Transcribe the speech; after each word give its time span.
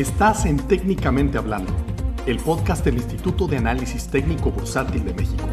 Estás 0.00 0.46
en 0.46 0.56
Técnicamente 0.66 1.36
Hablando, 1.36 1.76
el 2.26 2.38
podcast 2.38 2.82
del 2.86 2.94
Instituto 2.94 3.46
de 3.46 3.58
Análisis 3.58 4.10
Técnico 4.10 4.50
Bursátil 4.50 5.04
de 5.04 5.12
México. 5.12 5.46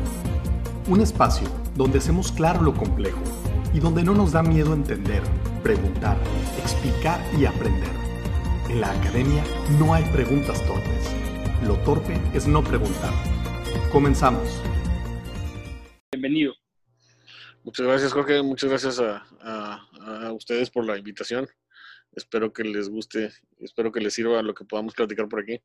Un 0.88 1.02
espacio 1.02 1.50
donde 1.76 1.98
hacemos 1.98 2.32
claro 2.32 2.62
lo 2.62 2.74
complejo 2.74 3.22
y 3.74 3.82
donde 3.82 4.06
no 4.06 4.14
nos 4.14 4.32
da 4.32 4.42
miedo 4.44 4.74
entender, 4.74 5.22
preguntar, 5.64 6.18
explicar 6.60 7.20
y 7.38 7.44
aprender. 7.44 7.90
En 8.70 8.80
la 8.80 8.90
academia 8.94 9.44
no 9.82 9.94
hay 9.94 10.06
preguntas 10.14 10.66
torpes. 10.66 11.14
Lo 11.68 11.76
torpe 11.80 12.18
es 12.34 12.48
no 12.48 12.64
preguntar. 12.64 13.12
Comenzamos. 13.92 14.62
Bienvenido. 16.10 16.54
Muchas 17.66 17.86
gracias, 17.86 18.14
Jorge. 18.14 18.42
Muchas 18.44 18.70
gracias 18.70 19.02
a, 19.02 19.28
a 19.42 20.32
ustedes 20.32 20.70
por 20.70 20.86
la 20.86 20.98
invitación. 20.98 21.50
Espero 22.14 22.54
que 22.54 22.64
les 22.64 22.88
guste, 22.90 23.34
espero 23.60 23.92
que 23.92 24.00
les 24.00 24.14
sirva 24.14 24.42
lo 24.42 24.54
que 24.54 24.66
podamos 24.66 24.94
platicar 24.94 25.28
por 25.28 25.42
aquí. 25.42 25.60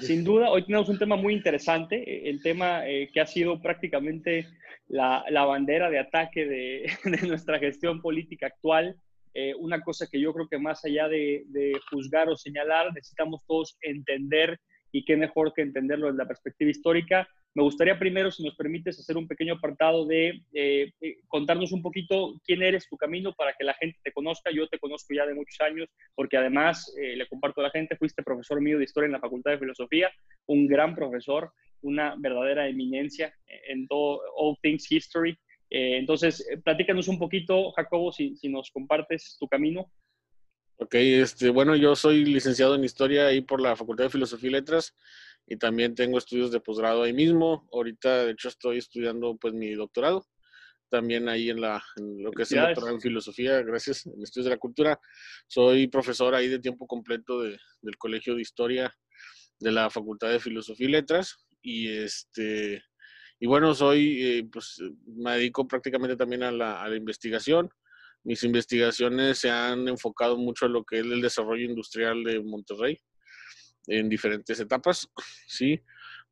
Sin 0.00 0.24
duda, 0.24 0.50
hoy 0.50 0.64
tenemos 0.64 0.88
un 0.88 0.98
tema 0.98 1.16
muy 1.16 1.34
interesante, 1.34 1.96
eh, 1.96 2.30
el 2.30 2.42
tema 2.42 2.88
eh, 2.88 3.10
que 3.12 3.20
ha 3.20 3.26
sido 3.26 3.60
prácticamente 3.60 4.46
la, 4.88 5.24
la 5.30 5.44
bandera 5.44 5.90
de 5.90 5.98
ataque 5.98 6.46
de, 6.46 6.92
de, 7.04 7.26
nuestra 7.26 7.58
gestión 7.58 8.00
política 8.00 8.46
actual. 8.46 8.96
Eh, 9.34 9.54
una 9.56 9.80
cosa 9.80 10.06
que 10.10 10.20
yo 10.20 10.32
creo 10.32 10.48
que 10.48 10.58
más 10.58 10.84
allá 10.84 11.08
de, 11.08 11.44
de, 11.48 11.72
juzgar 11.90 12.28
o 12.28 12.36
señalar, 12.36 12.92
necesitamos 12.94 13.42
todos 13.46 13.76
entender 13.82 14.58
y 14.92 15.04
qué 15.04 15.16
mejor 15.16 15.52
que 15.54 15.62
entenderlo 15.62 16.06
desde 16.06 16.18
la 16.18 16.28
perspectiva 16.28 16.70
histórica, 16.70 17.28
me 17.54 17.62
gustaría 17.62 17.98
primero, 17.98 18.30
si 18.30 18.44
nos 18.44 18.54
permites, 18.54 19.00
hacer 19.00 19.16
un 19.16 19.26
pequeño 19.26 19.54
apartado 19.54 20.06
de 20.06 20.42
eh, 20.52 20.92
eh, 21.00 21.16
contarnos 21.26 21.72
un 21.72 21.82
poquito 21.82 22.40
quién 22.44 22.62
eres, 22.62 22.88
tu 22.88 22.96
camino, 22.96 23.32
para 23.34 23.52
que 23.54 23.64
la 23.64 23.74
gente 23.74 23.98
te 24.02 24.12
conozca. 24.12 24.50
Yo 24.52 24.68
te 24.68 24.78
conozco 24.78 25.14
ya 25.14 25.26
de 25.26 25.34
muchos 25.34 25.60
años, 25.60 25.88
porque 26.14 26.36
además, 26.36 26.94
eh, 26.96 27.16
le 27.16 27.26
comparto 27.26 27.60
a 27.60 27.64
la 27.64 27.70
gente, 27.70 27.96
fuiste 27.96 28.22
profesor 28.22 28.60
mío 28.60 28.78
de 28.78 28.84
historia 28.84 29.06
en 29.06 29.12
la 29.12 29.20
Facultad 29.20 29.52
de 29.52 29.58
Filosofía, 29.58 30.10
un 30.46 30.66
gran 30.68 30.94
profesor, 30.94 31.52
una 31.80 32.14
verdadera 32.16 32.68
eminencia 32.68 33.34
en 33.68 33.88
todo, 33.88 34.20
all 34.36 34.56
things 34.62 34.90
history. 34.90 35.36
Eh, 35.70 35.98
entonces, 35.98 36.46
platícanos 36.64 37.08
un 37.08 37.18
poquito, 37.18 37.72
Jacobo, 37.72 38.12
si, 38.12 38.36
si 38.36 38.48
nos 38.48 38.70
compartes 38.70 39.36
tu 39.38 39.48
camino. 39.48 39.90
Ok, 40.80 40.94
este, 40.94 41.50
bueno, 41.50 41.74
yo 41.74 41.96
soy 41.96 42.24
licenciado 42.24 42.76
en 42.76 42.84
Historia 42.84 43.26
ahí 43.26 43.40
por 43.40 43.60
la 43.60 43.74
Facultad 43.74 44.04
de 44.04 44.10
Filosofía 44.10 44.48
y 44.48 44.52
Letras 44.52 44.94
y 45.44 45.56
también 45.56 45.96
tengo 45.96 46.18
estudios 46.18 46.52
de 46.52 46.60
posgrado 46.60 47.02
ahí 47.02 47.12
mismo. 47.12 47.68
Ahorita, 47.72 48.24
de 48.24 48.30
hecho, 48.30 48.48
estoy 48.48 48.78
estudiando 48.78 49.36
pues 49.36 49.54
mi 49.54 49.74
doctorado, 49.74 50.24
también 50.88 51.28
ahí 51.28 51.50
en, 51.50 51.60
la, 51.60 51.82
en 51.96 52.22
lo 52.22 52.30
que 52.30 52.44
es 52.44 52.52
el 52.52 52.60
doctorado 52.60 52.94
en 52.94 53.00
filosofía, 53.00 53.60
gracias, 53.62 54.06
en 54.06 54.22
estudios 54.22 54.44
de 54.44 54.50
la 54.50 54.58
cultura. 54.58 55.00
Soy 55.48 55.88
profesor 55.88 56.36
ahí 56.36 56.46
de 56.46 56.60
tiempo 56.60 56.86
completo 56.86 57.42
de, 57.42 57.58
del 57.82 57.98
Colegio 57.98 58.36
de 58.36 58.42
Historia 58.42 58.96
de 59.58 59.72
la 59.72 59.90
Facultad 59.90 60.30
de 60.30 60.38
Filosofía 60.38 60.86
y 60.86 60.92
Letras. 60.92 61.44
Y 61.60 61.88
este, 61.88 62.84
y 63.40 63.48
bueno, 63.48 63.74
soy, 63.74 64.22
eh, 64.22 64.48
pues 64.52 64.80
me 65.06 65.32
dedico 65.32 65.66
prácticamente 65.66 66.14
también 66.14 66.44
a 66.44 66.52
la, 66.52 66.80
a 66.80 66.88
la 66.88 66.94
investigación. 66.94 67.68
Mis 68.28 68.44
investigaciones 68.44 69.38
se 69.38 69.48
han 69.48 69.88
enfocado 69.88 70.36
mucho 70.36 70.66
a 70.66 70.68
lo 70.68 70.84
que 70.84 70.98
es 70.98 71.06
el 71.06 71.22
desarrollo 71.22 71.64
industrial 71.64 72.22
de 72.24 72.40
Monterrey 72.40 73.00
en 73.86 74.10
diferentes 74.10 74.60
etapas, 74.60 75.08
¿sí? 75.46 75.80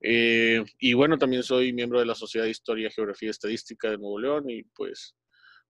Eh, 0.03 0.63
y 0.79 0.93
bueno, 0.93 1.17
también 1.17 1.43
soy 1.43 1.73
miembro 1.73 1.99
de 1.99 2.05
la 2.05 2.15
Sociedad 2.15 2.45
de 2.45 2.51
Historia, 2.51 2.91
Geografía 2.91 3.29
y 3.29 3.31
Estadística 3.31 3.91
de 3.91 3.97
Nuevo 3.97 4.19
León 4.19 4.51
y 4.51 4.63
pues, 4.75 5.17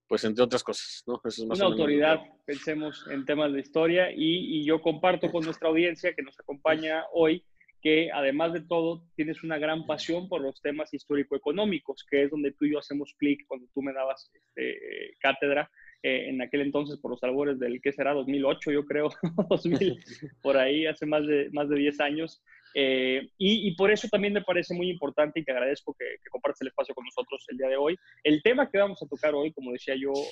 pues 0.05 0.25
entre 0.25 0.43
otras 0.43 0.65
cosas, 0.65 1.01
¿no? 1.07 1.21
Eso 1.23 1.43
es 1.43 1.47
más 1.47 1.59
Una 1.59 1.67
autoridad, 1.67 2.19
pensemos 2.45 3.05
en 3.09 3.23
temas 3.23 3.53
de 3.53 3.61
historia 3.61 4.11
y, 4.11 4.59
y, 4.59 4.65
yo 4.65 4.81
comparto 4.81 5.31
con 5.31 5.45
nuestra 5.45 5.69
audiencia 5.69 6.13
que 6.13 6.23
nos 6.23 6.37
acompaña 6.37 7.05
hoy 7.13 7.45
que 7.81 8.11
además 8.11 8.51
de 8.51 8.65
todo 8.65 9.07
tienes 9.15 9.43
una 9.43 9.57
gran 9.59 9.85
pasión 9.85 10.27
por 10.27 10.41
los 10.41 10.59
temas 10.61 10.93
histórico-económicos, 10.93 12.05
que 12.09 12.23
es 12.23 12.31
donde 12.31 12.51
tú 12.51 12.65
y 12.65 12.73
yo 12.73 12.79
hacemos 12.79 13.15
clic 13.17 13.45
cuando 13.47 13.67
tú 13.73 13.81
me 13.81 13.93
dabas 13.93 14.29
este, 14.33 15.15
cátedra 15.21 15.71
eh, 16.07 16.29
en 16.29 16.41
aquel 16.41 16.61
entonces 16.61 16.97
por 16.99 17.11
los 17.11 17.21
albores 17.23 17.59
del, 17.59 17.81
¿qué 17.81 17.91
será? 17.91 18.13
2008, 18.13 18.71
yo 18.71 18.85
creo, 18.85 19.09
2000, 19.49 19.99
por 20.41 20.55
ahí, 20.55 20.85
hace 20.85 21.05
más 21.05 21.27
de, 21.27 21.49
más 21.51 21.67
de 21.67 21.75
10 21.75 21.99
años. 21.99 22.41
Eh, 22.73 23.27
y, 23.37 23.67
y, 23.67 23.75
por 23.75 23.91
eso 23.91 24.07
también 24.07 24.33
me 24.33 24.41
parece 24.41 24.73
muy 24.73 24.89
importante 24.89 25.39
y 25.39 25.43
te 25.43 25.51
agradezco 25.51 25.93
que, 25.99 26.05
que 26.05 26.29
compartas 26.29 26.61
el 26.61 26.69
espacio 26.69 26.95
con 26.95 27.03
nosotros 27.03 27.43
el 27.49 27.57
día 27.57 27.67
de 27.67 27.75
hoy. 27.75 27.97
El 28.23 28.41
tema 28.41 28.69
que 28.69 28.77
vamos 28.77 29.03
a 29.03 29.07
tocar 29.07 29.35
hoy, 29.35 29.51
como 29.51 29.73
decía 29.73 29.95
yo 29.99 30.11
uh, 30.11 30.25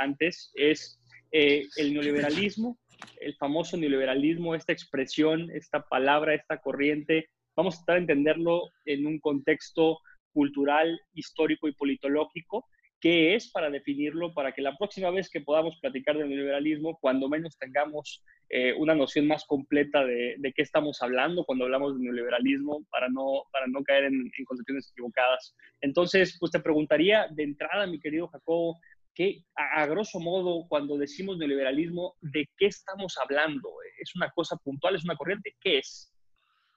antes, 0.00 0.52
es 0.56 1.00
eh, 1.32 1.66
el 1.76 1.94
neoliberalismo, 1.94 2.78
el 3.18 3.34
famoso 3.36 3.78
neoliberalismo, 3.78 4.54
esta 4.54 4.74
expresión, 4.74 5.50
esta 5.52 5.86
palabra, 5.88 6.34
esta 6.34 6.60
corriente. 6.60 7.30
Vamos 7.56 7.76
a 7.76 7.78
tratar 7.78 7.94
de 7.94 8.00
entenderlo 8.12 8.70
en 8.84 9.06
un 9.06 9.18
contexto 9.20 10.00
cultural, 10.32 11.00
histórico 11.14 11.66
y 11.68 11.72
politológico 11.72 12.66
qué 13.04 13.34
es 13.34 13.50
para 13.50 13.68
definirlo, 13.68 14.32
para 14.32 14.52
que 14.52 14.62
la 14.62 14.78
próxima 14.78 15.10
vez 15.10 15.28
que 15.28 15.42
podamos 15.42 15.76
platicar 15.78 16.16
del 16.16 16.26
neoliberalismo, 16.26 16.98
cuando 16.98 17.28
menos 17.28 17.58
tengamos 17.58 18.24
eh, 18.48 18.72
una 18.78 18.94
noción 18.94 19.26
más 19.26 19.44
completa 19.44 20.02
de, 20.06 20.36
de, 20.38 20.52
qué 20.54 20.62
estamos 20.62 21.02
hablando 21.02 21.44
cuando 21.44 21.66
hablamos 21.66 21.98
de 21.98 22.02
neoliberalismo, 22.02 22.82
para 22.90 23.10
no, 23.10 23.42
para 23.52 23.66
no 23.66 23.84
caer 23.84 24.04
en, 24.04 24.32
en, 24.38 24.44
concepciones 24.46 24.90
equivocadas. 24.90 25.54
Entonces, 25.82 26.38
pues 26.40 26.50
te 26.50 26.60
preguntaría 26.60 27.28
de 27.30 27.42
entrada, 27.42 27.86
mi 27.86 28.00
querido 28.00 28.26
Jacobo, 28.28 28.80
que 29.14 29.44
a, 29.54 29.82
a, 29.82 29.86
grosso 29.86 30.18
modo, 30.18 30.66
cuando 30.66 30.96
decimos 30.96 31.36
neoliberalismo, 31.36 32.14
¿de 32.22 32.48
qué 32.56 32.68
estamos 32.68 33.18
hablando? 33.22 33.68
¿Es 34.00 34.16
una 34.16 34.30
cosa 34.30 34.56
puntual? 34.56 34.94
¿Es 34.94 35.04
una 35.04 35.16
corriente? 35.16 35.54
¿Qué 35.60 35.76
es? 35.76 36.10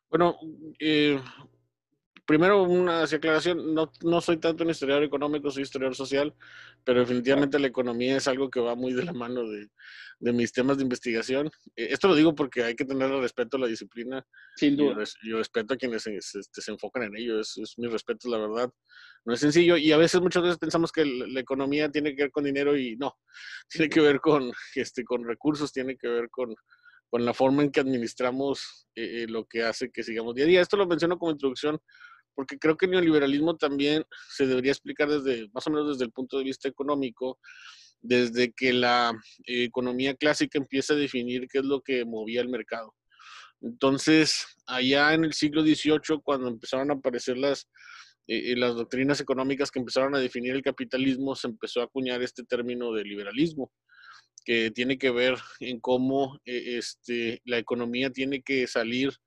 Bueno, 0.10 0.38
eh, 0.78 1.22
primero 2.28 2.62
una 2.64 3.04
aclaración, 3.04 3.74
no, 3.74 3.92
no 4.04 4.22
soy 4.22 4.38
tanto 4.38 4.66
un 4.66 4.70
historiador 4.70 5.04
económico, 5.04 5.50
soy 5.50 5.64
historiador 5.64 5.96
social, 5.96 6.36
pero 6.84 7.00
definitivamente 7.00 7.58
la 7.58 7.68
economía 7.68 8.18
es 8.18 8.28
algo 8.28 8.50
que 8.50 8.60
va 8.60 8.76
muy 8.76 8.94
de 8.94 9.06
la 9.06 9.14
mano 9.14 9.48
de, 9.48 9.70
de 10.20 10.34
mis 10.34 10.52
temas 10.52 10.78
de 10.78 10.84
investigación. 10.84 11.48
Eh, 11.78 11.88
esto 11.92 12.10
lo 12.10 12.16
digo 12.16 12.36
porque 12.36 12.64
hay 12.64 12.76
que 12.76 12.84
tener 12.84 13.10
respeto 13.10 13.56
a 13.56 13.62
la 13.62 13.68
disciplina. 13.68 14.26
Sin 14.58 14.76
duda. 14.76 15.04
Yo, 15.04 15.30
yo 15.30 15.38
respeto 15.38 15.74
a 15.74 15.78
quienes 15.78 16.04
se, 16.04 16.22
se, 16.22 16.42
se, 16.44 16.72
enfocan 16.72 17.04
en 17.04 17.16
ello, 17.16 17.40
es, 17.40 17.58
es, 17.58 17.78
mi 17.78 17.88
respeto, 17.88 18.30
la 18.30 18.40
verdad. 18.40 18.70
No 19.24 19.34
es 19.34 19.40
sencillo 19.40 19.78
y 19.78 19.94
a 19.94 19.98
veces, 19.98 20.20
muchas 20.20 20.44
veces 20.44 20.58
pensamos 20.58 20.92
que 20.92 21.06
la, 21.06 21.28
la 21.28 21.40
economía 21.40 21.90
tiene 21.90 22.14
que 22.14 22.24
ver 22.24 22.32
con 22.32 22.44
dinero 22.44 22.78
y 22.78 22.98
no, 22.98 23.16
tiene 23.70 23.90
que 23.90 24.02
ver 24.02 24.20
con, 24.20 24.52
este, 24.76 25.06
con 25.06 25.24
recursos, 25.26 25.72
tiene 25.72 25.96
que 25.96 26.10
ver 26.10 26.30
con, 26.30 26.54
con 27.10 27.24
la 27.24 27.34
forma 27.34 27.64
en 27.64 27.72
que 27.72 27.80
administramos 27.80 28.88
eh, 28.96 29.24
eh, 29.24 29.28
lo 29.28 29.46
que 29.46 29.64
hace 29.64 29.92
que 29.92 30.04
sigamos 30.04 30.36
día 30.36 30.46
a 30.46 30.48
día. 30.48 30.62
Esto 30.62 30.78
lo 30.78 30.88
menciono 30.88 31.18
como 31.18 31.32
introducción 31.32 31.80
porque 32.38 32.60
creo 32.60 32.78
que 32.78 32.86
el 32.86 32.92
neoliberalismo 32.92 33.58
también 33.58 34.06
se 34.30 34.46
debería 34.46 34.72
explicar 34.72 35.10
desde, 35.10 35.50
más 35.54 35.66
o 35.66 35.72
menos 35.72 35.90
desde 35.90 36.06
el 36.06 36.12
punto 36.12 36.38
de 36.38 36.44
vista 36.44 36.68
económico, 36.68 37.40
desde 38.00 38.54
que 38.54 38.74
la 38.74 39.12
eh, 39.48 39.64
economía 39.64 40.14
clásica 40.14 40.60
empieza 40.60 40.94
a 40.94 40.98
definir 40.98 41.48
qué 41.48 41.58
es 41.58 41.66
lo 41.66 41.82
que 41.82 42.06
movía 42.06 42.42
el 42.42 42.50
mercado. 42.50 42.94
Entonces, 43.60 44.46
allá 44.68 45.16
en 45.16 45.26
el 45.26 45.34
siglo 45.34 45.64
XVIII, 45.64 46.22
cuando 46.24 46.48
empezaron 46.48 46.92
a 46.92 46.94
aparecer 46.94 47.40
las, 47.40 47.68
eh, 48.28 48.56
las 48.56 48.76
doctrinas 48.76 49.20
económicas 49.20 49.72
que 49.72 49.80
empezaron 49.80 50.14
a 50.14 50.20
definir 50.20 50.54
el 50.54 50.62
capitalismo, 50.62 51.36
se 51.36 51.48
empezó 51.48 51.82
a 51.82 51.86
acuñar 51.86 52.22
este 52.22 52.44
término 52.44 52.94
de 52.94 53.04
liberalismo, 53.04 53.72
que 54.46 54.70
tiene 54.70 55.00
que 55.00 55.10
ver 55.10 55.40
en 55.60 55.80
cómo 55.80 56.40
eh, 56.46 56.78
este, 56.78 57.42
la 57.46 57.58
economía 57.58 58.12
tiene 58.12 58.44
que 58.44 58.68
salir 58.68 59.18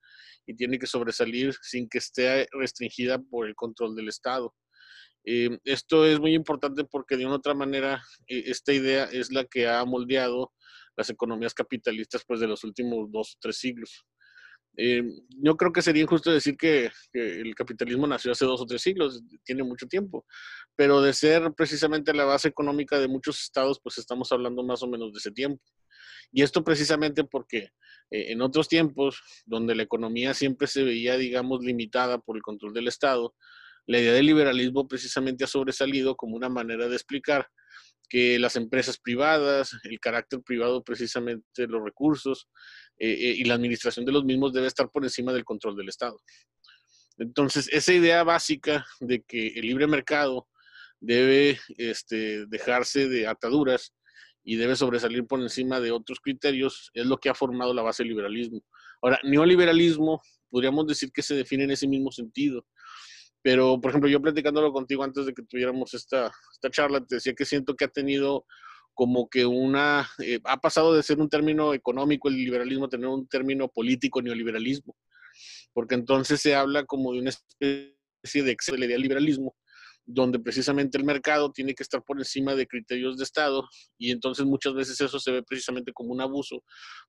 y 0.50 0.56
tiene 0.56 0.78
que 0.78 0.86
sobresalir 0.86 1.54
sin 1.62 1.88
que 1.88 1.98
esté 1.98 2.48
restringida 2.52 3.18
por 3.18 3.46
el 3.46 3.54
control 3.54 3.94
del 3.94 4.08
Estado. 4.08 4.52
Eh, 5.24 5.58
esto 5.64 6.04
es 6.04 6.18
muy 6.18 6.34
importante 6.34 6.84
porque 6.84 7.16
de 7.16 7.26
una 7.26 7.36
otra 7.36 7.54
manera 7.54 8.02
eh, 8.26 8.44
esta 8.46 8.72
idea 8.72 9.04
es 9.04 9.30
la 9.30 9.44
que 9.44 9.68
ha 9.68 9.84
moldeado 9.84 10.52
las 10.96 11.08
economías 11.08 11.54
capitalistas 11.54 12.24
pues 12.26 12.40
de 12.40 12.48
los 12.48 12.64
últimos 12.64 13.10
dos 13.12 13.34
o 13.34 13.38
tres 13.40 13.58
siglos. 13.58 14.04
Eh, 14.76 15.02
yo 15.28 15.56
creo 15.56 15.72
que 15.72 15.82
sería 15.82 16.02
injusto 16.02 16.32
decir 16.32 16.56
que, 16.56 16.90
que, 17.12 17.40
el 17.40 17.54
capitalismo 17.54 18.06
nació 18.06 18.32
hace 18.32 18.44
dos 18.44 18.60
o 18.60 18.66
tres 18.66 18.82
siglos, 18.82 19.22
tiene 19.44 19.62
mucho 19.62 19.86
tiempo, 19.86 20.24
pero 20.74 21.00
de 21.02 21.12
ser 21.12 21.52
precisamente 21.56 22.14
la 22.14 22.24
base 22.24 22.48
económica 22.48 22.98
de 22.98 23.08
muchos 23.08 23.40
estados, 23.40 23.80
pues 23.82 23.98
estamos 23.98 24.32
hablando 24.32 24.64
más 24.64 24.82
o 24.82 24.88
menos 24.88 25.12
de 25.12 25.18
ese 25.18 25.32
tiempo. 25.32 25.62
Y 26.32 26.42
esto 26.42 26.62
precisamente 26.62 27.24
porque 27.24 27.70
eh, 28.10 28.32
en 28.32 28.42
otros 28.42 28.68
tiempos, 28.68 29.20
donde 29.46 29.74
la 29.74 29.82
economía 29.82 30.34
siempre 30.34 30.66
se 30.66 30.82
veía, 30.82 31.16
digamos, 31.16 31.64
limitada 31.64 32.18
por 32.18 32.36
el 32.36 32.42
control 32.42 32.72
del 32.72 32.88
Estado, 32.88 33.34
la 33.86 33.98
idea 33.98 34.12
del 34.12 34.26
liberalismo 34.26 34.86
precisamente 34.86 35.44
ha 35.44 35.48
sobresalido 35.48 36.16
como 36.16 36.36
una 36.36 36.48
manera 36.48 36.88
de 36.88 36.94
explicar 36.94 37.48
que 38.08 38.38
las 38.38 38.56
empresas 38.56 38.98
privadas, 38.98 39.70
el 39.84 40.00
carácter 40.00 40.42
privado 40.42 40.82
precisamente 40.82 41.62
de 41.62 41.68
los 41.68 41.82
recursos 41.82 42.48
eh, 42.98 43.08
eh, 43.10 43.34
y 43.38 43.44
la 43.44 43.54
administración 43.54 44.04
de 44.04 44.12
los 44.12 44.24
mismos 44.24 44.52
debe 44.52 44.66
estar 44.66 44.90
por 44.90 45.04
encima 45.04 45.32
del 45.32 45.44
control 45.44 45.76
del 45.76 45.88
Estado. 45.88 46.18
Entonces, 47.18 47.68
esa 47.70 47.92
idea 47.92 48.24
básica 48.24 48.84
de 48.98 49.22
que 49.22 49.48
el 49.48 49.66
libre 49.66 49.86
mercado 49.86 50.48
debe 50.98 51.60
este, 51.78 52.46
dejarse 52.46 53.08
de 53.08 53.26
ataduras 53.26 53.94
y 54.42 54.56
debe 54.56 54.76
sobresalir 54.76 55.26
por 55.26 55.40
encima 55.40 55.80
de 55.80 55.90
otros 55.90 56.20
criterios, 56.20 56.90
es 56.94 57.06
lo 57.06 57.18
que 57.18 57.28
ha 57.28 57.34
formado 57.34 57.74
la 57.74 57.82
base 57.82 58.02
del 58.02 58.10
liberalismo. 58.10 58.62
Ahora, 59.02 59.18
neoliberalismo, 59.22 60.20
podríamos 60.48 60.86
decir 60.86 61.10
que 61.12 61.22
se 61.22 61.34
define 61.34 61.64
en 61.64 61.72
ese 61.72 61.86
mismo 61.86 62.10
sentido. 62.10 62.64
Pero, 63.42 63.80
por 63.80 63.90
ejemplo, 63.90 64.10
yo 64.10 64.20
platicándolo 64.20 64.72
contigo 64.72 65.02
antes 65.02 65.26
de 65.26 65.32
que 65.32 65.42
tuviéramos 65.42 65.94
esta, 65.94 66.30
esta 66.52 66.70
charla, 66.70 67.04
te 67.04 67.16
decía 67.16 67.34
que 67.34 67.44
siento 67.44 67.74
que 67.74 67.86
ha 67.86 67.88
tenido 67.88 68.44
como 68.92 69.30
que 69.30 69.46
una, 69.46 70.10
eh, 70.18 70.40
ha 70.44 70.58
pasado 70.58 70.94
de 70.94 71.02
ser 71.02 71.20
un 71.20 71.28
término 71.28 71.72
económico 71.72 72.28
el 72.28 72.36
liberalismo 72.36 72.84
a 72.84 72.90
tener 72.90 73.06
un 73.06 73.26
término 73.28 73.68
político 73.68 74.20
neoliberalismo, 74.20 74.94
porque 75.72 75.94
entonces 75.94 76.40
se 76.40 76.54
habla 76.54 76.84
como 76.84 77.12
de 77.12 77.20
una 77.20 77.30
especie 77.30 78.42
de 78.44 78.50
exceso 78.50 78.76
del 78.76 79.00
liberalismo, 79.00 79.56
donde 80.12 80.38
precisamente 80.38 80.98
el 80.98 81.04
mercado 81.04 81.52
tiene 81.52 81.74
que 81.74 81.82
estar 81.82 82.02
por 82.02 82.18
encima 82.18 82.54
de 82.54 82.66
criterios 82.66 83.16
de 83.16 83.24
Estado 83.24 83.68
y 83.98 84.10
entonces 84.10 84.44
muchas 84.44 84.74
veces 84.74 85.00
eso 85.00 85.20
se 85.20 85.30
ve 85.30 85.42
precisamente 85.42 85.92
como 85.92 86.12
un 86.12 86.20
abuso 86.20 86.62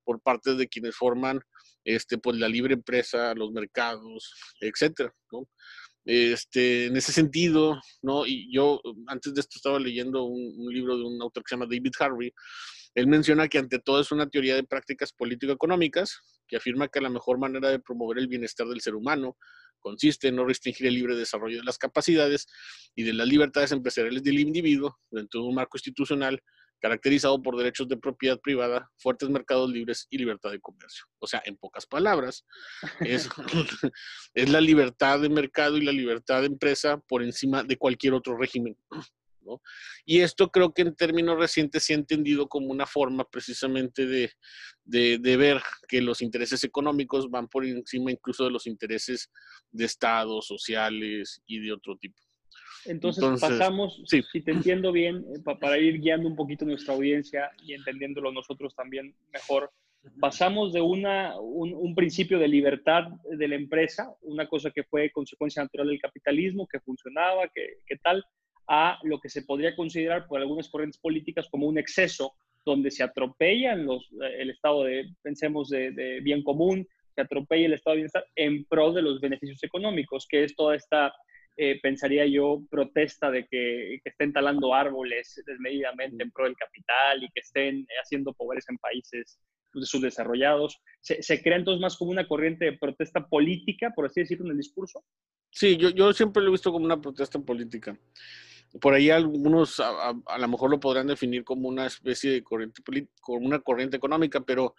por 0.03 0.21
parte 0.21 0.55
de 0.55 0.67
quienes 0.67 0.95
forman 0.95 1.39
este, 1.83 2.17
pues, 2.17 2.37
la 2.37 2.47
libre 2.47 2.75
empresa, 2.75 3.33
los 3.33 3.51
mercados, 3.51 4.33
etcétera, 4.59 5.13
¿no? 5.31 5.47
Este, 6.05 6.87
en 6.87 6.97
ese 6.97 7.11
sentido, 7.11 7.79
¿no? 8.01 8.25
Y 8.25 8.51
yo 8.53 8.81
antes 9.07 9.33
de 9.33 9.41
esto 9.41 9.57
estaba 9.57 9.79
leyendo 9.79 10.23
un, 10.23 10.73
libro 10.73 10.97
de 10.97 11.03
un 11.03 11.21
autor 11.21 11.43
que 11.43 11.49
se 11.49 11.55
llama 11.55 11.67
David 11.69 11.93
Harvey. 11.99 12.33
Él 12.95 13.07
menciona 13.07 13.47
que 13.47 13.59
ante 13.59 13.79
todo 13.79 14.01
es 14.01 14.11
una 14.11 14.27
teoría 14.27 14.55
de 14.55 14.63
prácticas 14.63 15.13
político-económicas 15.13 16.19
que 16.47 16.57
afirma 16.57 16.87
que 16.87 17.01
la 17.01 17.09
mejor 17.09 17.39
manera 17.39 17.69
de 17.69 17.79
promover 17.79 18.17
el 18.17 18.27
bienestar 18.27 18.67
del 18.67 18.81
ser 18.81 18.95
humano 18.95 19.37
consiste 19.81 20.29
en 20.29 20.37
no 20.37 20.45
restringir 20.45 20.87
el 20.87 20.95
libre 20.95 21.15
desarrollo 21.15 21.57
de 21.57 21.63
las 21.63 21.77
capacidades 21.77 22.47
y 22.95 23.03
de 23.03 23.13
las 23.13 23.27
libertades 23.27 23.71
empresariales 23.71 24.23
del 24.23 24.39
individuo 24.39 24.97
dentro 25.09 25.41
de 25.41 25.47
un 25.47 25.55
marco 25.55 25.77
institucional 25.77 26.41
caracterizado 26.81 27.41
por 27.41 27.55
derechos 27.55 27.87
de 27.87 27.95
propiedad 27.95 28.39
privada, 28.39 28.89
fuertes 28.97 29.29
mercados 29.29 29.69
libres 29.69 30.07
y 30.09 30.17
libertad 30.17 30.51
de 30.51 30.59
comercio. 30.59 31.05
O 31.19 31.27
sea, 31.27 31.41
en 31.45 31.55
pocas 31.55 31.85
palabras, 31.85 32.45
es, 33.01 33.29
es 34.33 34.49
la 34.49 34.59
libertad 34.59 35.19
de 35.19 35.29
mercado 35.29 35.77
y 35.77 35.85
la 35.85 35.91
libertad 35.91 36.41
de 36.41 36.47
empresa 36.47 36.97
por 36.97 37.21
encima 37.21 37.63
de 37.63 37.77
cualquier 37.77 38.13
otro 38.13 38.35
régimen. 38.35 38.75
¿No? 39.43 39.61
Y 40.05 40.19
esto 40.19 40.49
creo 40.49 40.73
que 40.73 40.83
en 40.83 40.95
términos 40.95 41.37
recientes 41.37 41.83
se 41.83 41.93
ha 41.93 41.97
entendido 41.97 42.47
como 42.47 42.67
una 42.67 42.85
forma 42.85 43.29
precisamente 43.29 44.05
de, 44.05 44.31
de, 44.83 45.17
de, 45.17 45.37
ver 45.37 45.61
que 45.87 46.01
los 46.01 46.21
intereses 46.21 46.63
económicos 46.63 47.29
van 47.29 47.47
por 47.47 47.65
encima 47.65 48.11
incluso 48.11 48.43
de 48.43 48.51
los 48.51 48.67
intereses 48.67 49.31
de 49.71 49.85
Estado, 49.85 50.41
sociales 50.41 51.41
y 51.45 51.59
de 51.59 51.73
otro 51.73 51.97
tipo. 51.97 52.21
Entonces, 52.85 53.23
pasamos, 53.39 54.01
si 54.05 54.41
te 54.41 54.51
entiendo 54.51 54.91
bien, 54.91 55.17
eh, 55.17 55.55
para 55.59 55.77
ir 55.77 55.99
guiando 55.99 56.27
un 56.27 56.35
poquito 56.35 56.65
nuestra 56.65 56.93
audiencia 56.93 57.51
y 57.63 57.73
entendiéndolo 57.73 58.31
nosotros 58.31 58.75
también 58.75 59.15
mejor, 59.31 59.71
pasamos 60.19 60.73
de 60.73 60.81
una, 60.81 61.39
un, 61.39 61.93
principio 61.93 62.39
de 62.39 62.47
libertad 62.47 63.03
de 63.29 63.47
la 63.47 63.55
empresa, 63.55 64.11
una 64.21 64.47
cosa 64.47 64.71
que 64.71 64.83
fue 64.83 65.11
consecuencia 65.11 65.61
natural 65.61 65.89
del 65.89 66.01
capitalismo, 66.01 66.67
que 66.67 66.79
funcionaba, 66.79 67.47
que, 67.53 67.77
que 67.85 67.97
tal, 67.97 68.25
a 68.67 68.99
lo 69.03 69.19
que 69.19 69.29
se 69.29 69.43
podría 69.43 69.75
considerar 69.75 70.27
por 70.27 70.39
algunas 70.39 70.69
corrientes 70.69 70.99
políticas 70.99 71.47
como 71.49 71.67
un 71.67 71.77
exceso, 71.77 72.33
donde 72.65 72.91
se 72.91 73.03
atropellan 73.03 73.85
los, 73.85 74.07
el 74.37 74.49
estado 74.49 74.83
de, 74.83 75.09
pensemos, 75.21 75.69
de, 75.69 76.19
bien 76.21 76.43
común, 76.43 76.87
se 77.15 77.21
atropella 77.21 77.65
el 77.65 77.73
estado 77.73 77.95
de 77.95 77.97
bienestar 77.97 78.25
en 78.35 78.65
pro 78.65 78.93
de 78.93 79.01
los 79.01 79.19
beneficios 79.19 79.63
económicos, 79.63 80.27
que 80.29 80.43
es 80.43 80.55
toda 80.55 80.75
esta 80.75 81.13
eh, 81.57 81.79
pensaría 81.81 82.25
yo, 82.25 82.61
protesta 82.69 83.29
de 83.29 83.45
que, 83.47 83.99
estén 84.05 84.31
talando 84.31 84.73
árboles 84.73 85.41
desmedidamente 85.45 86.23
en 86.23 86.31
pro 86.31 86.45
del 86.45 86.55
capital 86.55 87.23
y 87.23 87.29
que 87.29 87.41
estén 87.41 87.85
haciendo 88.01 88.33
pobreza 88.33 88.71
en 88.71 88.77
países 88.77 89.39
subdesarrollados. 89.73 90.79
¿Se, 90.99 91.21
¿Se, 91.21 91.41
crea 91.41 91.57
entonces 91.57 91.81
más 91.81 91.97
como 91.97 92.11
una 92.11 92.27
corriente 92.27 92.65
de 92.65 92.77
protesta 92.77 93.27
política, 93.27 93.91
por 93.95 94.05
así 94.05 94.21
decirlo, 94.21 94.45
en 94.45 94.51
el 94.51 94.57
discurso? 94.57 95.03
Sí, 95.51 95.77
yo, 95.77 95.89
yo 95.89 96.13
siempre 96.13 96.41
lo 96.41 96.49
he 96.49 96.51
visto 96.51 96.71
como 96.71 96.85
una 96.85 97.01
protesta 97.01 97.39
política. 97.39 97.97
Por 98.79 98.93
ahí 98.93 99.09
algunos 99.09 99.79
a, 99.79 100.13
a, 100.25 100.37
lo 100.37 100.47
mejor 100.47 100.69
lo 100.69 100.79
podrán 100.79 101.07
definir 101.07 101.43
como 101.43 101.67
una 101.67 101.85
especie 101.85 102.31
de 102.31 102.43
corriente, 102.43 102.81
como 103.19 103.45
una 103.45 103.59
corriente 103.59 103.97
económica, 103.97 104.41
pero 104.41 104.75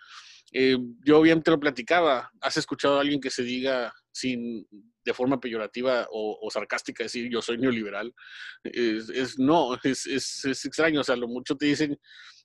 eh, 0.53 0.79
yo 1.05 1.21
bien 1.21 1.43
te 1.43 1.50
lo 1.50 1.61
platicaba. 1.61 2.31
¿Has 2.41 2.56
escuchado 2.56 2.97
a 2.97 3.00
alguien 3.03 3.21
que 3.21 3.31
se 3.31 3.43
diga 3.43 3.93
sin 4.12 4.67
de 5.05 5.15
forma 5.15 5.41
peyorativa 5.41 6.06
o, 6.11 6.49
sarcástica 6.50 7.03
decir 7.03 7.31
yo 7.31 7.43
soy 7.43 7.59
neoliberal. 7.59 8.15
Es, 8.62 9.39
no, 9.39 9.77
es, 9.83 10.06
es, 10.06 10.65
extraño, 10.65 11.00
o 11.00 11.05
sea, 11.05 11.17
lo 11.17 11.29
mucho 11.29 11.56
te 11.56 11.67
dicen 11.67 11.99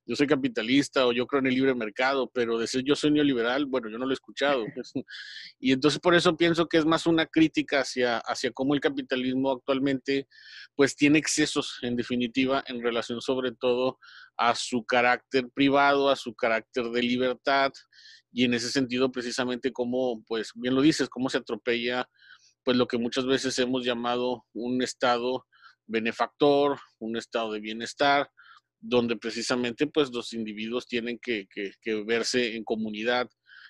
yo 0.07 0.15
soy 0.15 0.25
capitalista 0.25 1.05
o 1.05 1.11
yo 1.11 1.27
creo 1.27 1.41
en 1.41 1.47
el 1.47 1.55
libre 1.55 1.75
mercado, 1.75 2.31
pero 2.33 2.57
decir 2.57 2.81
yo 2.85 2.95
soy 2.95 3.11
neoliberal, 3.11 3.65
bueno, 3.65 3.89
yo 3.89 3.97
no 3.97 4.05
lo 4.05 4.11
he 4.11 4.13
escuchado. 4.13 4.65
y 5.59 5.73
entonces 5.73 5.99
por 5.99 6.15
eso 6.15 6.37
pienso 6.37 6.67
que 6.67 6.77
es 6.77 6.85
más 6.85 7.05
una 7.05 7.25
crítica 7.25 7.81
hacia, 7.81 8.19
hacia 8.19 8.51
cómo 8.51 8.73
el 8.73 8.79
capitalismo 8.79 9.51
actualmente 9.51 10.27
pues 10.75 10.95
tiene 10.95 11.19
excesos 11.19 11.79
en 11.81 11.97
definitiva 11.97 12.63
en 12.67 12.81
relación 12.81 13.19
sobre 13.21 13.51
todo 13.51 13.99
a 14.37 14.55
su 14.55 14.85
carácter 14.85 15.49
privado, 15.53 16.09
a 16.09 16.15
su 16.15 16.33
carácter 16.33 16.85
de 16.85 17.01
libertad 17.01 17.71
y 18.31 18.45
en 18.45 18.53
ese 18.53 18.69
sentido 18.69 19.11
precisamente 19.11 19.73
como 19.73 20.23
pues 20.25 20.51
bien 20.55 20.73
lo 20.73 20.81
dices, 20.81 21.09
cómo 21.09 21.29
se 21.29 21.39
atropella 21.39 22.07
pues 22.63 22.77
lo 22.77 22.87
que 22.87 22.97
muchas 22.97 23.25
veces 23.25 23.59
hemos 23.59 23.83
llamado 23.83 24.45
un 24.53 24.81
estado 24.81 25.45
benefactor, 25.85 26.77
un 26.99 27.17
estado 27.17 27.51
de 27.51 27.59
bienestar, 27.59 28.29
donde 28.87 29.17
precisamente 29.17 29.85
pues 29.87 30.11
los 30.11 30.33
individuos 30.33 30.87
tienen 30.87 31.19
que, 31.19 31.47
verse 32.05 32.55
en 32.55 32.63
comunidad 32.63 33.29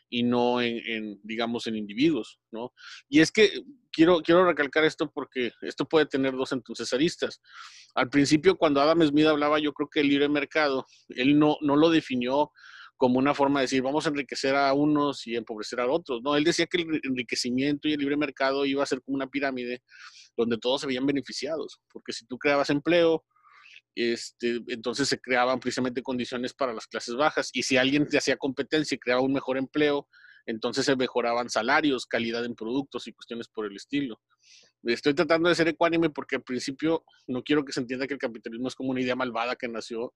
y 0.10 0.24
no 0.24 0.62
en, 0.62 1.20
digamos, 1.24 1.68
en 1.68 1.76
individuos, 1.76 2.40
¿no? 2.52 2.72
Y 3.10 3.20
es 3.20 3.32
que 3.32 3.62
quiero, 3.92 4.22
quiero 4.22 4.46
recalcar 4.46 4.86
esto 4.86 5.12
porque 5.12 5.52
esto 5.62 5.86
puede 5.86 6.06
tener 6.06 6.34
dos 6.34 6.52
entonces 6.52 6.94
aristas. 6.94 7.42
Al 7.96 8.10
principio, 8.10 8.58
cuando 8.58 8.80
Adam 8.80 9.02
Smith 9.02 9.26
hablaba, 9.26 9.60
yo 9.60 9.74
creo 9.74 9.90
que 9.90 10.02
el 10.02 10.08
libre 10.08 10.30
mercado, 10.30 10.86
él 11.10 11.38
no, 11.38 11.58
no 11.62 11.76
lo 11.76 11.90
definió 11.90 12.52
como 12.96 13.20
una 13.20 13.34
forma 13.34 13.60
de 13.60 13.66
decir, 13.66 13.82
vamos 13.82 14.06
a 14.06 14.10
enriquecer 14.10 14.56
a 14.56 14.74
unos 14.74 15.26
y 15.28 15.36
empobrecer 15.36 15.80
a 15.80 15.88
otros. 15.88 16.22
No, 16.24 16.36
él 16.36 16.44
decía 16.44 16.68
que 16.68 16.82
el 16.82 17.02
enriquecimiento 17.04 17.88
y 17.88 17.94
el 17.94 18.00
libre 18.00 18.18
mercado 18.18 18.66
iba 18.66 18.84
a 18.84 18.88
ser 18.88 19.02
como 19.02 19.16
una 19.16 19.28
pirámide 19.28 19.82
donde 20.36 20.58
todos 20.58 20.82
se 20.82 20.88
veían 20.88 21.06
beneficiados, 21.06 21.80
porque 21.92 22.14
si 22.14 22.26
tú 22.26 22.38
creabas 22.38 22.70
empleo, 22.70 23.24
este, 23.98 24.62
entonces 24.68 25.10
se 25.10 25.20
creaban 25.20 25.60
precisamente 25.60 26.04
condiciones 26.04 26.54
para 26.54 26.74
las 26.74 26.88
clases 26.88 27.16
bajas. 27.16 27.50
Y 27.54 27.64
si 27.64 27.78
alguien 27.78 28.08
te 28.08 28.18
hacía 28.18 28.38
competencia 28.38 28.96
y 28.96 29.00
creaba 29.00 29.22
un 29.22 29.34
mejor 29.34 29.58
empleo, 29.58 30.08
entonces 30.46 30.86
se 30.86 30.96
mejoraban 30.96 31.50
salarios, 31.50 32.06
calidad 32.06 32.46
en 32.46 32.56
productos 32.56 33.08
y 33.08 33.14
cuestiones 33.14 33.48
por 33.48 33.66
el 33.66 33.76
estilo. 33.76 34.20
Estoy 34.84 35.14
tratando 35.14 35.50
de 35.50 35.56
ser 35.56 35.68
ecuánime 35.68 36.10
porque 36.10 36.38
al 36.38 36.44
principio 36.44 37.04
no 37.28 37.44
quiero 37.44 37.66
que 37.66 37.74
se 37.74 37.80
entienda 37.80 38.08
que 38.08 38.14
el 38.14 38.20
capitalismo 38.20 38.68
es 38.68 38.76
como 38.76 38.92
una 38.92 39.02
idea 39.02 39.16
malvada 39.16 39.56
que 39.56 39.68
nació 39.68 40.14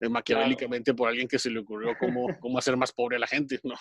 eh, 0.00 0.08
maquiavélicamente 0.08 0.94
por 0.94 1.08
alguien 1.08 1.28
que 1.28 1.38
se 1.38 1.50
le 1.50 1.58
ocurrió 1.60 1.94
cómo, 1.98 2.26
cómo 2.40 2.58
hacer 2.58 2.76
más 2.76 2.92
pobre 2.92 3.16
a 3.16 3.18
la 3.18 3.26
gente, 3.26 3.60
¿no? 3.64 3.74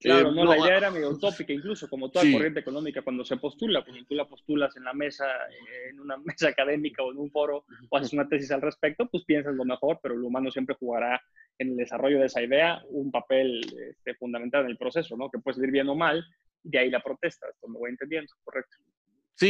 Claro, 0.00 0.30
eh, 0.30 0.32
no, 0.32 0.44
la 0.44 0.58
idea 0.58 0.76
era 0.76 0.90
medio 0.90 1.10
utópica, 1.10 1.52
incluso 1.52 1.88
como 1.88 2.10
toda 2.10 2.30
corriente 2.30 2.60
económica 2.60 3.02
cuando 3.02 3.24
se 3.24 3.36
postula, 3.36 3.84
pues 3.84 4.06
tú 4.06 4.14
la 4.14 4.28
postulas 4.28 4.76
en 4.76 4.84
la 4.84 4.94
mesa, 4.94 5.26
en 5.90 6.00
una 6.00 6.16
mesa 6.24 6.48
académica 6.48 7.02
o 7.02 7.10
en 7.10 7.18
un 7.18 7.30
foro 7.30 7.64
o 7.90 7.96
haces 7.96 8.12
una 8.12 8.28
tesis 8.28 8.50
al 8.52 8.62
respecto, 8.62 9.08
pues 9.10 9.24
piensas 9.24 9.54
lo 9.54 9.64
mejor, 9.64 9.98
pero 10.02 10.14
el 10.14 10.22
humano 10.22 10.50
siempre 10.50 10.76
jugará 10.78 11.20
en 11.58 11.70
el 11.70 11.76
desarrollo 11.76 12.20
de 12.20 12.26
esa 12.26 12.42
idea 12.42 12.80
un 12.90 13.10
papel 13.10 13.60
este, 13.90 14.14
fundamental 14.14 14.64
en 14.64 14.70
el 14.70 14.78
proceso, 14.78 15.16
¿no? 15.16 15.28
Que 15.30 15.40
puede 15.40 15.56
salir 15.56 15.72
bien 15.72 15.88
o 15.88 15.96
mal, 15.96 16.24
de 16.62 16.78
ahí 16.78 16.90
la 16.90 17.00
protesta, 17.00 17.48
esto 17.48 17.68
me 17.68 17.78
voy 17.78 17.90
entendiendo, 17.90 18.32
correcto. 18.44 18.76
Sí, 19.38 19.46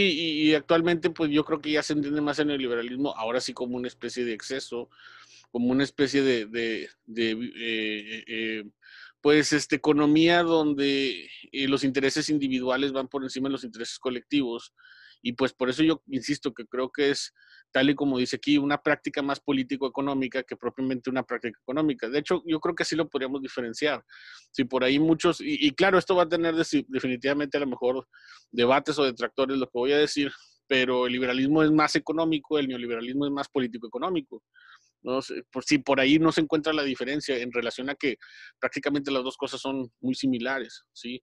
y, 0.50 0.54
actualmente 0.54 1.08
pues 1.08 1.30
yo 1.30 1.44
creo 1.46 1.62
que 1.62 1.70
ya 1.72 1.82
se 1.82 1.94
entiende 1.94 2.20
más 2.20 2.38
en 2.40 2.50
el 2.50 2.58
liberalismo, 2.60 3.14
ahora 3.16 3.40
sí 3.40 3.54
como 3.54 3.74
una 3.78 3.88
especie 3.88 4.22
de 4.22 4.34
exceso, 4.34 4.90
como 5.50 5.70
una 5.70 5.82
especie 5.82 6.22
de, 6.22 6.44
de 6.44 6.90
eh, 7.16 8.24
eh, 8.26 8.64
pues 9.22 9.54
este, 9.54 9.76
economía 9.76 10.42
donde 10.42 11.30
eh, 11.52 11.68
los 11.68 11.84
intereses 11.84 12.28
individuales 12.28 12.92
van 12.92 13.08
por 13.08 13.22
encima 13.24 13.48
de 13.48 13.52
los 13.52 13.64
intereses 13.64 13.98
colectivos. 13.98 14.74
Y 15.22 15.32
pues 15.32 15.52
por 15.52 15.68
eso 15.68 15.82
yo 15.82 16.02
insisto 16.06 16.52
que 16.52 16.66
creo 16.66 16.90
que 16.90 17.10
es 17.10 17.34
tal 17.70 17.90
y 17.90 17.94
como 17.94 18.18
dice 18.18 18.36
aquí, 18.36 18.58
una 18.58 18.82
práctica 18.82 19.22
más 19.22 19.40
político-económica 19.40 20.42
que 20.42 20.56
propiamente 20.56 21.10
una 21.10 21.22
práctica 21.22 21.58
económica. 21.60 22.08
De 22.08 22.18
hecho, 22.18 22.42
yo 22.46 22.60
creo 22.60 22.74
que 22.74 22.82
así 22.82 22.96
lo 22.96 23.08
podríamos 23.08 23.42
diferenciar. 23.42 24.04
Si 24.52 24.64
por 24.64 24.84
ahí 24.84 24.98
muchos, 24.98 25.38
y, 25.40 25.70
claro, 25.72 25.98
esto 25.98 26.16
va 26.16 26.22
a 26.24 26.28
tener 26.28 26.54
definitivamente 26.54 27.56
a 27.56 27.60
lo 27.60 27.66
mejor 27.66 28.08
debates 28.50 28.98
o 28.98 29.04
detractores, 29.04 29.58
lo 29.58 29.66
que 29.66 29.72
voy 29.74 29.92
a 29.92 29.98
decir, 29.98 30.32
pero 30.66 31.06
el 31.06 31.12
liberalismo 31.12 31.62
es 31.62 31.70
más 31.70 31.94
económico, 31.96 32.58
el 32.58 32.68
neoliberalismo 32.68 33.26
es 33.26 33.32
más 33.32 33.48
político-económico. 33.48 34.42
¿no? 35.02 35.20
Por 35.50 35.64
si 35.64 35.78
por 35.78 36.00
ahí 36.00 36.18
no 36.18 36.32
se 36.32 36.40
encuentra 36.40 36.72
la 36.72 36.82
diferencia 36.82 37.36
en 37.38 37.52
relación 37.52 37.88
a 37.90 37.94
que 37.94 38.16
prácticamente 38.58 39.10
las 39.10 39.22
dos 39.22 39.36
cosas 39.36 39.60
son 39.60 39.90
muy 40.00 40.14
similares, 40.14 40.84
¿sí? 40.92 41.22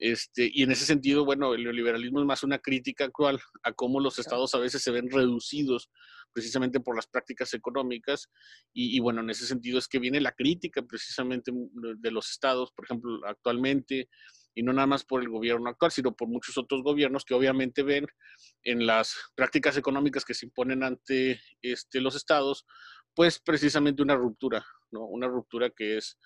Este, 0.00 0.50
y 0.50 0.62
en 0.62 0.72
ese 0.72 0.86
sentido, 0.86 1.26
bueno, 1.26 1.52
el 1.52 1.62
neoliberalismo 1.62 2.20
es 2.20 2.26
más 2.26 2.42
una 2.42 2.58
crítica 2.58 3.04
actual 3.04 3.38
a 3.62 3.72
cómo 3.72 4.00
los 4.00 4.18
estados 4.18 4.54
a 4.54 4.58
veces 4.58 4.82
se 4.82 4.90
ven 4.90 5.10
reducidos 5.10 5.90
precisamente 6.32 6.80
por 6.80 6.96
las 6.96 7.06
prácticas 7.06 7.52
económicas. 7.52 8.30
Y, 8.72 8.98
bueno, 9.00 9.20
en 9.20 9.28
ese 9.28 9.46
sentido 9.46 9.78
es 9.78 9.88
que 9.88 9.98
viene 9.98 10.20
la 10.20 10.32
crítica 10.32 10.80
precisamente 10.82 11.52
de 11.52 12.10
los 12.10 12.30
estados, 12.30 12.72
por 12.72 12.86
ejemplo, 12.86 13.20
actualmente, 13.26 14.08
y 14.54 14.62
no 14.62 14.72
nada 14.72 14.86
más 14.86 15.04
por 15.04 15.20
el 15.20 15.28
gobierno 15.28 15.68
actual, 15.68 15.92
sino 15.92 16.16
por 16.16 16.28
muchos 16.28 16.56
otros 16.56 16.82
gobiernos 16.82 17.26
que 17.26 17.34
obviamente 17.34 17.82
ven 17.82 18.06
en 18.62 18.86
las 18.86 19.14
prácticas 19.34 19.76
económicas 19.76 20.24
que 20.24 20.34
se 20.34 20.46
imponen 20.46 20.82
ante 20.82 21.40
este, 21.60 22.00
los 22.00 22.16
estados, 22.16 22.64
pues 23.14 23.38
precisamente 23.38 24.02
una 24.02 24.16
ruptura, 24.16 24.64
¿no? 24.92 25.04
Una 25.04 25.28
ruptura 25.28 25.68
que 25.68 25.98
es 25.98 26.16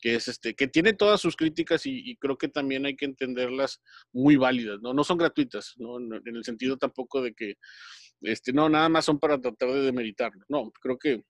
que 0.00 0.14
es 0.14 0.28
este, 0.28 0.54
que 0.54 0.66
tiene 0.66 0.94
todas 0.94 1.20
sus 1.20 1.36
críticas 1.36 1.82
y, 1.84 2.16
creo 2.16 2.36
que 2.38 2.48
también 2.48 2.86
hay 2.86 2.96
que 2.96 3.04
entenderlas 3.04 3.80
muy 4.12 4.36
válidas, 4.36 4.80
¿no? 4.80 4.94
No 4.94 5.04
son 5.04 5.18
gratuitas, 5.18 5.74
¿no? 5.76 5.98
En 5.98 6.36
el 6.36 6.44
sentido 6.44 6.76
tampoco 6.76 7.22
de 7.22 7.34
que, 7.34 7.54
este, 8.22 8.52
no, 8.52 8.68
nada 8.68 8.88
más 8.88 9.04
son 9.04 9.18
para 9.18 9.40
tratar 9.40 9.70
de 9.70 9.82
demeritarlo. 9.82 10.44
No, 10.48 10.70
creo 10.80 10.98
que 10.98 11.22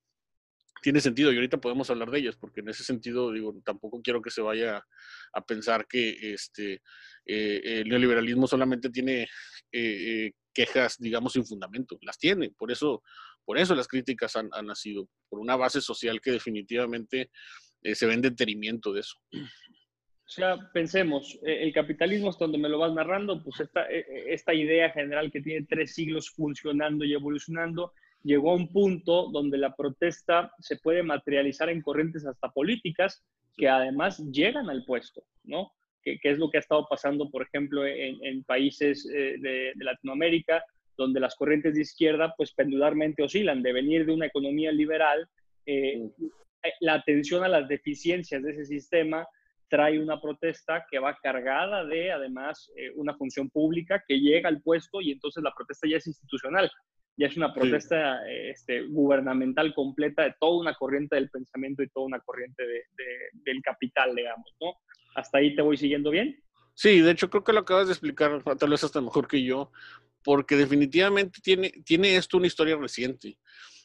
tiene 0.82 1.00
sentido 1.00 1.32
y 1.32 1.36
ahorita 1.36 1.60
podemos 1.60 1.90
hablar 1.90 2.10
de 2.10 2.18
ellas, 2.18 2.36
porque 2.36 2.60
en 2.60 2.68
ese 2.68 2.84
sentido, 2.84 3.32
digo, 3.32 3.54
tampoco 3.64 4.00
quiero 4.02 4.22
que 4.22 4.30
se 4.30 4.40
vaya 4.40 4.84
a 5.32 5.44
pensar 5.44 5.86
que 5.86 6.32
este, 6.32 6.82
eh, 7.26 7.60
el 7.64 7.88
neoliberalismo 7.88 8.46
solamente 8.46 8.90
tiene 8.90 9.22
eh, 9.22 9.28
eh, 9.72 10.32
quejas, 10.52 10.96
digamos, 10.98 11.34
sin 11.34 11.44
fundamento. 11.44 11.98
Las 12.02 12.18
tiene, 12.18 12.50
por 12.50 12.72
eso, 12.72 13.02
por 13.44 13.58
eso 13.58 13.74
las 13.74 13.88
críticas 13.88 14.36
han, 14.36 14.48
han 14.52 14.66
nacido, 14.66 15.08
por 15.28 15.40
una 15.40 15.56
base 15.56 15.80
social 15.80 16.20
que 16.20 16.32
definitivamente 16.32 17.30
eh, 17.82 17.94
se 17.94 18.06
ve 18.06 18.14
en 18.14 18.22
detenimiento 18.22 18.92
de 18.92 19.00
eso. 19.00 19.16
O 19.32 20.32
sea, 20.32 20.58
pensemos, 20.72 21.38
eh, 21.44 21.62
el 21.62 21.72
capitalismo, 21.72 22.28
hasta 22.28 22.44
donde 22.44 22.58
me 22.58 22.68
lo 22.68 22.78
vas 22.78 22.92
narrando, 22.92 23.42
pues 23.42 23.60
esta, 23.60 23.90
eh, 23.90 24.04
esta 24.28 24.54
idea 24.54 24.90
general 24.90 25.30
que 25.30 25.40
tiene 25.40 25.66
tres 25.68 25.94
siglos 25.94 26.30
funcionando 26.30 27.04
y 27.04 27.14
evolucionando, 27.14 27.92
llegó 28.22 28.52
a 28.52 28.56
un 28.56 28.68
punto 28.72 29.30
donde 29.32 29.58
la 29.58 29.74
protesta 29.74 30.52
se 30.60 30.76
puede 30.76 31.02
materializar 31.02 31.68
en 31.68 31.82
corrientes 31.82 32.26
hasta 32.26 32.50
políticas 32.50 33.24
que 33.56 33.68
además 33.68 34.18
llegan 34.30 34.70
al 34.70 34.84
puesto, 34.84 35.22
¿no? 35.44 35.72
Que, 36.02 36.18
es 36.22 36.38
lo 36.38 36.50
que 36.50 36.58
ha 36.58 36.60
estado 36.60 36.86
pasando, 36.88 37.30
por 37.30 37.42
ejemplo, 37.42 37.86
en, 37.86 38.42
países 38.44 39.04
de, 39.04 39.72
Latinoamérica, 39.76 40.64
donde 40.96 41.20
las 41.20 41.34
corrientes 41.34 41.74
de 41.74 41.82
izquierda, 41.82 42.34
pues 42.36 42.52
pendularmente 42.52 43.22
oscilan 43.22 43.62
de 43.62 43.72
venir 43.72 44.06
de 44.06 44.12
una 44.12 44.26
economía 44.26 44.72
liberal, 44.72 45.28
eh, 45.66 46.10
la 46.80 46.94
atención 46.94 47.44
a 47.44 47.48
las 47.48 47.68
deficiencias 47.68 48.42
de 48.42 48.52
ese 48.52 48.64
sistema 48.66 49.26
trae 49.68 49.98
una 50.00 50.20
protesta 50.20 50.84
que 50.90 50.98
va 50.98 51.16
cargada 51.22 51.84
de, 51.84 52.10
además, 52.10 52.70
eh, 52.76 52.90
una 52.96 53.14
función 53.16 53.48
pública 53.48 54.02
que 54.06 54.18
llega 54.18 54.48
al 54.48 54.60
puesto 54.60 55.00
y 55.00 55.12
entonces 55.12 55.42
la 55.42 55.54
protesta 55.56 55.88
ya 55.88 55.96
es 55.96 56.06
institucional, 56.06 56.70
ya 57.16 57.28
es 57.28 57.36
una 57.36 57.54
protesta 57.54 58.20
este, 58.28 58.82
gubernamental 58.88 59.72
completa 59.74 60.24
de 60.24 60.34
toda 60.40 60.60
una 60.60 60.74
corriente 60.74 61.14
del 61.14 61.30
pensamiento 61.30 61.82
y 61.82 61.88
toda 61.88 62.06
una 62.06 62.20
corriente 62.20 62.64
del 63.32 63.62
capital, 63.62 64.14
digamos, 64.14 64.52
¿no? 64.60 64.74
¿Hasta 65.14 65.38
ahí 65.38 65.54
te 65.54 65.62
voy 65.62 65.76
siguiendo 65.76 66.10
bien? 66.10 66.42
Sí, 66.74 67.00
de 67.00 67.12
hecho 67.12 67.30
creo 67.30 67.44
que 67.44 67.52
lo 67.52 67.60
acabas 67.60 67.86
de 67.86 67.92
explicar, 67.92 68.42
tal 68.42 68.70
vez 68.70 68.82
hasta 68.82 69.00
mejor 69.00 69.28
que 69.28 69.42
yo, 69.44 69.70
porque 70.24 70.56
definitivamente 70.56 71.40
tiene, 71.42 71.70
tiene 71.84 72.16
esto 72.16 72.38
una 72.38 72.46
historia 72.46 72.76
reciente. 72.76 73.38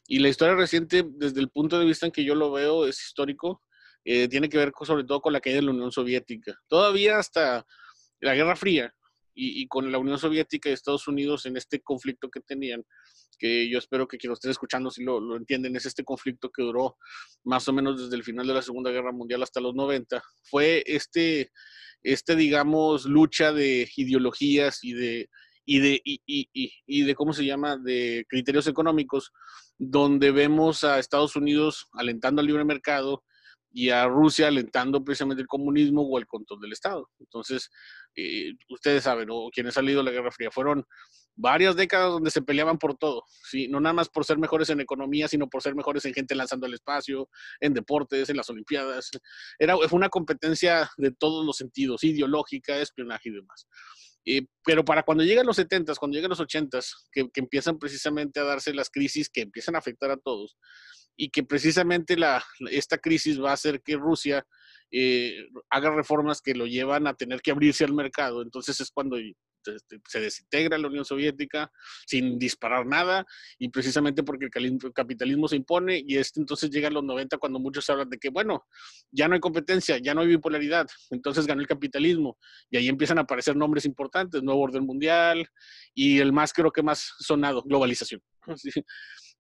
Y 0.08 0.20
la 0.20 0.30
historia 0.30 0.56
reciente, 0.56 1.04
desde 1.08 1.40
el 1.40 1.50
punto 1.50 1.80
de 1.80 1.86
vista 1.86 2.06
en 2.06 2.12
que 2.12 2.24
yo 2.24 2.36
lo 2.36 2.52
veo, 2.52 2.88
es 2.88 3.02
histórico. 3.02 3.62
Eh, 4.04 4.28
tiene 4.28 4.50
que 4.50 4.58
ver 4.58 4.72
sobre 4.84 5.04
todo 5.04 5.20
con 5.20 5.34
la 5.34 5.42
caída 5.42 5.58
de 5.58 5.64
la 5.64 5.72
Unión 5.72 5.92
Soviética. 5.92 6.56
Todavía 6.68 7.18
hasta 7.18 7.66
la 8.22 8.36
Guerra 8.36 8.56
Fría 8.56 8.94
y, 9.34 9.68
con 9.68 9.92
la 9.92 9.98
Unión 9.98 10.18
Soviética 10.18 10.70
y 10.70 10.74
Estados 10.74 11.08
Unidos 11.08 11.46
en 11.46 11.58
este 11.58 11.82
conflicto 11.82 12.30
que 12.30 12.40
tenían, 12.40 12.84
que 13.38 13.70
yo 13.70 13.80
espero 13.80 14.08
que 14.08 14.18
quien 14.18 14.30
lo 14.30 14.36
estén 14.36 14.52
escuchando 14.52 14.90
si 14.90 15.04
lo, 15.04 15.20
lo, 15.20 15.36
entienden, 15.36 15.76
es 15.76 15.86
este 15.86 16.06
conflicto 16.06 16.50
que 16.52 16.64
duró 16.64 16.98
más 17.44 17.68
o 17.68 17.74
menos 17.74 18.02
desde 18.02 18.16
el 18.16 18.24
final 18.24 18.48
de 18.48 18.54
la 18.54 18.62
Segunda 18.62 18.92
Guerra 18.92 19.12
Mundial 19.12 19.44
hasta 19.44 19.60
los 19.60 19.76
90. 19.76 20.24
Fue 20.44 20.84
este, 20.86 21.52
este 22.02 22.36
digamos, 22.36 23.06
lucha 23.06 23.52
de 23.52 23.90
ideologías 23.98 24.84
y 24.84 24.94
de 24.94 25.30
y 25.66 25.80
de, 25.80 26.02
y, 26.04 26.22
y, 26.26 26.72
y, 26.86 27.04
de, 27.04 27.16
¿cómo 27.16 27.34
se 27.34 27.46
llama?, 27.46 27.78
de 27.78 28.26
criterios 28.30 28.68
económicos, 28.68 29.32
donde 29.78 30.32
vemos 30.32 30.84
a 30.84 31.00
Estados 31.00 31.36
Unidos 31.36 31.88
alentando 31.94 32.42
al 32.42 32.48
libre 32.48 32.64
mercado 32.64 33.24
y 33.78 33.90
a 33.90 34.08
Rusia 34.08 34.48
alentando 34.48 35.04
precisamente 35.04 35.42
el 35.42 35.50
comunismo 35.50 36.04
o 36.04 36.18
el 36.18 36.28
control 36.28 36.62
del 36.62 36.72
Estado. 36.72 37.10
Entonces, 37.20 37.70
eh, 38.16 38.54
ustedes 38.70 39.04
saben, 39.04 39.28
o 39.30 39.50
quienes 39.52 39.76
han 39.76 39.84
salido 39.84 40.00
de 40.00 40.06
la 40.06 40.12
Guerra 40.12 40.32
Fría, 40.32 40.50
fueron 40.50 40.86
varias 41.36 41.76
décadas 41.76 42.12
donde 42.12 42.32
se 42.32 42.42
peleaban 42.42 42.78
por 42.78 42.98
todo, 42.98 43.24
¿sí? 43.28 43.68
no 43.68 43.82
nada 43.82 43.92
más 43.92 44.08
por 44.08 44.24
ser 44.24 44.38
mejores 44.38 44.70
en 44.70 44.80
economía, 44.80 45.28
sino 45.28 45.50
por 45.50 45.62
ser 45.62 45.76
mejores 45.76 46.06
en 46.06 46.14
gente 46.14 46.36
lanzando 46.36 46.66
al 46.66 46.74
espacio, 46.74 47.28
en 47.60 47.74
deportes, 47.74 48.30
en 48.30 48.38
las 48.38 48.50
Olimpiadas. 48.50 49.12
Era, 49.60 49.76
fue 49.76 49.98
una 49.98 50.08
competencia 50.08 50.90
de 50.96 51.12
todos 51.12 51.46
los 51.46 51.58
sentidos, 51.58 52.06
ideológica, 52.06 52.78
espionaje 52.78 53.28
y 53.28 53.34
demás. 53.34 53.68
Eh, 54.26 54.48
pero 54.64 54.84
para 54.84 55.04
cuando 55.04 55.24
llegan 55.24 55.46
los 55.46 55.56
70, 55.56 55.94
cuando 55.96 56.16
llegan 56.16 56.30
los 56.30 56.40
80, 56.40 56.80
que, 57.12 57.30
empiezan 57.36 57.78
precisamente 57.78 58.40
a 58.40 58.44
darse 58.44 58.74
las 58.74 58.90
crisis 58.90 59.30
que 59.30 59.42
empiezan 59.42 59.76
a 59.76 59.80
afectar 59.80 60.10
a 60.12 60.18
todos, 60.18 60.58
y 61.16 61.30
que 61.30 61.44
precisamente 61.44 62.18
la, 62.18 62.44
esta 62.72 62.98
crisis 62.98 63.42
va 63.42 63.52
a 63.52 63.54
hacer 63.54 63.82
que 63.82 63.96
Rusia 63.96 64.46
eh, 64.92 65.48
haga 65.70 65.92
reformas 65.92 66.42
que 66.42 66.56
lo 66.56 66.66
llevan 66.66 67.08
a 67.08 67.14
tener 67.14 67.42
que 67.42 67.52
abrirse 67.52 67.86
al 67.86 67.94
mercado. 67.94 68.42
Entonces 68.42 68.82
es 68.82 68.92
cuando 68.92 69.18
se 70.08 70.20
desintegra 70.20 70.78
la 70.78 70.88
Unión 70.88 71.06
Soviética 71.06 71.72
sin 72.06 72.38
disparar 72.38 72.86
nada 72.86 73.26
y 73.58 73.70
precisamente 73.70 74.24
porque 74.24 74.50
el 74.54 74.94
capitalismo 74.94 75.48
se 75.48 75.56
impone 75.56 76.04
y 76.06 76.18
este 76.18 76.40
entonces 76.40 76.70
llega 76.70 76.88
a 76.88 76.92
los 76.92 77.04
90 77.04 77.38
cuando 77.38 77.60
muchos 77.60 77.90
hablan 77.90 78.10
de 78.10 78.18
que, 78.18 78.30
bueno, 78.30 78.66
ya 79.12 79.28
no 79.28 79.36
hay 79.36 79.40
competencia, 79.40 79.98
ya 79.98 80.14
no 80.14 80.22
hay 80.22 80.28
bipolaridad, 80.28 80.88
entonces 81.10 81.46
ganó 81.46 81.62
el 81.62 81.68
capitalismo 81.68 82.38
y 82.70 82.78
ahí 82.78 82.88
empiezan 82.88 83.18
a 83.18 83.22
aparecer 83.22 83.56
nombres 83.56 83.86
importantes, 83.86 84.44
nuevo 84.44 84.62
orden 84.62 84.86
mundial 84.86 85.48
y 85.94 86.20
el 86.20 86.34
más 86.34 86.54
creo 86.54 86.72
que 86.72 86.84
más 86.84 87.14
sonado, 87.20 87.64
globalización. 87.64 88.22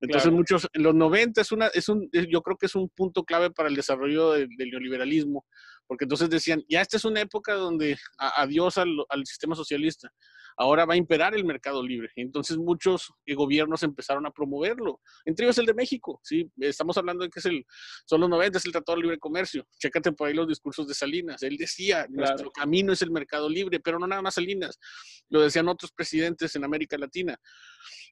Entonces 0.02 0.32
muchos, 0.32 0.68
en 0.74 0.84
los 0.84 0.94
90 0.94 1.42
es 1.42 1.52
una, 1.52 1.68
es 1.68 1.88
un, 1.88 2.10
yo 2.12 2.42
creo 2.42 2.58
que 2.58 2.66
es 2.66 2.76
un 2.76 2.90
punto 2.90 3.24
clave 3.24 3.50
para 3.50 3.70
el 3.70 3.76
desarrollo 3.76 4.32
del 4.32 4.50
neoliberalismo, 4.58 5.46
porque 5.88 6.06
entonces 6.06 6.30
decían, 6.30 6.64
ya 6.68 6.82
esta 6.82 6.98
es 6.98 7.06
una 7.06 7.22
época 7.22 7.54
donde 7.54 7.98
adiós 8.18 8.78
al, 8.78 8.90
al, 9.10 9.26
sistema 9.26 9.56
socialista, 9.56 10.12
ahora 10.58 10.86
va 10.86 10.94
a 10.94 10.98
imperar 10.98 11.36
el 11.36 11.46
mercado 11.46 11.84
libre. 11.84 12.12
Entonces 12.16 12.58
muchos 12.58 13.14
eh, 13.26 13.36
gobiernos 13.36 13.84
empezaron 13.84 14.26
a 14.26 14.32
promoverlo, 14.32 15.02
entre 15.26 15.46
ellos 15.46 15.58
el 15.58 15.66
de 15.66 15.74
México, 15.74 16.20
¿sí? 16.24 16.50
Estamos 16.60 16.98
hablando 16.98 17.24
de 17.24 17.30
que 17.30 17.40
es 17.40 17.46
el, 17.46 17.66
son 18.06 18.22
los 18.22 18.30
90, 18.30 18.58
es 18.58 18.66
el 18.66 18.72
Tratado 18.72 18.98
de 18.98 19.04
Libre 19.04 19.20
Comercio. 19.20 19.68
Chécate 19.78 20.12
por 20.12 20.28
ahí 20.28 20.34
los 20.34 20.48
discursos 20.48 20.88
de 20.88 20.94
Salinas. 20.94 21.44
Él 21.44 21.58
decía, 21.58 22.08
nuestro 22.10 22.52
camino 22.52 22.94
es 22.94 23.02
el 23.02 23.12
mercado 23.12 23.50
libre, 23.50 23.80
pero 23.80 24.00
no 24.00 24.08
nada 24.08 24.22
más 24.22 24.36
Salinas, 24.36 24.80
lo 25.30 25.42
decían 25.42 25.68
otros 25.68 25.92
presidentes 25.92 26.56
en 26.56 26.64
América 26.64 26.98
Latina. 26.98 27.40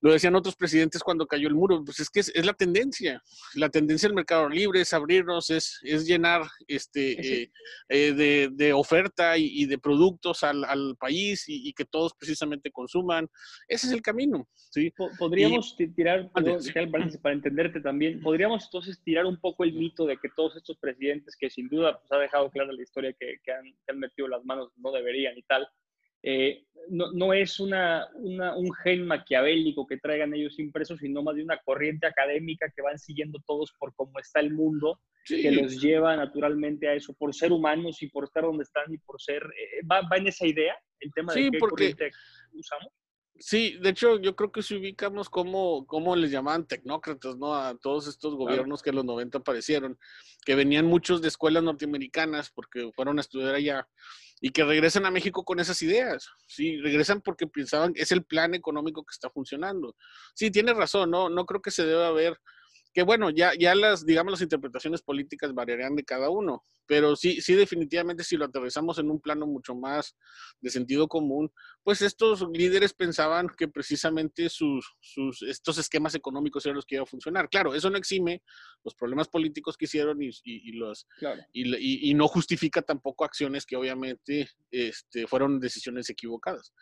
Lo 0.02 0.12
decían 0.12 0.36
otros 0.36 0.56
presidentes 0.56 1.02
cuando 1.02 1.26
cayó 1.26 1.48
el 1.48 1.56
muro, 1.56 1.84
pues 1.84 2.00
es 2.02 2.10
que 2.10 2.20
es, 2.20 2.46
la 2.46 2.54
tendencia. 2.54 3.24
La 3.54 3.70
tendencia 3.70 4.10
del 4.10 4.16
mercado 4.16 4.50
libre 4.50 4.82
es 4.82 4.94
abrirnos, 4.94 5.50
es, 5.50 5.80
es 5.84 6.06
llenar 6.06 6.46
este, 6.68 7.44
eh, 7.44 7.52
eh, 7.88 8.50
de, 8.52 8.74
oferta 8.74 9.38
y, 9.38 9.66
de 9.66 9.78
productos 9.78 10.44
al, 10.44 10.98
país 11.00 11.46
y, 11.48 11.72
que 11.74 11.86
todos 11.86 12.14
precisamente 12.14 12.33
consuman. 12.72 13.30
Ese 13.68 13.88
es 13.88 13.94
el 13.94 14.02
camino. 14.02 14.48
¿sí? 14.54 14.94
Podríamos 15.18 15.76
tirar, 15.76 16.32
para 16.32 17.34
entenderte 17.34 17.82
también, 17.82 18.22
podríamos 18.22 18.66
entonces 18.66 19.02
tirar 19.04 19.26
un 19.26 19.40
poco 19.40 19.64
el 19.64 19.74
mito 19.74 20.06
de 20.06 20.18
que 20.18 20.30
todos 20.36 20.56
estos 20.56 20.78
presidentes 20.78 21.36
que 21.38 21.50
sin 21.50 21.68
duda 21.70 22.00
pues, 22.00 22.12
ha 22.12 22.18
dejado 22.18 22.50
clara 22.50 22.72
la 22.72 22.82
historia 22.82 23.14
que, 23.14 23.40
han, 23.52 23.64
que 23.64 23.92
han 23.92 24.00
metido 24.00 24.28
las 24.28 24.44
manos 24.46 24.70
no 24.78 24.92
deberían 24.92 25.38
y 25.38 25.44
tal, 25.44 25.68
eh, 26.24 26.64
no, 26.90 27.12
no, 27.12 27.34
es 27.34 27.60
una, 27.60 28.08
un 28.16 28.74
gen 28.84 29.06
maquiavélico 29.06 29.86
que 29.88 29.98
traigan 29.98 30.34
ellos 30.34 30.60
impresos, 30.60 31.00
sino 31.00 31.22
más 31.22 31.36
de 31.36 31.44
una 31.44 31.58
corriente 31.60 32.08
académica 32.08 32.72
que 32.76 32.82
van 32.82 33.00
siguiendo 33.00 33.40
todos 33.46 33.74
por 33.80 33.94
cómo 33.96 34.20
está 34.20 34.40
el 34.40 34.54
mundo, 34.54 35.00
que 35.26 35.52
los 35.52 35.82
lleva 35.82 36.16
naturalmente 36.16 36.88
a 36.88 36.94
eso, 36.94 37.14
por 37.14 37.34
ser 37.34 37.52
humanos 37.52 38.02
y 38.02 38.10
por 38.10 38.26
estar 38.26 38.44
donde 38.44 38.64
están 38.64 38.92
y 38.94 38.98
por 38.98 39.22
ser... 39.22 39.44
Eh, 39.44 39.86
va, 39.90 40.02
va, 40.02 40.18
en 40.18 40.28
esa 40.28 40.46
idea 40.46 40.76
el 41.00 41.12
tema 41.14 41.34
de 41.34 41.52
qué 41.52 41.60
corriente 41.60 42.12
usamos? 42.54 42.92
Sí, 43.40 43.78
de 43.82 43.90
hecho, 43.90 44.20
yo 44.20 44.36
creo 44.36 44.52
que 44.52 44.62
si 44.62 44.76
ubicamos 44.76 45.30
cómo, 45.30 45.86
cómo 45.88 46.16
les 46.16 46.32
llamaban 46.32 46.68
tecnócratas, 46.68 47.36
¿no? 47.38 47.56
A 47.56 47.76
todos 47.78 48.08
estos 48.08 48.36
gobiernos 48.36 48.82
que 48.82 48.92
en 48.92 48.98
los 48.98 49.06
90 49.06 49.40
aparecieron, 49.40 49.98
que 50.46 50.56
venían 50.56 50.86
muchos 50.86 51.22
de 51.22 51.30
escuelas 51.30 51.64
norteamericanas 51.64 52.52
porque 52.52 52.92
fueron 52.94 53.18
a 53.18 53.22
estudiar 53.22 53.56
allá 53.56 53.88
y 54.46 54.50
que 54.50 54.66
regresan 54.66 55.06
a 55.06 55.12
México 55.12 55.46
con 55.46 55.62
esas 55.62 55.82
ideas. 55.82 56.30
Sí, 56.48 56.76
regresan 56.82 57.22
porque 57.22 57.48
pensaban 57.48 57.94
es 57.96 58.12
el 58.12 58.26
plan 58.26 58.54
económico 58.54 59.02
que 59.06 59.14
está 59.14 59.30
funcionando. 59.30 59.96
Sí, 60.36 60.52
tiene 60.52 60.74
razón, 60.74 61.12
¿no? 61.12 61.30
No 61.30 61.46
creo 61.46 61.62
que 61.62 61.72
se 61.72 61.86
deba 61.86 62.12
ver 62.12 62.38
que 62.94 63.04
bueno, 63.04 63.30
ya, 63.30 63.54
ya 63.58 63.74
las, 63.74 64.06
digamos, 64.06 64.34
las 64.34 64.42
interpretaciones 64.42 65.02
políticas 65.02 65.54
variarían 65.54 65.96
de 65.96 66.04
cada 66.04 66.30
uno, 66.30 66.66
pero 66.86 67.16
sí, 67.16 67.42
sí, 67.42 67.56
definitivamente 67.56 68.24
si 68.24 68.38
lo 68.38 68.46
aterrizamos 68.46 68.98
en 69.00 69.10
un 69.10 69.20
plano 69.20 69.48
mucho 69.48 69.76
más 69.76 70.16
de 70.62 70.70
sentido 70.70 71.08
común, 71.08 71.52
pues 71.84 72.02
estos 72.02 72.46
líderes 72.54 72.94
pensaban 72.94 73.48
que 73.58 73.68
precisamente 73.68 74.50
sus, 74.50 74.96
sus, 75.00 75.42
estos 75.44 75.78
esquemas 75.78 76.16
económicos 76.16 76.66
eran 76.66 76.76
los 76.76 76.86
que 76.86 76.96
iban 76.96 77.04
a 77.04 77.10
funcionar. 77.10 77.50
Claro, 77.50 77.74
eso 77.74 77.90
no 77.90 77.98
exime 77.98 78.42
los 78.84 78.96
problemas 78.96 79.28
políticos 79.28 79.78
que 79.78 79.86
hicieron 79.86 80.22
y, 80.22 80.30
y, 80.44 80.74
los, 80.74 81.08
y, 81.52 82.10
y, 82.10 82.14
no 82.14 82.28
justifica 82.28 82.82
tampoco 82.82 83.26
acciones 83.26 83.66
que 83.66 83.76
obviamente 83.76 84.50
este, 84.72 85.28
fueron 85.28 85.60
decisiones 85.60 86.10
equivocadas. 86.10 86.74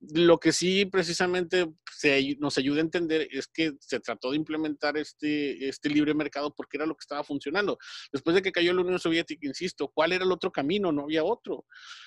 Lo 0.00 0.38
que 0.38 0.52
sí 0.52 0.86
precisamente 0.86 1.66
se, 1.94 2.36
nos 2.38 2.56
ayuda 2.56 2.78
a 2.78 2.82
entender 2.82 3.28
es 3.30 3.46
que 3.46 3.72
se 3.80 4.00
trató 4.00 4.30
de 4.30 4.36
implementar 4.36 4.96
este, 4.96 5.68
este 5.68 5.90
libre 5.90 6.14
mercado 6.14 6.54
porque 6.54 6.76
era 6.76 6.86
lo 6.86 6.94
que 6.94 7.02
estaba 7.02 7.24
funcionando. 7.24 7.78
Después 8.12 8.34
de 8.34 8.42
que 8.42 8.52
cayó 8.52 8.72
la 8.72 8.82
Unión 8.82 8.98
Soviética, 8.98 9.49
insisto, 9.50 9.88
¿cuál 9.88 10.12
era 10.12 10.24
el 10.24 10.32
otro 10.32 10.50
camino? 10.50 10.90
No 10.90 11.02
había 11.02 11.24
otro. 11.24 11.64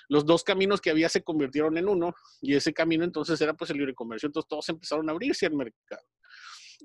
Los 0.09 0.25
dos 0.25 0.43
caminos 0.43 0.81
que 0.81 0.89
había 0.89 1.09
se 1.09 1.23
convirtieron 1.23 1.77
en 1.77 1.87
uno 1.87 2.13
y 2.41 2.55
ese 2.55 2.73
camino 2.73 3.03
entonces 3.03 3.39
era 3.39 3.53
pues 3.53 3.69
el 3.69 3.77
libre 3.77 3.93
comercio. 3.93 4.27
Entonces 4.27 4.49
todos 4.49 4.69
empezaron 4.69 5.07
a 5.09 5.11
abrirse 5.11 5.45
al 5.45 5.53
mercado. 5.53 6.03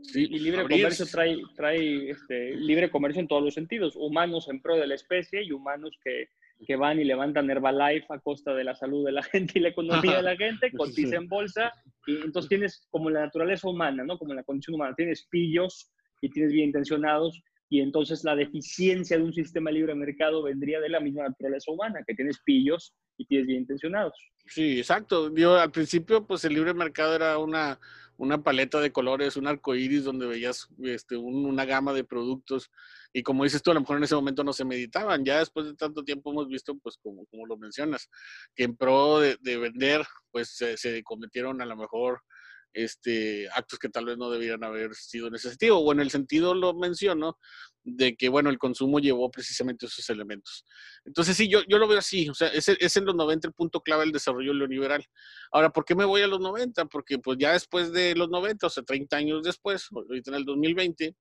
Sí, 0.02 0.26
y 0.30 0.38
libre 0.38 0.62
comercio 0.62 1.06
trae, 1.06 1.38
trae 1.56 2.10
este, 2.10 2.54
libre 2.54 2.90
comercio 2.90 3.20
en 3.20 3.26
todos 3.26 3.42
los 3.42 3.54
sentidos, 3.54 3.94
humanos 3.96 4.48
en 4.48 4.60
pro 4.60 4.76
de 4.76 4.86
la 4.86 4.94
especie 4.94 5.42
y 5.42 5.50
humanos 5.50 5.90
que 6.04 6.28
que 6.66 6.76
van 6.76 6.98
y 6.98 7.04
levantan 7.04 7.50
Herbalife 7.50 8.06
a 8.08 8.18
costa 8.18 8.54
de 8.54 8.64
la 8.64 8.74
salud 8.74 9.04
de 9.04 9.12
la 9.12 9.22
gente 9.32 9.58
y 9.58 9.62
la 9.62 9.68
economía 9.68 10.16
de 10.16 10.22
la 10.22 10.36
gente, 10.36 10.72
cotiza 10.72 11.16
en 11.16 11.28
bolsa, 11.28 11.72
y 12.06 12.16
entonces 12.16 12.48
tienes 12.48 12.86
como 12.90 13.10
la 13.10 13.20
naturaleza 13.20 13.68
humana, 13.68 14.04
¿no? 14.04 14.18
Como 14.18 14.34
la 14.34 14.42
condición 14.42 14.74
humana, 14.74 14.94
tienes 14.96 15.26
pillos 15.30 15.90
y 16.20 16.30
tienes 16.30 16.52
bien 16.52 16.66
intencionados, 16.66 17.40
y 17.68 17.80
entonces 17.80 18.24
la 18.24 18.34
deficiencia 18.34 19.16
de 19.16 19.24
un 19.24 19.32
sistema 19.32 19.70
libre 19.70 19.92
de 19.92 19.98
mercado 19.98 20.42
vendría 20.42 20.80
de 20.80 20.88
la 20.88 21.00
misma 21.00 21.24
naturaleza 21.24 21.70
humana, 21.70 22.00
que 22.06 22.14
tienes 22.14 22.38
pillos 22.44 22.94
y 23.16 23.26
tienes 23.26 23.46
bien 23.46 23.60
intencionados. 23.60 24.14
Sí, 24.46 24.78
exacto. 24.78 25.34
Yo 25.34 25.56
al 25.58 25.70
principio, 25.70 26.26
pues 26.26 26.44
el 26.44 26.54
libre 26.54 26.72
mercado 26.72 27.14
era 27.14 27.36
una, 27.38 27.78
una 28.16 28.42
paleta 28.42 28.80
de 28.80 28.92
colores, 28.92 29.36
un 29.36 29.46
arco 29.46 29.74
iris 29.74 30.04
donde 30.04 30.26
veías 30.26 30.68
este, 30.82 31.16
una 31.16 31.64
gama 31.64 31.92
de 31.92 32.04
productos 32.04 32.70
y 33.12 33.22
como 33.22 33.44
dices 33.44 33.62
tú, 33.62 33.70
a 33.70 33.74
lo 33.74 33.80
mejor 33.80 33.96
en 33.96 34.04
ese 34.04 34.14
momento 34.14 34.44
no 34.44 34.52
se 34.52 34.64
meditaban. 34.64 35.24
Ya 35.24 35.38
después 35.38 35.66
de 35.66 35.74
tanto 35.74 36.04
tiempo 36.04 36.30
hemos 36.30 36.48
visto, 36.48 36.76
pues 36.78 36.98
como, 37.02 37.24
como 37.26 37.46
lo 37.46 37.56
mencionas, 37.56 38.08
que 38.54 38.64
en 38.64 38.76
pro 38.76 39.20
de, 39.20 39.36
vender, 39.42 40.04
pues 40.30 40.56
se, 40.56 41.02
cometieron 41.02 41.60
a 41.62 41.66
lo 41.66 41.76
mejor 41.76 42.20
este, 42.84 43.48
actos 43.50 43.78
que 43.78 43.88
tal 43.88 44.04
vez 44.04 44.16
no 44.18 44.30
debieran 44.30 44.62
haber 44.62 44.94
sido 44.94 45.26
en 45.26 45.34
ese 45.34 45.48
sentido, 45.48 45.78
o 45.78 45.92
en 45.92 46.00
el 46.00 46.10
sentido 46.10 46.54
lo 46.54 46.74
menciono, 46.74 47.38
de 47.82 48.16
que, 48.16 48.28
bueno, 48.28 48.50
el 48.50 48.58
consumo 48.58 49.00
llevó 49.00 49.30
precisamente 49.30 49.86
esos 49.86 50.08
elementos. 50.10 50.64
Entonces, 51.04 51.36
sí, 51.36 51.48
yo, 51.48 51.60
yo 51.68 51.78
lo 51.78 51.88
veo 51.88 51.98
así, 51.98 52.28
o 52.28 52.34
sea, 52.34 52.48
es, 52.48 52.68
es 52.68 52.96
en 52.96 53.04
los 53.04 53.14
90 53.16 53.48
el 53.48 53.54
punto 53.54 53.80
clave 53.80 54.04
del 54.04 54.12
desarrollo 54.12 54.54
neoliberal. 54.54 55.04
Ahora, 55.50 55.70
¿por 55.70 55.84
qué 55.84 55.94
me 55.94 56.04
voy 56.04 56.22
a 56.22 56.28
los 56.28 56.40
90? 56.40 56.84
Porque 56.86 57.18
pues 57.18 57.38
ya 57.38 57.52
después 57.52 57.92
de 57.92 58.14
los 58.14 58.28
90, 58.28 58.66
o 58.66 58.70
sea, 58.70 58.82
30 58.84 59.16
años 59.16 59.42
después, 59.42 59.88
ahorita 59.92 60.30
en 60.30 60.36
el 60.36 60.44
2020, 60.44 61.16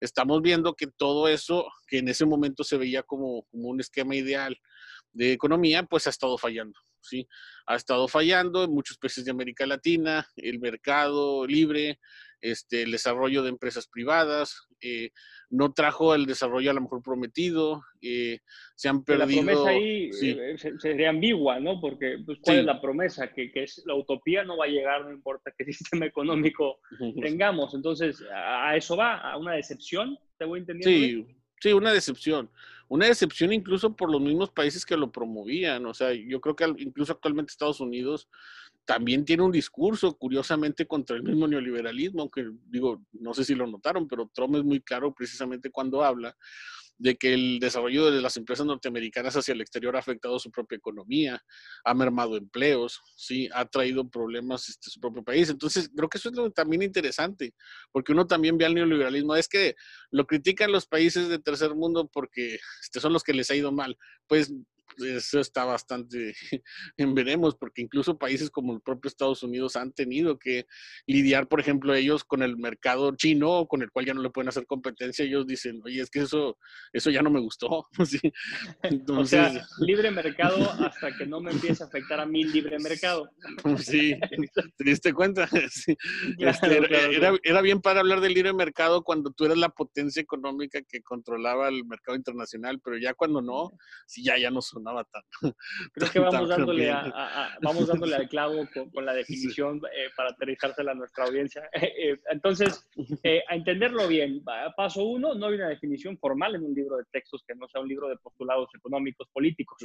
estamos 0.00 0.40
viendo 0.40 0.74
que 0.74 0.86
todo 0.86 1.28
eso, 1.28 1.66
que 1.86 1.98
en 1.98 2.08
ese 2.08 2.24
momento 2.24 2.64
se 2.64 2.78
veía 2.78 3.02
como, 3.02 3.44
como 3.50 3.68
un 3.68 3.80
esquema 3.80 4.14
ideal 4.14 4.56
de 5.12 5.32
economía, 5.32 5.82
pues 5.82 6.06
ha 6.06 6.10
estado 6.10 6.38
fallando. 6.38 6.78
¿Sí? 7.04 7.28
Ha 7.66 7.76
estado 7.76 8.08
fallando 8.08 8.64
en 8.64 8.70
muchos 8.70 8.98
países 8.98 9.24
de 9.24 9.30
América 9.30 9.66
Latina, 9.66 10.26
el 10.36 10.58
mercado 10.58 11.46
libre, 11.46 11.98
este, 12.40 12.82
el 12.82 12.92
desarrollo 12.92 13.42
de 13.42 13.48
empresas 13.48 13.88
privadas, 13.88 14.68
eh, 14.82 15.10
no 15.48 15.72
trajo 15.72 16.14
el 16.14 16.26
desarrollo 16.26 16.70
a 16.70 16.74
lo 16.74 16.82
mejor 16.82 17.02
prometido, 17.02 17.82
eh, 18.02 18.40
se 18.74 18.88
han 18.90 19.02
perdido... 19.02 19.42
La 19.42 19.52
promesa 19.52 19.70
ahí 19.70 20.10
eh, 20.22 20.56
sería 20.78 21.08
ambigua, 21.08 21.58
¿no? 21.58 21.80
Porque, 21.80 22.18
pues, 22.24 22.38
¿cuál 22.42 22.58
es 22.58 22.64
la 22.66 22.82
promesa? 22.82 23.32
Que, 23.32 23.50
que, 23.50 23.62
es, 23.62 23.82
la 23.86 23.94
utopía 23.94 24.44
no 24.44 24.58
va 24.58 24.66
a 24.66 24.68
llegar, 24.68 25.06
no 25.06 25.12
importa 25.12 25.54
qué 25.56 25.64
sistema 25.72 26.04
económico 26.04 26.80
tengamos. 27.22 27.72
Entonces, 27.74 28.22
a 28.30 28.76
eso 28.76 28.96
va, 28.96 29.16
a 29.20 29.38
una 29.38 29.54
decepción, 29.54 30.18
¿te 30.36 30.44
voy 30.44 30.60
entendiendo? 30.60 31.26
Sí, 31.26 31.36
sí, 31.60 31.72
una 31.72 31.92
decepción. 31.92 32.50
Una 32.88 33.06
decepción 33.06 33.52
incluso 33.52 33.96
por 33.96 34.10
los 34.10 34.20
mismos 34.20 34.50
países 34.50 34.84
que 34.84 34.96
lo 34.96 35.10
promovían. 35.10 35.86
O 35.86 35.94
sea, 35.94 36.12
yo 36.12 36.40
creo 36.40 36.54
que 36.54 36.64
incluso 36.78 37.12
actualmente 37.12 37.50
Estados 37.50 37.80
Unidos 37.80 38.28
también 38.84 39.24
tiene 39.24 39.42
un 39.42 39.52
discurso, 39.52 40.16
curiosamente, 40.16 40.86
contra 40.86 41.16
el 41.16 41.22
mismo 41.22 41.48
neoliberalismo, 41.48 42.20
aunque 42.22 42.46
digo, 42.66 43.02
no 43.12 43.32
sé 43.32 43.44
si 43.44 43.54
lo 43.54 43.66
notaron, 43.66 44.06
pero 44.06 44.30
Trump 44.34 44.56
es 44.56 44.64
muy 44.64 44.80
claro 44.80 45.14
precisamente 45.14 45.70
cuando 45.70 46.04
habla 46.04 46.36
de 46.98 47.16
que 47.16 47.34
el 47.34 47.58
desarrollo 47.58 48.10
de 48.10 48.20
las 48.20 48.36
empresas 48.36 48.66
norteamericanas 48.66 49.36
hacia 49.36 49.52
el 49.52 49.60
exterior 49.60 49.96
ha 49.96 49.98
afectado 49.98 50.38
su 50.38 50.50
propia 50.50 50.76
economía, 50.76 51.42
ha 51.84 51.94
mermado 51.94 52.36
empleos, 52.36 53.00
sí, 53.16 53.48
ha 53.52 53.64
traído 53.64 54.08
problemas 54.08 54.68
este, 54.68 54.90
su 54.90 55.00
propio 55.00 55.24
país. 55.24 55.50
Entonces, 55.50 55.90
creo 55.94 56.08
que 56.08 56.18
eso 56.18 56.30
es 56.30 56.54
también 56.54 56.82
interesante, 56.82 57.54
porque 57.90 58.12
uno 58.12 58.26
también 58.26 58.56
ve 58.58 58.66
al 58.66 58.74
neoliberalismo, 58.74 59.34
es 59.36 59.48
que 59.48 59.74
lo 60.10 60.26
critican 60.26 60.72
los 60.72 60.86
países 60.86 61.28
de 61.28 61.38
tercer 61.38 61.74
mundo 61.74 62.08
porque 62.12 62.58
este, 62.82 63.00
son 63.00 63.12
los 63.12 63.22
que 63.22 63.34
les 63.34 63.50
ha 63.50 63.56
ido 63.56 63.72
mal. 63.72 63.96
Pues 64.26 64.52
eso 64.98 65.40
está 65.40 65.64
bastante 65.64 66.34
en 66.96 67.14
veremos, 67.14 67.56
porque 67.56 67.82
incluso 67.82 68.18
países 68.18 68.50
como 68.50 68.74
el 68.74 68.80
propio 68.80 69.08
Estados 69.08 69.42
Unidos 69.42 69.76
han 69.76 69.92
tenido 69.92 70.38
que 70.38 70.66
lidiar, 71.06 71.48
por 71.48 71.60
ejemplo, 71.60 71.94
ellos 71.94 72.24
con 72.24 72.42
el 72.42 72.56
mercado 72.56 73.14
chino, 73.16 73.66
con 73.66 73.82
el 73.82 73.90
cual 73.90 74.06
ya 74.06 74.14
no 74.14 74.22
le 74.22 74.30
pueden 74.30 74.48
hacer 74.48 74.66
competencia. 74.66 75.24
Ellos 75.24 75.46
dicen, 75.46 75.80
oye, 75.84 76.00
es 76.00 76.10
que 76.10 76.20
eso, 76.20 76.58
eso 76.92 77.10
ya 77.10 77.22
no 77.22 77.30
me 77.30 77.40
gustó. 77.40 77.86
Entonces, 78.82 79.40
o 79.40 79.52
sea, 79.52 79.66
libre 79.80 80.10
mercado 80.10 80.70
hasta 80.70 81.16
que 81.16 81.26
no 81.26 81.40
me 81.40 81.52
empiece 81.52 81.82
a 81.82 81.86
afectar 81.86 82.20
a 82.20 82.26
mí 82.26 82.44
libre 82.44 82.78
mercado. 82.78 83.30
Sí, 83.78 84.18
te 84.76 84.84
diste 84.84 85.12
cuenta. 85.12 85.48
Este, 85.54 85.96
era, 86.38 87.32
era, 87.42 87.60
bien 87.60 87.80
para 87.80 88.00
hablar 88.00 88.20
del 88.20 88.34
libre 88.34 88.52
mercado 88.52 89.02
cuando 89.02 89.30
tú 89.30 89.44
eras 89.44 89.58
la 89.58 89.68
potencia 89.68 90.20
económica 90.20 90.80
que 90.82 91.02
controlaba 91.02 91.68
el 91.68 91.84
mercado 91.84 92.16
internacional, 92.16 92.80
pero 92.80 92.98
ya 92.98 93.14
cuando 93.14 93.40
no, 93.40 93.72
sí, 94.06 94.22
ya, 94.24 94.38
ya 94.38 94.50
no 94.50 94.62
son 94.62 94.83
Creo 95.92 96.10
que 96.10 96.18
vamos 96.20 96.48
dándole, 96.48 96.94
vamos 97.62 97.86
dándole 97.86 98.16
al 98.16 98.28
clavo 98.28 98.68
con, 98.92 99.04
la 99.04 99.14
definición 99.14 99.80
eh, 99.92 100.08
para 100.16 100.30
aterrizársela 100.30 100.92
a 100.92 100.94
nuestra 100.94 101.24
audiencia. 101.24 101.68
Eh, 101.96 102.18
entonces, 102.30 102.86
eh, 103.22 103.42
a 103.48 103.54
entenderlo 103.54 104.08
bien, 104.08 104.42
paso 104.76 105.04
uno, 105.04 105.34
no 105.34 105.46
hay 105.46 105.54
una 105.54 105.68
definición 105.68 106.18
formal 106.18 106.54
en 106.54 106.64
un 106.64 106.74
libro 106.74 106.96
de 106.96 107.04
textos 107.12 107.42
que 107.46 107.54
no 107.54 107.68
sea 107.68 107.80
un 107.80 107.88
libro 107.88 108.08
de 108.08 108.16
postulados 108.16 108.68
económicos, 108.74 109.28
políticos. 109.32 109.78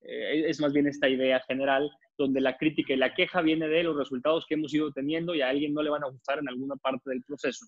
es 0.00 0.60
más 0.60 0.72
bien 0.72 0.86
esta 0.86 1.08
idea 1.08 1.40
general 1.46 1.90
donde 2.18 2.40
la 2.40 2.56
crítica 2.56 2.92
y 2.92 2.96
la 2.96 3.14
queja 3.14 3.40
viene 3.40 3.68
de 3.68 3.82
los 3.82 3.96
resultados 3.96 4.44
que 4.46 4.54
hemos 4.54 4.74
ido 4.74 4.92
teniendo 4.92 5.34
y 5.34 5.42
a 5.42 5.48
alguien 5.48 5.72
no 5.72 5.82
le 5.82 5.90
van 5.90 6.04
a 6.04 6.08
gustar 6.08 6.38
en 6.38 6.48
alguna 6.48 6.76
parte 6.76 7.10
del 7.10 7.22
proceso. 7.22 7.66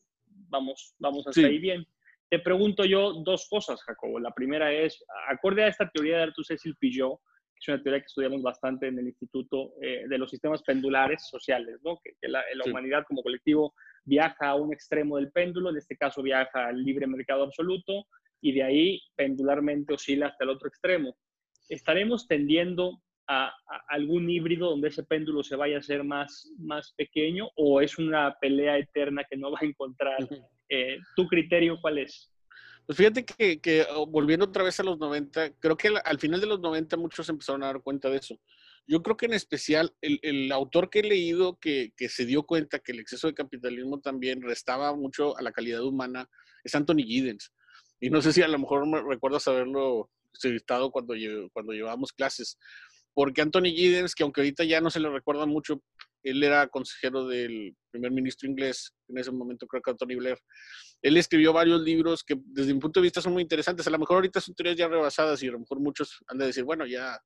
Vamos, 0.49 0.95
vamos 0.99 1.27
hasta 1.27 1.47
ahí 1.47 1.59
bien. 1.59 1.87
Te 2.29 2.41
pregunto 2.41 2.85
yo 2.85 3.13
dos 3.23 3.47
cosas, 3.49 3.83
Jacobo. 3.83 4.19
La 4.19 4.33
primera 4.33 4.73
es, 4.73 5.05
acorde 5.29 5.63
a 5.63 5.69
esta 5.69 5.89
teoría 5.89 6.17
de 6.17 6.23
Arthur 6.25 6.45
Cecil 6.45 6.77
Pillot, 6.77 7.21
que 7.55 7.61
es 7.61 7.69
una 7.69 7.83
teoría 7.83 8.01
que 8.01 8.07
estudiamos 8.07 8.43
bastante 8.43 8.89
en 8.89 8.99
el 8.99 9.07
Instituto 9.07 9.75
eh, 9.81 10.05
de 10.09 10.19
los 10.19 10.31
Sistemas 10.31 10.63
Pendulares 10.63 11.29
Sociales, 11.29 11.79
¿no? 11.85 12.01
que, 12.03 12.15
la, 12.29 12.43
humanidad 12.67 13.05
como 13.07 13.23
colectivo 13.23 13.75
viaja 14.05 14.49
a 14.49 14.55
un 14.57 14.73
extremo 14.73 15.17
del 15.17 15.31
péndulo, 15.31 15.71
en 15.71 15.77
este 15.77 15.97
caso 15.97 16.21
viaja 16.21 16.67
al 16.67 16.83
libre 16.83 17.07
mercado 17.07 17.45
absoluto, 17.45 18.07
y 18.41 18.53
de 18.53 18.63
ahí 18.63 19.01
pendularmente 19.15 19.95
oscila 19.95 20.27
hasta 20.27 20.45
el 20.45 20.51
otro 20.51 20.69
extremo. 20.69 21.17
¿Estaremos 21.69 22.27
tendiendo 22.27 23.03
a, 23.29 23.55
algún 23.89 24.29
híbrido 24.29 24.71
donde 24.71 24.89
ese 24.89 25.05
péndulo 25.05 25.43
se 25.43 25.57
vaya 25.57 25.77
a 25.77 25.81
hacer 25.81 26.05
más, 26.05 26.53
más 26.59 26.93
pequeño 26.97 27.51
o 27.57 27.81
es 27.81 27.99
una 27.99 28.37
pelea 28.41 28.79
eterna 28.79 29.25
que 29.29 29.37
no 29.37 29.51
va 29.51 29.59
a 29.63 29.67
encontrar 29.67 30.19
eh, 30.69 30.99
¿Tu 31.15 31.27
criterio 31.27 31.79
cuál 31.81 31.99
es? 31.99 32.31
Pues 32.87 32.99
fíjate 32.99 33.25
que, 33.25 33.87
oh, 33.95 34.07
volviendo 34.07 34.47
otra 34.47 34.63
vez 34.63 34.79
a 34.79 34.85
los 34.85 34.99
90, 34.99 35.55
creo 35.59 35.77
que 35.77 35.89
al 36.05 36.21
final 36.21 36.41
de 36.41 36.47
los 36.47 36.61
90 36.61 36.97
muchos 36.97 37.29
empezaron 37.29 37.65
a 37.65 37.67
dar 37.67 37.83
cuenta 37.83 38.09
de 38.09 38.19
eso. 38.19 38.39
Yo 38.87 39.03
creo 39.03 39.17
que 39.17 39.27
en 39.27 39.33
especial 39.33 39.93
el, 40.01 40.53
autor 40.53 40.89
que 40.89 41.01
he 41.01 41.03
leído 41.03 41.59
que, 41.59 41.93
se 42.09 42.25
dio 42.25 42.45
cuenta 42.45 42.79
que 42.79 42.93
el 42.93 43.01
exceso 43.01 43.27
de 43.27 43.35
capitalismo 43.35 44.01
también 44.01 44.41
restaba 44.41 44.95
mucho 44.95 45.37
a 45.37 45.43
la 45.43 45.51
calidad 45.51 45.83
humana 45.83 46.31
es 46.63 46.77
Anthony 46.77 47.03
Giddens. 47.05 47.53
Y 47.99 48.11
no 48.11 48.23
sé 48.23 48.33
si 48.33 48.43
a 48.43 48.49
lo 48.49 48.59
mejor 48.59 48.87
me 48.87 49.03
recuerdas 49.03 49.49
haberlo 49.49 50.09
citado 50.39 50.93
cuando, 50.93 51.15
cuando 51.53 51.73
llevábamos 51.73 52.13
clases. 52.13 52.57
Porque 53.15 53.43
Anthony 53.43 53.75
Giddens, 53.75 54.15
que 54.15 54.23
aunque 54.23 54.43
ahorita 54.43 54.63
ya 54.63 54.81
no 54.81 54.91
se 54.91 55.01
le 55.01 55.11
recuerda 55.11 55.47
mucho, 55.47 55.83
él 56.27 56.43
era 56.43 56.67
consejero 56.67 57.27
del 57.27 57.77
primer 57.91 58.11
ministro 58.11 58.49
inglés, 58.49 58.93
en 59.09 59.19
ese 59.19 59.31
momento 59.31 59.67
creo 59.67 59.81
que 59.81 59.95
Tony 59.95 60.17
Blair. 60.17 60.39
Él 61.01 61.17
escribió 61.17 61.53
varios 61.53 61.81
libros 61.83 62.25
que 62.25 62.37
desde 62.47 62.75
mi 62.75 62.81
punto 62.81 62.99
de 62.99 63.05
vista 63.05 63.21
son 63.21 63.33
muy 63.33 63.43
interesantes. 63.43 63.87
A 63.87 63.91
lo 63.91 63.99
mejor 63.99 64.17
ahorita 64.17 64.41
son 64.41 64.55
teorías 64.55 64.77
ya 64.77 64.89
rebasadas 64.89 65.41
y 65.43 65.49
a 65.49 65.53
lo 65.53 65.61
mejor 65.61 65.79
muchos 65.79 66.19
han 66.27 66.39
de 66.39 66.47
decir, 66.47 66.65
bueno, 66.65 66.85
ya 66.85 67.17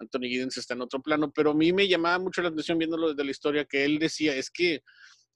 Anthony 0.00 0.28
Giddens 0.28 0.56
está 0.56 0.74
en 0.74 0.80
otro 0.80 1.00
plano, 1.00 1.30
pero 1.32 1.52
a 1.52 1.54
mí 1.54 1.72
me 1.72 1.86
llamaba 1.86 2.18
mucho 2.18 2.42
la 2.42 2.48
atención 2.48 2.76
viéndolo 2.76 3.10
desde 3.10 3.24
la 3.24 3.30
historia 3.30 3.64
que 3.64 3.84
él 3.84 4.00
decía, 4.00 4.34
es 4.34 4.50
que, 4.50 4.82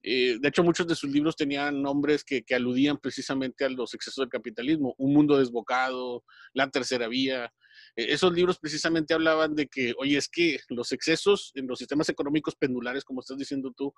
eh, 0.03 0.39
de 0.41 0.49
hecho 0.49 0.65
muchos 0.65 0.87
de 0.89 0.97
sus 0.97 1.11
libros 1.11 1.37
tenían 1.37 1.81
nombres 1.81 2.25
que, 2.25 2.45
aludían 2.51 2.99
precisamente 2.99 3.65
a 3.65 3.69
los 3.69 3.95
excesos 3.95 4.23
del 4.23 4.29
capitalismo, 4.29 4.95
Un 4.99 5.13
mundo 5.13 5.39
desbocado, 5.39 6.25
La 6.53 6.69
tercera 6.69 7.07
vía, 7.07 7.53
esos 7.97 8.33
libros 8.33 8.59
precisamente 8.59 9.15
hablaban 9.15 9.55
de 9.55 9.67
que, 9.67 9.95
oye, 9.99 10.17
es 10.17 10.29
que 10.29 10.59
los 10.69 10.93
excesos 10.93 11.53
en 11.55 11.67
los 11.67 11.79
sistemas 11.79 12.09
económicos 12.09 12.55
pendulares, 12.57 13.05
como 13.05 13.21
estás 13.21 13.39
diciendo 13.39 13.73
tú, 13.77 13.93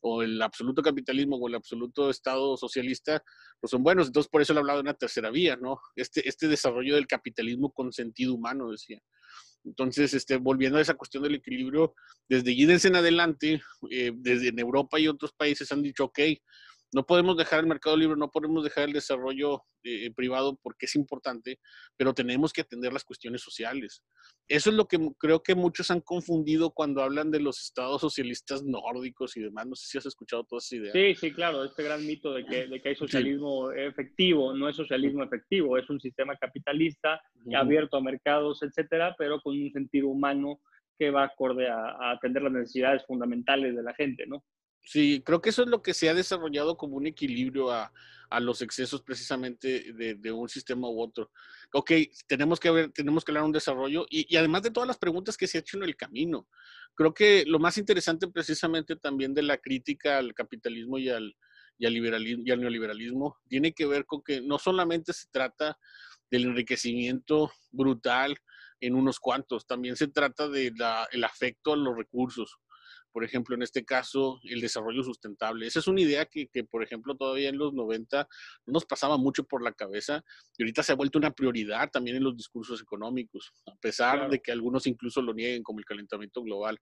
o 0.00 0.22
el 0.22 0.40
absoluto 0.40 0.82
capitalismo 0.82 1.36
o 1.36 1.48
el 1.48 1.54
absoluto 1.54 2.10
Estado 2.10 2.56
socialista, 2.56 3.22
pues 3.60 3.70
son 3.70 3.82
buenos. 3.82 4.06
Entonces, 4.08 4.30
por 4.30 4.42
eso 4.42 4.52
le 4.52 4.60
hablaba 4.60 4.78
de 4.78 4.82
una 4.82 4.94
tercera 4.94 5.30
vía, 5.30 5.56
¿no? 5.56 5.78
Este, 5.96 6.28
este 6.28 6.48
desarrollo 6.48 6.94
del 6.94 7.06
capitalismo 7.06 7.72
con 7.72 7.92
sentido 7.92 8.34
humano, 8.34 8.70
decía. 8.70 9.00
Entonces, 9.64 10.12
este, 10.14 10.36
volviendo 10.36 10.78
a 10.78 10.82
esa 10.82 10.94
cuestión 10.94 11.22
del 11.22 11.36
equilibrio, 11.36 11.94
desde 12.28 12.54
Giddens 12.54 12.84
en 12.84 12.96
adelante, 12.96 13.62
eh, 13.90 14.12
desde 14.14 14.48
en 14.48 14.58
Europa 14.58 14.98
y 14.98 15.08
otros 15.08 15.32
países 15.32 15.70
han 15.70 15.82
dicho, 15.82 16.04
ok, 16.04 16.18
no 16.92 17.06
podemos 17.06 17.36
dejar 17.36 17.60
el 17.60 17.66
mercado 17.66 17.96
libre, 17.96 18.16
no 18.16 18.30
podemos 18.30 18.62
dejar 18.62 18.84
el 18.84 18.92
desarrollo 18.92 19.62
eh, 19.82 20.12
privado 20.14 20.58
porque 20.62 20.86
es 20.86 20.94
importante, 20.94 21.58
pero 21.96 22.12
tenemos 22.12 22.52
que 22.52 22.60
atender 22.60 22.92
las 22.92 23.04
cuestiones 23.04 23.40
sociales. 23.40 24.04
Eso 24.46 24.70
es 24.70 24.76
lo 24.76 24.86
que 24.86 24.98
creo 25.18 25.42
que 25.42 25.54
muchos 25.54 25.90
han 25.90 26.00
confundido 26.00 26.70
cuando 26.70 27.02
hablan 27.02 27.30
de 27.30 27.40
los 27.40 27.62
estados 27.62 28.02
socialistas 28.02 28.62
nórdicos 28.62 29.36
y 29.36 29.40
demás. 29.40 29.66
No 29.66 29.74
sé 29.74 29.86
si 29.86 29.98
has 29.98 30.06
escuchado 30.06 30.44
todas 30.44 30.64
esas 30.64 30.78
ideas. 30.78 30.92
Sí, 30.92 31.14
sí, 31.14 31.32
claro, 31.32 31.64
este 31.64 31.82
gran 31.82 32.06
mito 32.06 32.34
de 32.34 32.44
que, 32.44 32.66
de 32.66 32.82
que 32.82 32.90
hay 32.90 32.96
socialismo 32.96 33.72
efectivo, 33.72 34.54
no 34.54 34.68
es 34.68 34.76
socialismo 34.76 35.24
efectivo, 35.24 35.78
es 35.78 35.88
un 35.88 36.00
sistema 36.00 36.36
capitalista 36.36 37.22
abierto 37.56 37.96
a 37.96 38.02
mercados, 38.02 38.62
etcétera, 38.62 39.14
pero 39.16 39.40
con 39.40 39.58
un 39.58 39.72
sentido 39.72 40.08
humano 40.08 40.60
que 40.98 41.10
va 41.10 41.24
acorde 41.24 41.68
a, 41.68 41.96
a 41.98 42.10
atender 42.12 42.42
las 42.42 42.52
necesidades 42.52 43.02
fundamentales 43.06 43.74
de 43.74 43.82
la 43.82 43.94
gente, 43.94 44.26
¿no? 44.26 44.44
Sí, 44.84 45.22
creo 45.24 45.40
que 45.40 45.50
eso 45.50 45.62
es 45.62 45.68
lo 45.68 45.80
que 45.80 45.94
se 45.94 46.08
ha 46.08 46.14
desarrollado 46.14 46.76
como 46.76 46.96
un 46.96 47.06
equilibrio 47.06 47.70
a, 47.70 47.92
a 48.30 48.40
los 48.40 48.62
excesos 48.62 49.02
precisamente 49.02 49.92
de, 49.92 50.14
de, 50.14 50.32
un 50.32 50.48
sistema 50.48 50.88
u 50.88 51.00
otro. 51.00 51.30
Ok, 51.72 51.92
tenemos 52.26 52.58
que 52.58 52.70
ver, 52.70 52.90
tenemos 52.92 53.24
que 53.24 53.30
hablar 53.30 53.44
un 53.44 53.52
desarrollo 53.52 54.06
y, 54.10 54.26
y, 54.28 54.36
además 54.36 54.62
de 54.62 54.70
todas 54.70 54.88
las 54.88 54.98
preguntas 54.98 55.36
que 55.36 55.46
se 55.46 55.58
ha 55.58 55.60
hecho 55.60 55.76
en 55.76 55.84
el 55.84 55.96
camino. 55.96 56.48
Creo 56.94 57.14
que 57.14 57.44
lo 57.46 57.58
más 57.58 57.78
interesante 57.78 58.26
precisamente 58.28 58.96
también 58.96 59.34
de 59.34 59.42
la 59.42 59.58
crítica 59.58 60.18
al 60.18 60.34
capitalismo 60.34 60.98
y 60.98 61.10
al, 61.10 61.36
y 61.78 61.86
al, 61.86 61.92
liberalismo, 61.92 62.42
y 62.44 62.50
al 62.50 62.60
neoliberalismo 62.60 63.36
tiene 63.48 63.72
que 63.72 63.86
ver 63.86 64.04
con 64.04 64.22
que 64.22 64.40
no 64.40 64.58
solamente 64.58 65.12
se 65.12 65.26
trata 65.30 65.78
del 66.30 66.44
enriquecimiento 66.44 67.52
brutal 67.70 68.36
en 68.80 68.96
unos 68.96 69.20
cuantos, 69.20 69.66
también 69.66 69.94
se 69.94 70.08
trata 70.08 70.48
del 70.48 70.74
de 70.74 71.24
afecto 71.24 71.74
a 71.74 71.76
los 71.76 71.96
recursos 71.96 72.58
por 73.12 73.24
ejemplo, 73.24 73.54
en 73.54 73.62
este 73.62 73.84
caso, 73.84 74.40
el 74.44 74.60
desarrollo 74.60 75.02
sustentable. 75.02 75.66
Esa 75.66 75.80
es 75.80 75.86
una 75.86 76.00
idea 76.00 76.26
que, 76.26 76.48
que, 76.48 76.64
por 76.64 76.82
ejemplo, 76.82 77.14
todavía 77.14 77.48
en 77.48 77.58
los 77.58 77.74
90 77.74 78.26
no 78.66 78.72
nos 78.72 78.86
pasaba 78.86 79.18
mucho 79.18 79.44
por 79.44 79.62
la 79.62 79.72
cabeza 79.72 80.24
y 80.56 80.62
ahorita 80.62 80.82
se 80.82 80.92
ha 80.92 80.96
vuelto 80.96 81.18
una 81.18 81.30
prioridad 81.30 81.90
también 81.90 82.16
en 82.16 82.24
los 82.24 82.36
discursos 82.36 82.80
económicos, 82.80 83.52
a 83.66 83.76
pesar 83.76 84.14
claro. 84.14 84.30
de 84.30 84.40
que 84.40 84.52
algunos 84.52 84.86
incluso 84.86 85.20
lo 85.22 85.34
nieguen 85.34 85.62
como 85.62 85.78
el 85.78 85.84
calentamiento 85.84 86.42
global. 86.42 86.78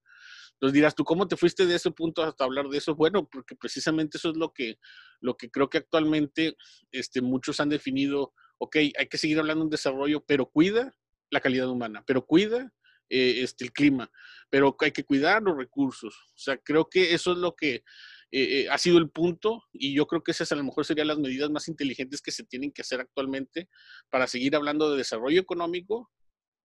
Entonces 0.53 0.73
dirás, 0.73 0.95
¿tú 0.95 1.03
cómo 1.03 1.27
te 1.27 1.37
fuiste 1.37 1.65
de 1.65 1.75
ese 1.75 1.91
punto 1.91 2.23
hasta 2.23 2.43
hablar 2.43 2.67
de 2.69 2.77
eso? 2.77 2.95
Bueno, 2.95 3.27
porque 3.29 3.55
precisamente 3.55 4.17
eso 4.17 4.29
es 4.29 4.37
lo 4.37 4.53
que, 4.53 4.77
lo 5.19 5.35
que 5.35 5.49
creo 5.49 5.69
que 5.69 5.79
actualmente 5.79 6.55
este, 6.91 7.21
muchos 7.21 7.59
han 7.59 7.69
definido, 7.69 8.33
ok, 8.57 8.75
hay 8.75 9.07
que 9.09 9.17
seguir 9.17 9.39
hablando 9.39 9.61
de 9.61 9.65
un 9.65 9.71
desarrollo, 9.71 10.23
pero 10.25 10.45
cuida 10.45 10.95
la 11.29 11.39
calidad 11.39 11.69
humana, 11.69 12.03
pero 12.05 12.25
cuida 12.25 12.71
eh, 13.11 13.41
este, 13.43 13.65
el 13.65 13.73
clima, 13.73 14.09
pero 14.49 14.75
hay 14.79 14.91
que 14.91 15.03
cuidar 15.03 15.43
los 15.43 15.57
recursos. 15.57 16.15
O 16.33 16.37
sea, 16.37 16.57
creo 16.57 16.89
que 16.89 17.13
eso 17.13 17.33
es 17.33 17.37
lo 17.37 17.55
que 17.55 17.83
eh, 18.31 18.69
ha 18.69 18.77
sido 18.77 18.97
el 18.97 19.09
punto 19.09 19.65
y 19.73 19.93
yo 19.93 20.07
creo 20.07 20.23
que 20.23 20.31
esas 20.31 20.49
a 20.53 20.55
lo 20.55 20.63
mejor 20.63 20.85
serían 20.85 21.07
las 21.07 21.19
medidas 21.19 21.49
más 21.49 21.67
inteligentes 21.67 22.21
que 22.21 22.31
se 22.31 22.45
tienen 22.45 22.71
que 22.71 22.83
hacer 22.83 23.01
actualmente 23.01 23.67
para 24.09 24.27
seguir 24.27 24.55
hablando 24.55 24.89
de 24.89 24.97
desarrollo 24.97 25.41
económico, 25.41 26.09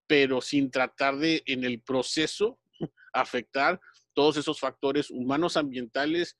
pero 0.06 0.40
sin 0.40 0.70
tratar 0.70 1.18
de 1.18 1.42
en 1.46 1.64
el 1.64 1.82
proceso 1.82 2.60
afectar 3.12 3.80
todos 4.14 4.36
esos 4.36 4.60
factores 4.60 5.10
humanos, 5.10 5.56
ambientales 5.56 6.38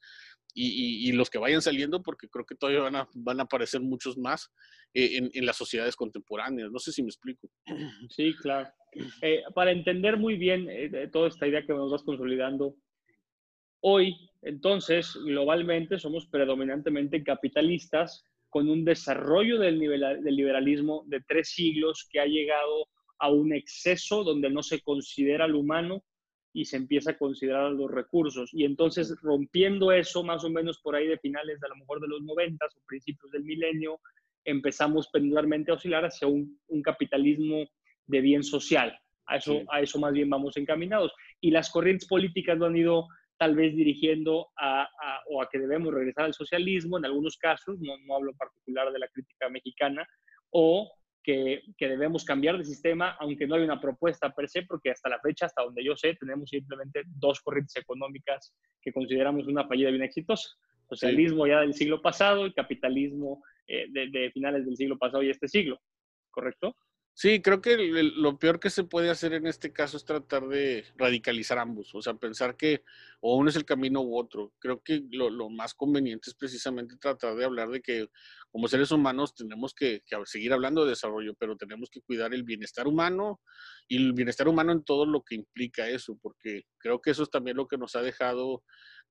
y, 0.59 1.13
los 1.13 1.29
que 1.29 1.39
vayan 1.39 1.61
saliendo, 1.61 2.03
porque 2.03 2.29
creo 2.29 2.47
que 2.47 2.55
todavía 2.55 2.83
van 2.83 2.97
a, 2.97 3.09
van 3.15 3.41
a 3.41 3.43
aparecer 3.43 3.83
muchos 3.83 4.17
más 4.17 4.51
eh, 4.95 5.19
en, 5.19 5.31
en, 5.35 5.45
las 5.45 5.57
sociedades 5.57 5.95
contemporáneas. 5.97 6.71
No 6.71 6.79
sé 6.79 6.93
si 6.93 7.03
me 7.03 7.09
explico. 7.09 7.49
Sí, 8.11 8.35
claro. 8.41 8.71
Eh, 9.21 9.43
para 9.55 9.71
entender 9.71 10.17
muy 10.17 10.37
bien 10.37 10.69
eh, 10.71 11.09
toda 11.13 11.29
esta 11.29 11.47
idea 11.47 11.67
que 11.67 11.75
nos 11.75 11.93
vas 11.93 12.03
consolidando, 12.03 12.75
hoy, 13.81 14.17
entonces, 14.41 15.15
globalmente 15.25 15.99
somos 15.99 16.27
predominantemente 16.27 17.23
capitalistas 17.23 18.25
con 18.49 18.71
un 18.71 18.85
desarrollo 18.85 19.59
del, 19.59 19.79
nivel, 19.79 20.01
del 20.23 20.37
liberalismo 20.37 21.05
de 21.07 21.21
tres 21.29 21.51
siglos 21.51 22.09
que 22.11 22.21
ha 22.21 22.27
llegado 22.27 22.87
a 23.19 23.31
un 23.31 23.53
exceso 23.53 24.25
donde 24.25 24.49
no 24.49 24.63
se 24.63 24.81
considera 24.81 25.45
al 25.45 25.55
humano 25.55 26.03
y 26.57 26.65
se 26.65 26.79
empieza 26.79 27.11
a 27.11 27.19
considerar 27.19 27.71
los 27.73 27.91
recursos. 27.91 28.49
Y 28.55 28.65
entonces, 28.65 29.15
rompiendo 29.21 29.93
eso, 29.93 30.25
más 30.25 30.43
o 30.43 30.49
menos 30.49 30.79
por 30.79 30.97
ahí 30.97 31.07
de 31.07 31.19
finales 31.19 31.61
de 31.61 31.67
a 31.67 31.69
lo 31.69 31.77
mejor 31.77 32.01
de 32.01 32.09
los 32.09 32.23
90 32.23 32.65
o 32.65 32.87
principios 32.87 33.31
del 33.31 33.45
milenio, 33.45 34.01
empezamos 34.43 35.09
pendularmente 35.09 35.71
a 35.71 35.75
oscilar 35.75 36.07
hacia 36.07 36.27
un, 36.27 36.59
un 36.69 36.81
capitalismo 36.81 37.67
de 38.07 38.21
bien 38.23 38.43
social. 38.43 38.99
A 39.27 39.37
eso, 39.37 39.53
sí. 39.53 39.67
a 39.71 39.83
eso 39.83 39.99
más 39.99 40.15
bien 40.15 40.31
vamos 40.31 40.57
encaminados. 40.57 41.13
Y 41.43 41.51
las 41.51 41.69
corrientes 41.69 42.09
políticas 42.09 42.57
lo 42.57 42.65
han 42.65 42.77
ido 42.77 43.07
tal 43.37 43.55
vez 43.55 43.77
dirigiendo 43.77 44.49
a, 44.57 44.85
a, 44.85 45.23
o 45.29 45.43
a 45.43 45.51
que 45.51 45.59
debemos 45.59 45.93
regresar 45.93 46.25
al 46.25 46.33
socialismo 46.33 46.97
en 46.97 47.05
algunos 47.05 47.37
casos, 47.37 47.79
no, 47.81 47.99
no 48.07 48.17
hablo 48.17 48.33
particular 48.33 48.91
de 48.95 48.99
la 48.99 49.09
crítica 49.09 49.51
mexicana, 49.51 50.09
o 50.49 50.91
que, 51.27 51.63
que, 51.77 51.89
debemos 51.89 52.25
cambiar 52.25 52.57
de 52.57 52.65
sistema, 52.65 53.17
aunque 53.19 53.49
no 53.49 53.57
hay 53.57 53.63
una 53.63 53.81
propuesta 53.81 54.33
per 54.33 54.49
se, 54.49 54.63
porque 54.63 54.93
hasta 54.93 55.09
la 55.09 55.19
fecha, 55.19 55.47
hasta 55.47 55.65
donde 55.65 55.85
yo 55.85 55.97
sé, 55.97 56.15
tenemos 56.15 56.49
simplemente 56.49 57.03
dos 57.05 57.41
corrientes 57.41 57.75
económicas 57.75 58.55
que 58.81 58.93
consideramos 58.93 59.49
una 59.49 59.67
fallida 59.67 59.91
bien 59.91 60.05
exitosa. 60.05 60.49
Socialismo 60.89 61.45
sí. 61.45 61.51
ya 61.51 61.61
del 61.63 61.75
siglo 61.75 62.01
pasado 62.01 62.47
y 62.47 62.53
capitalismo 62.53 63.43
eh, 63.67 63.87
de, 63.91 64.09
de, 64.09 64.31
finales 64.31 64.65
del 64.65 64.77
siglo 64.77 64.97
pasado 64.97 65.25
y 65.25 65.31
este 65.31 65.49
siglo, 65.49 65.81
¿correcto? 66.31 66.77
Sí, 67.19 67.41
creo 67.41 67.63
que 67.63 67.73
el, 67.73 68.21
lo 68.21 68.39
peor 68.39 68.61
que 68.61 68.69
se 68.69 68.85
puede 68.85 69.09
hacer 69.09 69.33
en 69.33 69.47
este 69.47 69.73
caso 69.73 69.97
es 69.97 70.05
tratar 70.05 70.49
de 70.49 70.85
radicalizar 70.99 71.59
ambos, 71.59 71.95
o 71.95 72.03
sea, 72.03 72.13
pensar 72.13 72.59
que 72.59 72.83
o 73.21 73.37
uno 73.39 73.49
es 73.49 73.57
el 73.57 73.65
camino 73.65 74.03
u 74.03 74.19
otro. 74.19 74.53
Creo 74.59 74.83
que 74.83 75.03
lo, 75.11 75.31
lo, 75.31 75.49
más 75.49 75.73
conveniente 75.73 76.29
es 76.29 76.37
precisamente 76.37 76.99
tratar 76.99 77.35
de 77.35 77.47
hablar 77.47 77.71
de 77.71 77.81
que 77.81 78.09
como 78.51 78.69
seres 78.69 78.91
humanos 78.91 79.35
tenemos 79.35 79.73
que, 79.73 80.03
que, 80.05 80.15
seguir 80.27 80.53
hablando 80.53 80.85
de 80.85 80.91
desarrollo, 80.91 81.33
pero 81.39 81.57
tenemos 81.57 81.89
que 81.89 82.03
cuidar 82.03 82.35
el 82.35 82.43
bienestar 82.43 82.87
humano 82.87 83.41
y 83.89 83.97
el 83.97 84.13
bienestar 84.13 84.47
humano 84.47 84.73
en 84.73 84.85
todo 84.85 85.07
lo 85.07 85.23
que 85.23 85.37
implica 85.37 85.89
eso, 85.89 86.19
porque 86.21 86.65
creo 86.77 87.01
que 87.01 87.13
eso 87.13 87.23
es 87.23 87.31
también 87.31 87.57
lo 87.57 87.67
que 87.67 87.79
nos 87.79 87.97
ha 87.97 88.03
dejado 88.03 88.63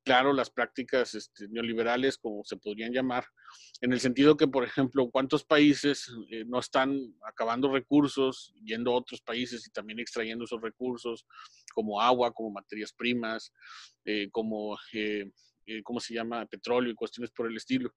claro 0.05 0.31
las 0.33 0.51
prácticas 0.51 1.15
este, 1.15 1.47
neoliberales, 1.49 2.17
como 2.17 2.43
se 2.45 2.55
podrían 2.57 2.93
llamar, 2.93 3.25
en 3.81 3.91
el 3.91 3.99
sentido 3.99 4.37
que, 4.37 4.47
por 4.47 4.63
ejemplo, 4.63 5.09
cuántos 5.09 5.43
países 5.43 6.09
eh, 6.29 6.45
no 6.45 6.59
están 6.59 6.95
acabando 7.27 7.73
recursos, 7.73 8.53
yendo 8.63 8.91
a 8.91 8.97
otros 8.97 9.21
países 9.21 9.67
y 9.67 9.71
también 9.71 9.99
extrayendo 9.99 10.45
esos 10.45 10.61
recursos, 10.61 11.25
como 11.73 11.99
agua, 11.99 12.31
como 12.31 12.51
materias 12.51 12.93
primas, 12.93 13.51
eh, 14.05 14.29
como, 14.31 14.77
eh, 14.93 15.25
¿cómo 15.83 15.99
se 15.99 16.13
llama?, 16.13 16.45
petróleo 16.45 16.91
y 16.91 16.95
cuestiones 16.95 17.31
por 17.31 17.47
el 17.49 17.57
estilo. 17.57 17.91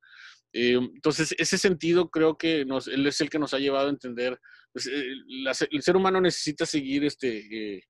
Entonces, 0.51 1.35
ese 1.37 1.59
sentido 1.59 2.09
creo 2.09 2.39
que 2.39 2.63
es 2.63 3.21
el 3.21 3.29
que 3.29 3.39
nos 3.39 3.53
ha 3.53 3.59
llevado 3.59 3.89
a 3.89 3.91
entender, 3.91 4.41
pues, 4.73 4.87
el 4.87 5.83
ser 5.83 5.95
humano 5.95 6.19
necesita 6.23 6.65
seguir 6.65 7.05
este 7.05 7.85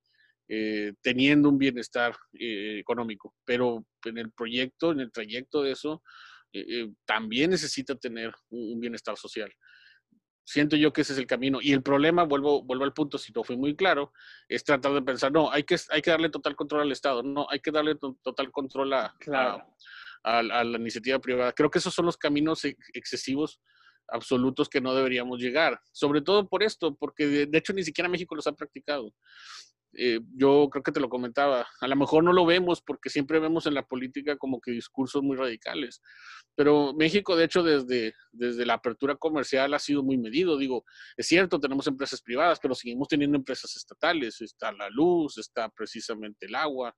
eh, 0.50 0.94
teniendo 1.02 1.50
un 1.50 1.58
bienestar 1.58 2.16
eh, 2.32 2.78
económico, 2.78 3.34
pero 3.44 3.84
en 4.04 4.16
el 4.16 4.32
proyecto, 4.32 4.92
en 4.92 5.00
el 5.00 5.12
trayecto 5.12 5.62
de 5.62 5.72
eso, 5.72 6.02
eh, 6.54 6.88
también 7.04 7.50
necesita 7.50 7.94
tener 7.96 8.32
un, 8.48 8.72
un, 8.72 8.80
bienestar 8.80 9.18
social. 9.18 9.52
Siento 10.44 10.74
yo 10.76 10.90
que 10.90 11.02
ese 11.02 11.12
es 11.12 11.18
el 11.18 11.26
camino. 11.26 11.58
Y 11.60 11.74
el 11.74 11.82
problema, 11.82 12.22
vuelvo, 12.22 12.62
vuelvo 12.62 12.84
al 12.84 12.94
punto, 12.94 13.18
si 13.18 13.30
no 13.32 13.44
fui 13.44 13.58
muy 13.58 13.76
claro, 13.76 14.14
es 14.48 14.64
tratar 14.64 14.94
de 14.94 15.02
pensar, 15.02 15.30
no, 15.30 15.50
hay 15.52 15.64
que, 15.64 15.76
hay 15.90 16.00
que 16.00 16.10
darle 16.10 16.30
total 16.30 16.56
control 16.56 16.80
al 16.80 16.92
Estado, 16.92 17.22
no, 17.22 17.46
hay 17.50 17.60
que 17.60 17.70
darle 17.70 17.96
to 17.96 18.16
total 18.22 18.50
control 18.50 18.94
a, 18.94 19.14
claro. 19.20 19.66
a, 20.24 20.38
a, 20.38 20.38
a, 20.38 20.64
la 20.64 20.78
iniciativa 20.78 21.18
privada. 21.18 21.52
Creo 21.52 21.70
que 21.70 21.78
esos 21.78 21.92
son 21.92 22.06
los 22.06 22.16
caminos 22.16 22.64
excesivos 22.94 23.60
absolutos 24.10 24.70
que 24.70 24.80
no 24.80 24.94
deberíamos 24.94 25.38
llegar. 25.40 25.78
Sobre 25.92 26.22
todo 26.22 26.48
por 26.48 26.62
esto, 26.62 26.96
porque 26.96 27.26
de, 27.26 27.44
de 27.44 27.58
hecho 27.58 27.74
ni 27.74 27.82
siquiera 27.82 28.08
México 28.08 28.34
los 28.34 28.46
ha 28.46 28.52
practicado 28.52 29.12
eh, 29.94 30.20
yo 30.36 30.68
creo 30.70 30.82
que 30.82 30.92
te 30.92 31.00
lo 31.00 31.08
comentaba, 31.08 31.66
a 31.80 31.88
lo 31.88 31.96
mejor 31.96 32.22
no 32.22 32.32
lo 32.32 32.44
vemos 32.44 32.82
porque 32.82 33.08
siempre 33.08 33.40
vemos 33.40 33.66
en 33.66 33.74
la 33.74 33.86
política 33.86 34.36
como 34.36 34.60
que 34.60 34.70
discursos 34.70 35.22
muy 35.22 35.36
radicales, 35.36 36.02
pero 36.54 36.92
México 36.94 37.36
de 37.36 37.44
hecho 37.44 37.62
desde, 37.62 38.14
desde 38.32 38.66
la 38.66 38.74
apertura 38.74 39.16
comercial 39.16 39.72
ha 39.72 39.78
sido 39.78 40.02
muy 40.02 40.18
medido, 40.18 40.58
digo, 40.58 40.84
es 41.16 41.26
cierto, 41.26 41.58
tenemos 41.58 41.86
empresas 41.86 42.20
privadas, 42.20 42.58
pero 42.60 42.74
seguimos 42.74 43.08
teniendo 43.08 43.36
empresas 43.36 43.74
estatales, 43.76 44.40
está 44.40 44.72
la 44.72 44.90
luz, 44.90 45.38
está 45.38 45.68
precisamente 45.70 46.46
el 46.46 46.54
agua, 46.54 46.94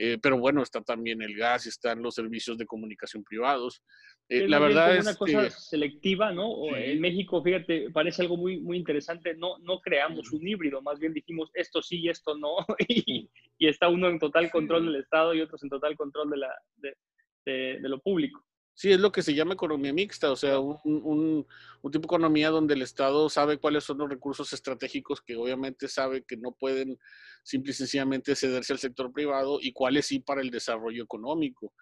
Eh, 0.00 0.16
pero 0.22 0.38
bueno, 0.38 0.62
está 0.62 0.80
también 0.80 1.20
el 1.22 1.36
gas, 1.36 1.66
están 1.66 2.02
los 2.02 2.14
servicios 2.14 2.56
de 2.56 2.66
comunicación 2.66 3.24
privados. 3.24 3.82
Eh, 4.28 4.46
la 4.46 4.60
verdad 4.60 4.94
es 4.94 5.02
una 5.02 5.16
cosa 5.16 5.50
selectiva, 5.50 6.30
¿no? 6.30 6.74
En 6.76 7.00
México, 7.00 7.42
fíjate, 7.42 7.90
parece 7.90 8.22
algo 8.22 8.36
muy, 8.36 8.60
muy 8.60 8.76
interesante. 8.76 9.34
No, 9.34 9.58
no 9.58 9.80
creamos 9.80 10.30
un 10.32 10.46
híbrido, 10.46 10.80
más 10.82 11.00
bien 11.00 11.12
dijimos 11.12 11.50
esto 11.54 11.82
sí 11.82 12.00
y 12.00 12.08
esto 12.10 12.36
no. 12.36 12.56
y, 12.88 13.28
está 13.58 13.88
uno 13.88 14.08
en 14.08 14.20
total 14.20 14.50
control 14.50 14.86
del 14.86 15.02
Estado 15.02 15.34
y 15.34 15.40
otros 15.40 15.62
en 15.64 15.70
total 15.70 15.96
control 15.96 16.30
de, 16.30 16.36
la, 16.36 16.54
de, 16.76 17.80
de 17.80 17.88
lo 17.88 17.98
público. 17.98 18.44
Sí, 18.78 18.92
es 18.92 19.00
lo 19.00 19.10
que 19.10 19.22
se 19.22 19.34
llama 19.34 19.54
economía 19.54 19.92
mixta, 19.92 20.30
o 20.30 20.36
sea, 20.36 20.60
un, 20.60 20.78
un, 20.84 21.44
un, 21.82 21.90
tipo 21.90 22.02
de 22.02 22.06
economía 22.06 22.50
donde 22.50 22.74
el 22.74 22.82
Estado 22.82 23.28
sabe 23.28 23.58
cuáles 23.58 23.82
son 23.82 23.98
los 23.98 24.08
recursos 24.08 24.52
estratégicos 24.52 25.20
que 25.20 25.34
obviamente 25.34 25.88
sabe 25.88 26.22
que 26.22 26.36
no 26.36 26.52
pueden 26.52 26.96
simple 27.42 27.72
y 27.72 27.74
sencillamente 27.74 28.36
cederse 28.36 28.72
al 28.72 28.78
sector 28.78 29.12
privado 29.12 29.58
y 29.60 29.72
cuáles 29.72 30.06
sí 30.06 30.20
para 30.20 30.42
el 30.42 30.50
desarrollo 30.52 31.02
económico. 31.02 31.72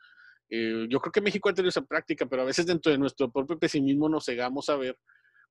Eh, 0.48 0.87
yo 0.88 0.98
creo 1.00 1.12
que 1.12 1.20
México 1.20 1.50
ha 1.50 1.54
tenido 1.54 1.68
esa 1.68 1.85
práctica, 1.85 2.24
pero 2.24 2.40
a 2.40 2.46
veces 2.46 2.64
dentro 2.64 2.90
de 2.90 2.96
nuestro 2.96 3.30
propio 3.30 3.59
pesimismo 3.59 4.09
nos 4.09 4.24
cegamos 4.24 4.70
a 4.70 4.76
ver 4.76 4.98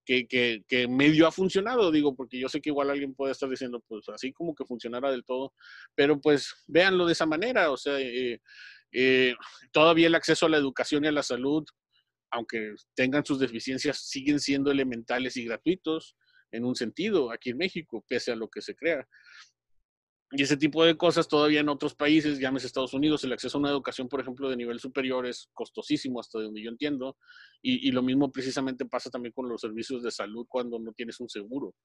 que, 0.03 0.88
medio 0.89 1.27
ha 1.27 1.31
funcionado, 1.31 1.91
digo, 1.91 2.15
porque 2.15 2.39
yo 2.39 2.49
sé 2.49 2.62
que 2.62 2.69
igual 2.69 2.89
alguien 2.89 3.13
puede 3.13 3.31
estar 3.31 3.49
diciendo, 3.49 3.84
pues 3.88 4.08
así 4.10 4.31
como 4.31 4.53
que 4.55 4.65
funcionara 4.65 5.12
del 5.12 5.25
todo, 5.25 5.53
pero 5.95 6.19
pues 6.19 6.55
véanlo 6.67 7.05
de 7.05 7.13
esa 7.13 7.25
manera, 7.25 7.71
o 7.71 7.77
sea, 7.77 7.99
eh, 7.99 8.41
eh, 8.97 9.36
todavía 9.73 10.08
el 10.08 10.15
acceso 10.15 10.45
a 10.45 10.49
la 10.49 10.58
educación 10.58 11.03
y 11.03 11.08
a 11.08 11.12
la 11.12 11.21
salud, 11.21 11.65
aunque 12.31 12.75
tengan 12.95 13.25
sus 13.25 13.39
deficiencias, 13.39 14.08
siguen 14.08 14.39
siendo 14.39 14.71
elementales 14.71 15.36
y 15.36 15.43
gratuitos 15.43 16.15
en 16.51 16.63
un 16.63 16.75
sentido 16.75 17.29
aquí 17.29 17.49
en 17.49 17.58
México, 17.58 18.05
pese 18.08 18.31
a 18.31 18.38
lo 18.38 18.47
que 18.47 18.62
se 18.62 18.73
crea. 18.73 19.05
Y 20.31 20.43
ese 20.43 20.55
tipo 20.55 20.86
de 20.86 20.95
cosas 20.95 21.27
todavía 21.27 21.60
en 21.60 21.67
otros 21.67 21.93
países, 21.93 22.39
llámese 22.39 22.67
Estados 22.67 22.93
Unidos, 22.93 23.23
el 23.25 23.34
acceso 23.34 23.58
a 23.58 23.60
una 23.60 23.69
educación, 23.69 24.08
por 24.08 24.21
ejemplo, 24.21 24.49
de 24.49 24.55
nivel 24.55 24.79
superior 24.79 25.25
es 25.25 25.49
costosísimo, 25.53 26.21
hasta 26.21 26.39
donde 26.39 26.63
yo 26.63 26.69
entiendo. 26.69 27.17
Y, 27.62 27.88
y 27.88 27.91
lo 27.91 28.01
mismo 28.01 28.31
precisamente 28.31 28.86
pasa 28.86 29.10
también 29.10 29.34
con 29.34 29.49
los 29.49 29.60
servicios 29.60 30.03
de 30.03 30.12
salud 30.12 30.45
cuando 30.47 30.79
no 30.79 30.93
tienes 30.93 31.19
un 31.19 31.27
seguro. 31.27 31.75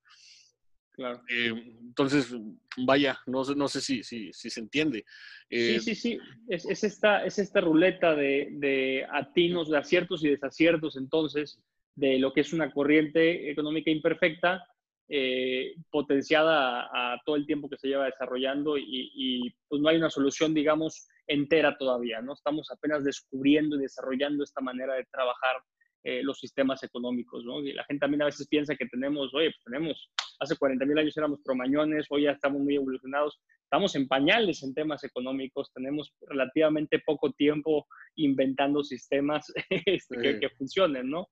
Claro. 0.93 1.23
Eh, 1.29 1.53
entonces, 1.83 2.35
vaya, 2.77 3.19
no, 3.27 3.43
no 3.57 3.69
sé 3.69 3.81
si, 3.81 4.03
si, 4.03 4.33
si 4.33 4.51
se 4.51 4.61
entiende. 4.61 5.05
Eh, 5.49 5.79
sí, 5.81 5.81
sí, 5.81 5.95
sí. 5.95 6.19
Es, 6.49 6.65
es, 6.67 6.85
esta, 6.85 7.25
es 7.25 7.39
esta 7.39 7.61
ruleta 7.61 8.15
de, 8.15 8.49
de 8.53 9.07
atinos, 9.11 9.71
de 9.71 9.79
aciertos 9.79 10.25
y 10.25 10.29
desaciertos, 10.29 10.97
entonces, 10.97 11.61
de 11.95 12.19
lo 12.19 12.33
que 12.33 12.41
es 12.41 12.53
una 12.53 12.73
corriente 12.73 13.51
económica 13.51 13.91
imperfecta, 13.91 14.65
eh, 15.13 15.75
potenciada 15.91 16.83
a, 16.83 17.15
a, 17.15 17.21
todo 17.25 17.35
el 17.35 17.45
tiempo 17.45 17.69
que 17.69 17.77
se 17.77 17.89
lleva 17.89 18.05
desarrollando 18.05 18.79
y, 18.79 19.11
y, 19.13 19.51
pues 19.69 19.83
no 19.83 19.89
hay 19.89 19.97
una 19.97 20.09
solución, 20.09 20.55
digamos, 20.55 21.09
entera 21.27 21.77
todavía, 21.77 22.21
¿no? 22.21 22.35
Estamos 22.35 22.71
apenas 22.71 23.03
descubriendo 23.03 23.77
y 23.77 23.81
desarrollando 23.81 24.45
esta 24.45 24.61
manera 24.61 24.95
de 24.95 25.07
trabajar 25.11 25.57
eh, 26.03 26.23
los 26.23 26.39
sistemas 26.39 26.83
económicos, 26.83 27.45
¿no? 27.45 27.61
Y 27.61 27.73
la 27.73 27.85
gente 27.85 28.01
también 28.01 28.23
a 28.23 28.27
veces 28.27 28.49
piensa 28.49 28.75
que 28.75 28.87
tenemos, 28.87 29.35
oye, 29.35 29.51
pues 29.51 29.65
tenemos, 29.65 30.11
hace 30.39 30.57
40 30.57 30.87
mil 30.87 30.99
años 30.99 31.17
éramos 31.17 31.41
promañones, 31.45 32.07
hoy 32.11 32.23
ya 32.25 32.33
estamos 32.33 32.61
muy 32.61 32.77
evolucionados, 32.77 33.39
estamos 33.63 33.95
en 33.97 34.09
pañales 34.09 34.63
en 34.63 34.73
temas 34.73 35.05
económicos, 35.05 35.71
tenemos 35.75 36.13
relativamente 36.23 37.01
poco 37.05 37.33
tiempo 37.33 37.87
inventando 38.17 38.83
sistemas 38.83 39.53
este, 39.71 40.15
sí. 40.15 40.21
que, 40.23 40.41
que, 40.41 40.51
funcionen, 40.51 41.11
¿no? 41.11 41.29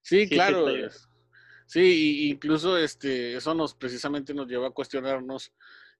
Sí, 0.00 0.26
sí 0.26 0.34
claro. 0.34 0.66
Sí, 1.66 2.28
incluso 2.28 2.76
este, 2.76 3.36
eso 3.36 3.54
nos 3.54 3.74
precisamente 3.74 4.34
nos 4.34 4.46
lleva 4.46 4.68
a 4.68 4.72
cuestionarnos 4.72 5.52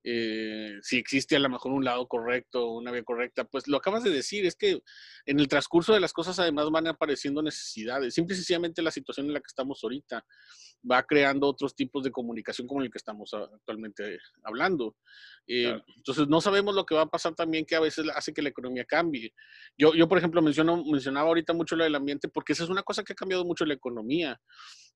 eh, 0.04 0.78
si 0.82 0.98
existe 0.98 1.36
a 1.36 1.38
lo 1.38 1.48
mejor 1.48 1.72
un 1.72 1.84
lado 1.84 2.08
correcto 2.08 2.72
una 2.72 2.90
vía 2.90 3.04
correcta, 3.04 3.44
pues 3.44 3.68
lo 3.68 3.76
acabas 3.76 4.02
de 4.02 4.10
decir, 4.10 4.44
es 4.46 4.56
que 4.56 4.82
en 5.26 5.38
el 5.38 5.48
transcurso 5.48 5.94
de 5.94 6.00
las 6.00 6.12
cosas 6.12 6.38
además 6.38 6.70
van 6.70 6.88
apareciendo 6.88 7.42
necesidades, 7.42 8.14
simple 8.14 8.34
y 8.34 8.36
sencillamente 8.36 8.82
la 8.82 8.90
situación 8.90 9.26
en 9.26 9.34
la 9.34 9.40
que 9.40 9.48
estamos 9.48 9.82
ahorita 9.82 10.24
va 10.90 11.02
creando 11.04 11.46
otros 11.46 11.76
tipos 11.76 12.02
de 12.02 12.10
comunicación 12.10 12.66
como 12.66 12.82
el 12.82 12.90
que 12.90 12.98
estamos 12.98 13.32
actualmente 13.34 14.18
hablando. 14.42 14.96
Eh, 15.46 15.64
claro. 15.64 15.84
Entonces 15.96 16.28
no 16.28 16.40
sabemos 16.40 16.74
lo 16.74 16.84
que 16.84 16.94
va 16.94 17.02
a 17.02 17.10
pasar 17.10 17.34
también 17.34 17.64
que 17.64 17.76
a 17.76 17.80
veces 17.80 18.06
hace 18.14 18.32
que 18.32 18.42
la 18.42 18.48
economía 18.48 18.84
cambie. 18.84 19.32
Yo, 19.78 19.94
yo 19.94 20.08
por 20.08 20.18
ejemplo, 20.18 20.42
menciono, 20.42 20.84
mencionaba 20.84 21.28
ahorita 21.28 21.52
mucho 21.52 21.76
lo 21.76 21.84
del 21.84 21.94
ambiente 21.94 22.28
porque 22.28 22.52
esa 22.52 22.64
es 22.64 22.70
una 22.70 22.82
cosa 22.82 23.04
que 23.04 23.12
ha 23.12 23.16
cambiado 23.16 23.44
mucho 23.44 23.64
la 23.64 23.74
economía. 23.74 24.40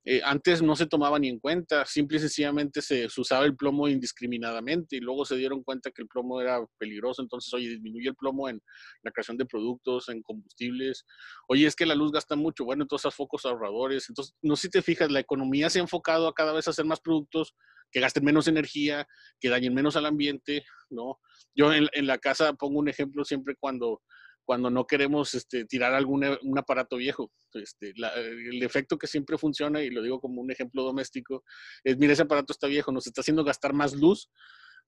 Eh, 0.08 0.20
antes 0.24 0.62
no 0.62 0.76
se 0.76 0.86
tomaba 0.86 1.18
ni 1.18 1.28
en 1.28 1.40
cuenta, 1.40 1.84
simple 1.84 2.18
y 2.18 2.20
sencillamente 2.20 2.80
se, 2.80 3.08
usaba 3.18 3.44
el 3.44 3.56
plomo 3.56 3.88
indiscriminadamente 3.88 4.94
y 4.94 5.00
luego 5.00 5.24
se 5.24 5.34
dieron 5.34 5.64
cuenta 5.64 5.90
que 5.90 6.00
el 6.00 6.06
plomo 6.06 6.40
era 6.40 6.64
peligroso, 6.78 7.22
entonces, 7.22 7.52
oye, 7.52 7.70
disminuye 7.70 8.10
el 8.10 8.14
plomo 8.14 8.48
en 8.48 8.62
la 9.02 9.10
creación 9.10 9.36
de 9.36 9.46
productos, 9.46 10.08
en 10.08 10.22
combustibles, 10.22 11.04
oye, 11.48 11.66
es 11.66 11.74
que 11.74 11.86
la 11.86 11.96
luz 11.96 12.12
gasta 12.12 12.36
mucho, 12.36 12.64
bueno, 12.64 12.84
entonces 12.84 13.12
focos 13.12 13.44
ahorradores, 13.46 14.08
entonces, 14.08 14.32
no 14.42 14.54
sé 14.54 14.68
si 14.68 14.70
te 14.70 14.82
fijas, 14.82 15.10
la 15.10 15.18
economía 15.18 15.68
se 15.70 15.80
ha 15.80 15.82
enfocado 15.82 16.28
a 16.28 16.34
cada 16.34 16.52
vez 16.52 16.68
hacer 16.68 16.84
más 16.84 17.00
productos 17.00 17.56
que 17.90 17.98
gasten 17.98 18.24
menos 18.24 18.46
energía, 18.46 19.08
que 19.40 19.48
dañen 19.48 19.74
menos 19.74 19.96
al 19.96 20.06
ambiente, 20.06 20.64
¿no? 20.88 21.18
Yo 21.52 21.72
en 21.72 22.06
la 22.06 22.18
casa 22.18 22.52
pongo 22.52 22.78
un 22.78 22.88
ejemplo 22.88 23.24
siempre 23.24 23.56
cuando 23.58 24.02
cuando 24.46 24.70
no 24.70 24.86
queremos 24.86 25.34
este, 25.34 25.66
tirar 25.66 25.92
algún 25.92 26.24
un 26.42 26.58
aparato 26.58 26.96
viejo. 26.96 27.30
Este, 27.52 27.92
el 27.96 28.62
efecto 28.62 28.96
que 28.96 29.06
siempre 29.06 29.36
funciona, 29.36 29.82
y 29.82 29.90
lo 29.90 30.02
digo 30.02 30.20
como 30.20 30.40
un 30.40 30.50
ejemplo 30.50 30.82
doméstico, 30.84 31.44
es, 31.84 31.98
mira, 31.98 32.12
ese 32.12 32.22
aparato 32.22 32.52
está 32.52 32.68
viejo, 32.68 32.92
nos 32.92 33.06
está 33.06 33.20
haciendo 33.20 33.44
gastar 33.44 33.74
más 33.74 33.92
luz 33.92 34.30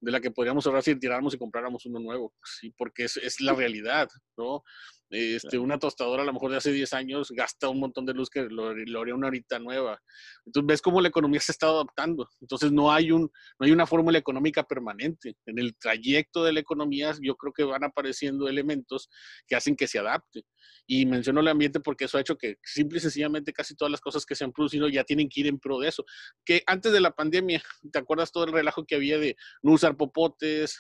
de 0.00 0.12
la 0.12 0.20
que 0.20 0.30
podríamos 0.30 0.66
ahorrar 0.66 0.82
si 0.82 0.94
tiráramos 0.96 1.34
y 1.34 1.38
compráramos 1.38 1.86
uno 1.86 1.98
nuevo, 1.98 2.34
sí, 2.44 2.72
porque 2.76 3.04
es, 3.04 3.16
es 3.16 3.40
la 3.40 3.54
realidad, 3.54 4.08
¿no? 4.36 4.62
Este, 5.10 5.58
una 5.58 5.78
tostadora 5.78 6.22
a 6.22 6.26
lo 6.26 6.34
mejor 6.34 6.50
de 6.50 6.58
hace 6.58 6.70
10 6.70 6.92
años 6.92 7.30
gasta 7.30 7.68
un 7.68 7.80
montón 7.80 8.04
de 8.04 8.12
luz 8.12 8.28
que 8.28 8.42
lo, 8.42 8.74
lo, 8.74 9.00
haría 9.00 9.14
una 9.14 9.28
ahorita 9.28 9.58
nueva. 9.58 9.98
Entonces 10.44 10.66
ves 10.66 10.82
cómo 10.82 11.00
la 11.00 11.08
economía 11.08 11.40
se 11.40 11.52
está 11.52 11.68
adaptando. 11.68 12.28
Entonces 12.40 12.72
no 12.72 12.92
hay, 12.92 13.10
un, 13.10 13.22
no 13.58 13.66
hay 13.66 13.72
una 13.72 13.86
fórmula 13.86 14.18
económica 14.18 14.64
permanente. 14.64 15.36
En 15.46 15.58
el 15.58 15.76
trayecto 15.78 16.44
de 16.44 16.52
la 16.52 16.60
economía 16.60 17.14
yo 17.22 17.36
creo 17.36 17.52
que 17.52 17.64
van 17.64 17.84
apareciendo 17.84 18.48
elementos 18.48 19.08
que 19.46 19.56
hacen 19.56 19.76
que 19.76 19.86
se 19.86 19.98
adapte. 19.98 20.42
Y 20.86 21.06
menciono 21.06 21.40
el 21.40 21.48
ambiente 21.48 21.80
porque 21.80 22.04
eso 22.04 22.18
ha 22.18 22.20
hecho 22.20 22.36
que 22.36 22.56
simple 22.62 22.98
y 22.98 23.00
sencillamente 23.00 23.52
casi 23.52 23.74
todas 23.74 23.90
las 23.90 24.00
cosas 24.00 24.26
que 24.26 24.34
se 24.34 24.44
han 24.44 24.52
producido 24.52 24.88
ya 24.88 25.04
tienen 25.04 25.28
que 25.28 25.40
ir 25.40 25.46
en 25.46 25.58
pro 25.58 25.78
de 25.78 25.88
eso. 25.88 26.04
Que 26.44 26.62
antes 26.66 26.92
de 26.92 27.00
la 27.00 27.12
pandemia, 27.12 27.62
¿te 27.92 27.98
acuerdas 27.98 28.30
todo 28.30 28.44
el 28.44 28.52
relajo 28.52 28.84
que 28.84 28.94
había 28.94 29.18
de 29.18 29.36
no 29.62 29.72
usar 29.72 29.87
popotes? 29.96 30.78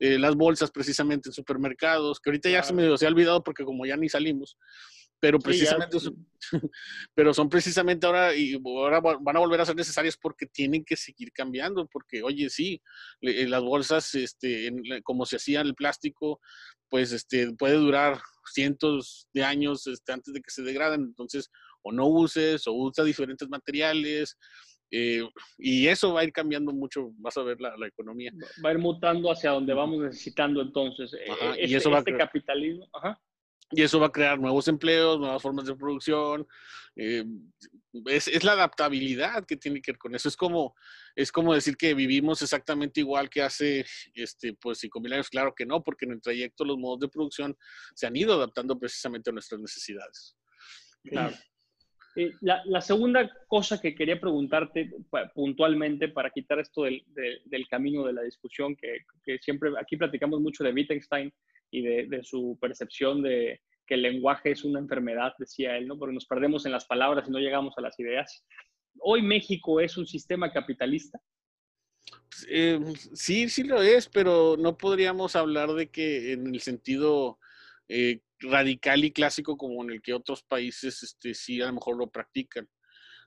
eh, 0.00 0.18
las 0.18 0.34
bolsas 0.34 0.70
precisamente 0.70 1.28
en 1.28 1.34
supermercados, 1.34 2.18
que 2.18 2.30
ahorita 2.30 2.48
ya 2.48 2.62
se 2.62 2.72
me 2.72 2.96
se 2.96 3.04
ha 3.04 3.08
olvidado 3.10 3.44
porque 3.44 3.64
como 3.64 3.84
ya 3.84 3.96
ni 3.98 4.08
salimos, 4.08 4.56
pero 5.20 5.38
precisamente, 5.38 6.00
sí, 6.00 6.10
pero 7.14 7.34
son 7.34 7.50
precisamente 7.50 8.06
ahora 8.06 8.34
y 8.34 8.58
ahora 8.64 9.00
van 9.00 9.36
a 9.36 9.40
volver 9.40 9.60
a 9.60 9.66
ser 9.66 9.76
necesarias 9.76 10.16
porque 10.16 10.46
tienen 10.46 10.86
que 10.86 10.96
seguir 10.96 11.30
cambiando, 11.32 11.86
porque 11.86 12.22
oye, 12.22 12.48
sí, 12.48 12.80
le, 13.20 13.46
las 13.46 13.62
bolsas, 13.62 14.14
este, 14.14 14.68
en, 14.68 14.82
como 15.04 15.26
se 15.26 15.36
hacía 15.36 15.60
el 15.60 15.74
plástico, 15.74 16.40
pues 16.88 17.12
este, 17.12 17.52
puede 17.52 17.74
durar 17.74 18.18
cientos 18.50 19.28
de 19.34 19.44
años 19.44 19.86
este, 19.86 20.12
antes 20.12 20.32
de 20.32 20.40
que 20.40 20.50
se 20.50 20.62
degraden, 20.62 21.02
entonces 21.02 21.50
o 21.82 21.92
no 21.92 22.06
uses 22.06 22.66
o 22.66 22.72
usa 22.72 23.04
diferentes 23.04 23.48
materiales, 23.50 24.38
eh, 24.90 25.28
y 25.58 25.86
eso 25.86 26.12
va 26.12 26.20
a 26.20 26.24
ir 26.24 26.32
cambiando 26.32 26.72
mucho, 26.72 27.12
vas 27.18 27.36
a 27.36 27.42
ver 27.42 27.60
la, 27.60 27.76
la, 27.76 27.86
economía. 27.86 28.32
Va 28.64 28.70
a 28.70 28.72
ir 28.72 28.78
mutando 28.78 29.30
hacia 29.30 29.50
donde 29.50 29.72
vamos 29.72 30.00
necesitando 30.00 30.60
entonces. 30.60 31.14
Ajá, 31.30 31.50
este, 31.50 31.66
y 31.66 31.74
eso 31.74 31.90
va 31.90 31.98
este 31.98 32.16
capitalismo. 32.16 32.88
Ajá. 32.92 33.20
Y 33.72 33.82
eso 33.82 34.00
va 34.00 34.06
a 34.06 34.12
crear 34.12 34.38
nuevos 34.38 34.66
empleos, 34.66 35.20
nuevas 35.20 35.40
formas 35.40 35.64
de 35.66 35.76
producción. 35.76 36.46
Eh, 36.96 37.24
es, 38.06 38.26
es, 38.26 38.42
la 38.42 38.52
adaptabilidad 38.52 39.46
que 39.46 39.56
tiene 39.56 39.80
que 39.80 39.92
ver 39.92 39.98
con 39.98 40.14
eso. 40.16 40.28
Es 40.28 40.36
como, 40.36 40.74
es 41.14 41.30
como 41.30 41.54
decir 41.54 41.76
que 41.76 41.94
vivimos 41.94 42.42
exactamente 42.42 42.98
igual 42.98 43.30
que 43.30 43.42
hace 43.42 43.86
este, 44.14 44.54
pues, 44.54 44.82
5.000 44.82 45.14
años. 45.14 45.30
Claro 45.30 45.54
que 45.54 45.66
no, 45.66 45.84
porque 45.84 46.04
en 46.04 46.12
el 46.12 46.20
trayecto 46.20 46.64
los 46.64 46.78
modos 46.78 46.98
de 46.98 47.08
producción 47.08 47.56
se 47.94 48.08
han 48.08 48.16
ido 48.16 48.34
adaptando 48.34 48.76
precisamente 48.76 49.30
a 49.30 49.32
nuestras 49.32 49.60
necesidades. 49.60 50.36
Claro. 51.04 51.36
Eh, 52.16 52.32
la, 52.40 52.62
la, 52.64 52.80
segunda 52.80 53.30
cosa 53.46 53.80
que 53.80 53.94
quería 53.94 54.20
preguntarte 54.20 54.90
puntualmente 55.32 56.08
para 56.08 56.30
quitar 56.30 56.58
esto 56.58 56.82
del, 56.82 57.04
de, 57.08 57.40
del 57.44 57.68
camino 57.68 58.04
de 58.04 58.12
la 58.12 58.22
discusión, 58.22 58.76
que, 58.76 59.38
siempre 59.40 59.70
aquí 59.80 59.96
platicamos 59.96 60.40
mucho 60.40 60.64
de 60.64 60.72
Wittgenstein 60.72 61.32
y 61.70 61.82
de, 61.82 62.22
su 62.24 62.58
percepción 62.60 63.22
de 63.22 63.60
que 63.86 63.94
el 63.94 64.02
lenguaje 64.02 64.50
es 64.50 64.64
una 64.64 64.80
enfermedad, 64.80 65.34
decía 65.38 65.76
él, 65.76 65.86
¿no? 65.86 65.98
porque 65.98 66.14
nos 66.14 66.26
perdemos 66.26 66.66
en 66.66 66.72
las 66.72 66.84
palabras 66.84 67.28
y 67.28 67.30
no 67.30 67.38
llegamos 67.38 67.74
a 67.78 67.80
las 67.80 67.98
ideas. 68.00 68.44
Hoy 68.98 69.22
México 69.22 69.80
es 69.80 69.96
un 69.96 70.06
sistema 70.06 70.52
capitalista. 70.52 71.20
Eh, 72.48 72.80
sí, 73.12 73.48
sí 73.48 73.62
lo 73.62 73.82
es, 73.82 74.08
pero 74.08 74.56
no 74.58 74.76
podríamos 74.76 75.36
hablar 75.36 75.72
de 75.74 75.90
que 75.90 76.32
en 76.32 76.54
el 76.54 76.60
sentido 76.60 77.38
eh, 77.88 78.20
radical 78.40 79.04
y 79.04 79.12
clásico 79.12 79.56
como 79.56 79.82
en 79.84 79.90
el 79.90 80.02
que 80.02 80.14
otros 80.14 80.42
países 80.42 81.02
este, 81.02 81.34
sí 81.34 81.60
a 81.60 81.66
lo 81.66 81.74
mejor 81.74 81.96
lo 81.96 82.10
practican. 82.10 82.68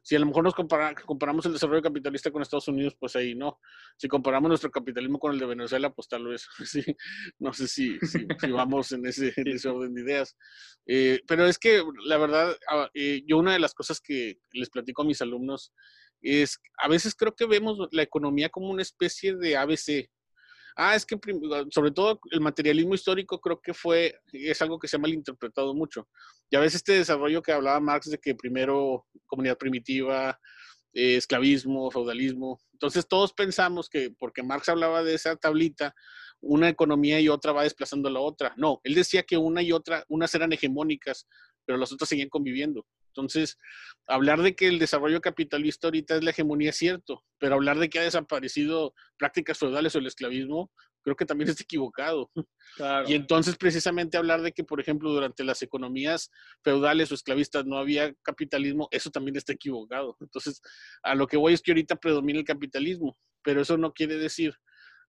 Si 0.05 0.17
a 0.17 0.19
lo 0.19 0.25
mejor 0.25 0.43
nos 0.43 0.53
comparamos 0.53 1.45
el 1.45 1.53
desarrollo 1.53 1.81
capitalista 1.81 2.29
con 2.29 2.41
Estados 2.41 2.67
Unidos, 2.67 2.93
pues 2.99 3.15
ahí 3.15 3.35
no. 3.35 3.61
Si 3.95 4.09
comparamos 4.09 4.49
nuestro 4.49 4.69
capitalismo 4.69 5.17
con 5.17 5.31
el 5.31 5.39
de 5.39 5.45
Venezuela, 5.45 5.93
pues 5.93 6.09
tal 6.09 6.25
vez, 6.27 6.45
sí, 6.65 6.83
no 7.39 7.53
sé 7.53 7.69
si, 7.69 7.97
si, 8.01 8.27
vamos 8.51 8.91
en 8.91 9.05
ese, 9.05 9.33
orden 9.69 9.93
de 9.93 10.01
ideas. 10.01 10.35
Eh, 10.85 11.21
pero 11.25 11.45
es 11.45 11.57
que 11.57 11.81
la 12.03 12.17
verdad, 12.17 12.53
ah, 12.69 12.89
eh, 12.93 13.23
yo 13.25 13.37
una 13.37 13.53
de 13.53 13.59
las 13.59 13.73
cosas 13.73 14.01
que 14.01 14.39
les 14.51 14.69
platico 14.69 15.03
a 15.03 15.05
mis 15.05 15.21
alumnos 15.21 15.71
es, 16.21 16.59
a 16.77 16.89
veces 16.89 17.15
creo 17.15 17.33
que 17.33 17.45
vemos 17.45 17.87
la 17.91 18.03
economía 18.03 18.49
como 18.49 18.69
una 18.69 18.81
especie 18.81 19.35
de 19.37 19.55
ABC, 19.55 20.09
Ah, 20.75 20.95
es 20.95 21.05
que 21.05 21.19
sobre 21.71 21.91
todo 21.91 22.19
el 22.31 22.41
materialismo 22.41 22.95
histórico 22.95 23.39
creo 23.39 23.61
que 23.61 23.73
fue, 23.73 24.19
es 24.31 24.61
algo 24.61 24.79
que 24.79 24.87
se 24.87 24.95
ha 24.95 24.99
malinterpretado 24.99 25.73
mucho. 25.73 26.07
Ya 26.51 26.59
ves 26.59 26.75
este 26.75 26.93
desarrollo 26.93 27.41
que 27.41 27.51
hablaba 27.51 27.79
Marx 27.79 28.09
de 28.09 28.17
que 28.17 28.35
primero 28.35 29.05
comunidad 29.25 29.57
primitiva, 29.57 30.39
eh, 30.93 31.15
esclavismo, 31.17 31.91
feudalismo. 31.91 32.59
Entonces 32.73 33.07
todos 33.07 33.33
pensamos 33.33 33.89
que 33.89 34.11
porque 34.17 34.43
Marx 34.43 34.69
hablaba 34.69 35.03
de 35.03 35.15
esa 35.15 35.35
tablita, 35.35 35.95
una 36.41 36.69
economía 36.69 37.19
y 37.19 37.29
otra 37.29 37.51
va 37.51 37.63
desplazando 37.63 38.09
a 38.09 38.11
la 38.11 38.19
otra. 38.19 38.53
No, 38.57 38.81
él 38.83 38.95
decía 38.95 39.23
que 39.23 39.37
una 39.37 39.61
y 39.61 39.71
otra, 39.71 40.03
unas 40.09 40.33
eran 40.35 40.53
hegemónicas, 40.53 41.27
pero 41.65 41.77
las 41.77 41.91
otras 41.91 42.09
seguían 42.09 42.29
conviviendo. 42.29 42.85
Entonces, 43.15 43.57
hablar 44.07 44.41
de 44.41 44.55
que 44.55 44.67
el 44.67 44.79
desarrollo 44.79 45.21
capitalista 45.21 45.87
ahorita 45.87 46.15
es 46.15 46.23
la 46.23 46.31
hegemonía 46.31 46.71
es 46.71 46.77
cierto, 46.77 47.23
pero 47.37 47.55
hablar 47.55 47.77
de 47.77 47.89
que 47.89 47.99
ha 47.99 48.03
desaparecido 48.03 48.93
prácticas 49.17 49.59
feudales 49.59 49.95
o 49.95 49.99
el 49.99 50.07
esclavismo, 50.07 50.71
creo 51.03 51.15
que 51.15 51.25
también 51.25 51.49
es 51.57 51.61
equivocado. 51.61 52.31
Y 53.05 53.13
entonces, 53.13 53.55
precisamente 53.55 54.17
hablar 54.17 54.41
de 54.41 54.51
que, 54.51 54.63
por 54.63 54.79
ejemplo, 54.79 55.11
durante 55.11 55.43
las 55.43 55.61
economías 55.61 56.31
feudales 56.63 57.11
o 57.11 57.15
esclavistas 57.15 57.65
no 57.65 57.77
había 57.77 58.13
capitalismo, 58.23 58.87
eso 58.91 59.11
también 59.11 59.35
está 59.35 59.53
equivocado. 59.53 60.17
Entonces, 60.19 60.61
a 61.03 61.13
lo 61.13 61.27
que 61.27 61.37
voy 61.37 61.53
es 61.53 61.61
que 61.61 61.71
ahorita 61.71 61.97
predomina 61.97 62.39
el 62.39 62.45
capitalismo, 62.45 63.17
pero 63.43 63.61
eso 63.61 63.77
no 63.77 63.93
quiere 63.93 64.17
decir 64.17 64.55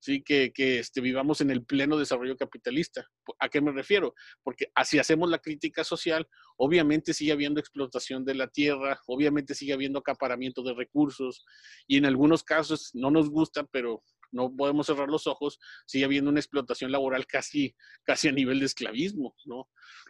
¿sí? 0.05 0.23
que, 0.23 0.53
que 0.53 0.81
este, 0.81 1.01
vivamos 1.01 1.41
en 1.41 1.51
el 1.51 1.65
pleno 1.65 1.97
desarrollo 1.97 2.37
capitalista. 2.37 3.09
¿A 3.39 3.49
qué 3.49 3.63
me 3.63 3.73
refiero? 3.73 4.15
Porque 4.43 4.67
así 4.75 4.99
hacemos 4.99 5.31
la 5.31 5.39
crítica 5.39 5.83
social, 5.83 6.29
obviamente 6.59 7.15
sigue 7.15 7.33
habiendo 7.33 7.59
explotación 7.59 8.23
de 8.25 8.35
la 8.35 8.49
tierra, 8.49 9.01
obviamente 9.07 9.55
sigue 9.55 9.73
habiendo 9.73 10.01
acaparamiento 10.01 10.63
de 10.63 10.75
recursos 10.75 11.47
y 11.87 11.97
en 11.97 12.05
algunos 12.05 12.45
casos 12.45 12.91
no 12.93 13.11
nos 13.11 13.31
gusta, 13.31 13.65
pero 13.65 14.05
no 14.35 14.55
podemos 14.55 14.87
cerrar 14.87 15.09
los 15.09 15.27
ojos, 15.27 15.59
sigue 15.87 16.05
habiendo 16.05 16.31
una 16.31 16.41
explotación 16.41 16.93
laboral 16.93 17.27
casi, 17.27 17.75
casi 18.03 18.29
a 18.29 18.33
nivel 18.33 18.61
de 18.61 18.67
esclavismo, 18.67 19.35
¿no? 19.47 19.69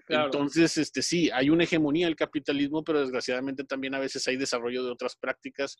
Entonces, 0.08 0.76
este, 0.76 1.02
sí, 1.02 1.30
hay 1.30 1.50
una 1.50 1.64
hegemonía 1.64 2.06
del 2.06 2.16
capitalismo, 2.16 2.84
pero 2.84 3.00
desgraciadamente 3.00 3.64
también 3.64 3.94
a 3.94 3.98
veces 3.98 4.26
hay 4.28 4.36
desarrollo 4.36 4.84
de 4.84 4.90
otras 4.90 5.16
prácticas 5.16 5.76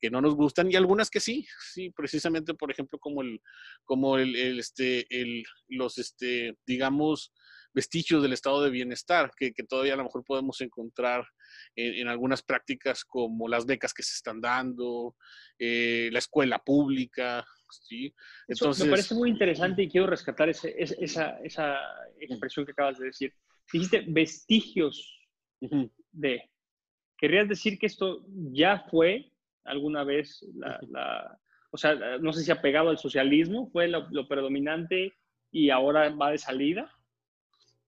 que 0.00 0.10
no 0.10 0.20
nos 0.20 0.34
gustan 0.34 0.70
y 0.70 0.76
algunas 0.76 1.10
que 1.10 1.20
sí, 1.20 1.46
sí, 1.72 1.90
precisamente, 1.90 2.54
por 2.54 2.70
ejemplo, 2.70 2.98
como 2.98 3.22
el, 3.22 3.40
como 3.84 4.18
el, 4.18 4.58
este, 4.58 5.06
el, 5.10 5.44
los, 5.68 5.98
este, 5.98 6.56
digamos, 6.66 7.32
vestigios 7.72 8.22
del 8.22 8.32
estado 8.32 8.62
de 8.62 8.70
bienestar 8.70 9.30
que, 9.36 9.52
todavía 9.68 9.94
a 9.94 9.96
lo 9.96 10.04
mejor 10.04 10.24
podemos 10.24 10.60
encontrar 10.60 11.24
en, 11.76 12.08
algunas 12.08 12.42
prácticas 12.42 13.04
como 13.04 13.48
las 13.48 13.66
becas 13.66 13.94
que 13.94 14.02
se 14.02 14.14
están 14.14 14.40
dando, 14.40 15.14
eh, 15.58 16.08
la 16.12 16.18
escuela 16.18 16.58
pública, 16.58 17.46
¿sí? 17.70 18.14
Entonces, 18.46 18.84
me 18.84 18.90
parece 18.90 19.14
muy 19.14 19.30
interesante 19.30 19.82
y 19.82 19.88
quiero 19.88 20.06
rescatar 20.06 20.48
esa, 20.48 20.68
esa, 20.68 21.38
expresión 22.20 22.66
que 22.66 22.72
acabas 22.72 22.98
de 22.98 23.06
decir. 23.06 23.32
Dijiste 23.72 24.04
vestigios 24.08 25.18
de. 26.12 26.50
¿Querrías 27.16 27.48
decir 27.48 27.78
que 27.78 27.86
esto 27.86 28.24
ya 28.52 28.86
fue 28.90 29.32
alguna 29.64 30.04
vez 30.04 30.44
la, 30.54 31.38
o 31.70 31.76
sea, 31.76 31.94
no 31.94 32.32
sé 32.32 32.42
si 32.42 32.50
ha 32.50 32.62
pegado 32.62 32.90
al 32.90 32.98
socialismo, 32.98 33.70
fue 33.70 33.88
lo, 33.88 34.28
predominante 34.28 35.14
y 35.50 35.70
ahora 35.70 36.08
va 36.10 36.30
de 36.30 36.38
salida? 36.38 36.90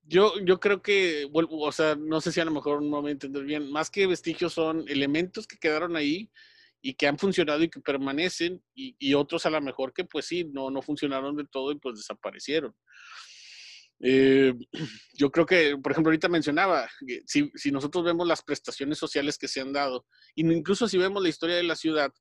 Yo, 0.03 0.33
yo 0.45 0.59
creo 0.59 0.83
que, 0.83 1.29
o 1.33 1.73
sea, 1.73 1.95
no 1.95 2.21
sé 2.21 2.33
si 2.33 2.41
a 2.41 2.45
lo 2.45 2.51
mejor 2.51 2.83
no 2.83 3.01
me 3.01 3.11
entender 3.11 3.45
bien, 3.45 3.71
más 3.71 3.91
que 3.91 4.07
vestigios 4.07 4.55
son 4.55 4.85
elementos 4.89 5.47
que 5.47 5.59
quedaron 5.59 5.97
ahí 5.97 6.31
y 6.83 6.95
que 6.95 7.07
han 7.07 7.19
funcionado 7.19 7.63
y 7.63 7.69
que 7.69 7.81
permanecen 7.81 8.63
y, 8.75 9.15
otros 9.15 9.45
a 9.47 9.51
lo 9.51 9.61
mejor 9.61 9.93
que 9.93 10.05
pues 10.05 10.27
sí, 10.27 10.45
no, 10.45 10.71
no 10.71 10.83
funcionaron 10.83 11.37
de 11.37 11.45
todo 11.45 11.73
y 11.73 11.79
pues 11.79 11.97
desaparecieron. 11.97 12.75
Eh, 14.03 14.55
yo 15.15 15.31
creo 15.31 15.45
que, 15.45 15.77
por 15.77 15.93
ejemplo, 15.93 16.11
ahorita 16.11 16.29
mencionaba, 16.29 16.89
si, 17.27 17.51
si, 17.55 17.71
nosotros 17.71 18.05
vemos 18.05 18.27
las 18.27 18.43
prestaciones 18.43 18.99
sociales 18.99 19.37
que 19.37 19.49
se 19.49 19.61
han 19.61 19.73
dado, 19.73 20.07
y 20.35 20.51
incluso 20.51 20.89
si 20.89 20.97
vemos 20.97 21.23
la 21.23 21.29
historia 21.29 21.57
de 21.57 21.65
la 21.65 21.77
ciudad, 21.77 22.13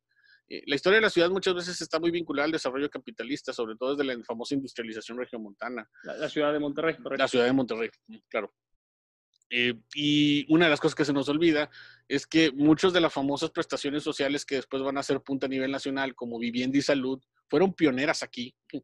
eh, 0.50 0.64
la 0.66 0.76
historia 0.76 0.98
de 0.98 1.04
la 1.04 1.10
ciudad 1.10 1.30
muchas 1.30 1.54
veces 1.54 1.80
está 1.80 2.00
muy 2.00 2.12
vinculada 2.12 2.46
al 2.46 2.52
desarrollo 2.52 2.90
capitalista, 2.90 3.54
sobre 3.54 3.76
todo 3.76 3.96
desde 3.96 4.04
la 4.04 4.22
famosa 4.24 4.56
industrialización 4.56 5.18
regiomontana. 5.18 5.90
La, 6.04 6.18
la 6.18 6.30
ciudad 6.30 6.52
de 6.52 6.60
Monterrey, 6.60 6.96
correcto. 6.96 7.24
La 7.24 7.28
ciudad 7.28 7.46
de 7.46 7.54
Monterrey, 7.54 7.90
claro. 8.28 8.54
Eh, 9.50 9.74
y 9.96 10.46
una 10.54 10.66
de 10.66 10.72
las 10.72 10.80
cosas 10.80 10.96
que 10.96 11.06
se 11.06 11.14
nos 11.14 11.28
olvida 11.28 11.70
es 12.08 12.28
que 12.28 12.52
muchas 12.52 12.94
de 12.94 13.02
las 13.02 13.12
famosas 13.12 13.50
prestaciones 13.50 14.04
sociales 14.04 14.46
que 14.46 14.56
después 14.56 14.84
van 14.84 14.98
a 14.98 15.04
ser 15.04 15.22
punta 15.22 15.48
a 15.48 15.50
nivel 15.50 15.72
nacional, 15.72 16.16
como 16.16 16.38
vivienda 16.38 16.78
y 16.78 16.82
salud, 16.82 17.20
fueron 17.48 17.74
pioneras 17.74 18.24
aquí. 18.24 18.56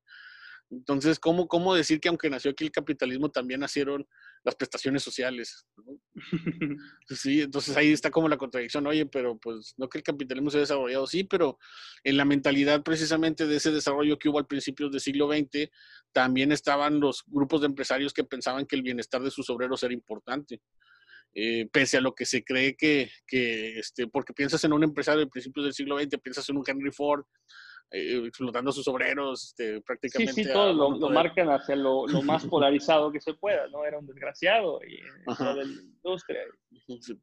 Entonces, 0.71 1.19
¿cómo, 1.19 1.47
cómo 1.47 1.75
decir 1.75 1.99
que 1.99 2.09
aunque 2.09 2.29
nació 2.29 2.51
aquí 2.51 2.63
el 2.63 2.71
capitalismo, 2.71 3.29
también 3.29 3.59
nacieron 3.59 4.07
las 4.45 4.55
prestaciones 4.55 5.03
sociales? 5.03 5.65
Sí, 7.07 7.41
entonces 7.41 7.75
ahí 7.77 7.91
está 7.91 8.09
como 8.09 8.29
la 8.29 8.37
contradicción. 8.37 8.85
Oye, 8.87 9.05
pero 9.05 9.37
pues 9.37 9.73
no 9.77 9.87
que 9.89 9.99
el 9.99 10.03
capitalismo 10.03 10.49
se 10.49 10.57
ha 10.57 10.61
desarrollado, 10.61 11.05
sí, 11.07 11.23
pero 11.23 11.57
en 12.03 12.17
la 12.17 12.25
mentalidad 12.25 12.83
precisamente 12.83 13.45
de 13.45 13.55
ese 13.57 13.71
desarrollo 13.71 14.17
que 14.17 14.29
hubo 14.29 14.39
al 14.39 14.47
principios 14.47 14.91
del 14.91 15.01
siglo 15.01 15.27
XX, 15.27 15.69
también 16.11 16.51
estaban 16.51 16.99
los 16.99 17.23
grupos 17.27 17.61
de 17.61 17.67
empresarios 17.67 18.13
que 18.13 18.23
pensaban 18.23 18.65
que 18.65 18.75
el 18.75 18.81
bienestar 18.81 19.21
de 19.21 19.31
sus 19.31 19.49
obreros 19.49 19.83
era 19.83 19.93
importante. 19.93 20.61
Eh, 21.33 21.67
pese 21.71 21.97
a 21.97 22.01
lo 22.01 22.15
que 22.15 22.25
se 22.25 22.43
cree 22.43 22.75
que, 22.77 23.11
que 23.27 23.77
este, 23.79 24.07
porque 24.07 24.33
piensas 24.33 24.63
en 24.63 24.71
un 24.71 24.83
empresario 24.83 25.19
de 25.19 25.27
principios 25.27 25.65
del 25.65 25.73
siglo 25.73 25.99
XX, 25.99 26.17
piensas 26.23 26.47
en 26.49 26.57
un 26.57 26.63
Henry 26.65 26.91
Ford, 26.91 27.25
eh, 27.91 28.23
explotando 28.25 28.71
a 28.71 28.73
sus 28.73 28.87
obreros, 28.87 29.49
este, 29.49 29.81
prácticamente. 29.81 30.33
Sí, 30.33 30.43
sí, 30.43 30.51
todos 30.51 30.75
lo, 30.75 31.09
marcan 31.09 31.49
hacia 31.49 31.75
lo, 31.75 32.05
más 32.23 32.45
polarizado 32.49 33.11
que 33.11 33.21
se 33.21 33.33
pueda, 33.33 33.67
¿no? 33.67 33.85
Era 33.85 33.99
un 33.99 34.07
desgraciado 34.07 34.79
y 34.83 34.97
de 34.97 35.55
la 35.55 35.63
industria. 35.63 36.41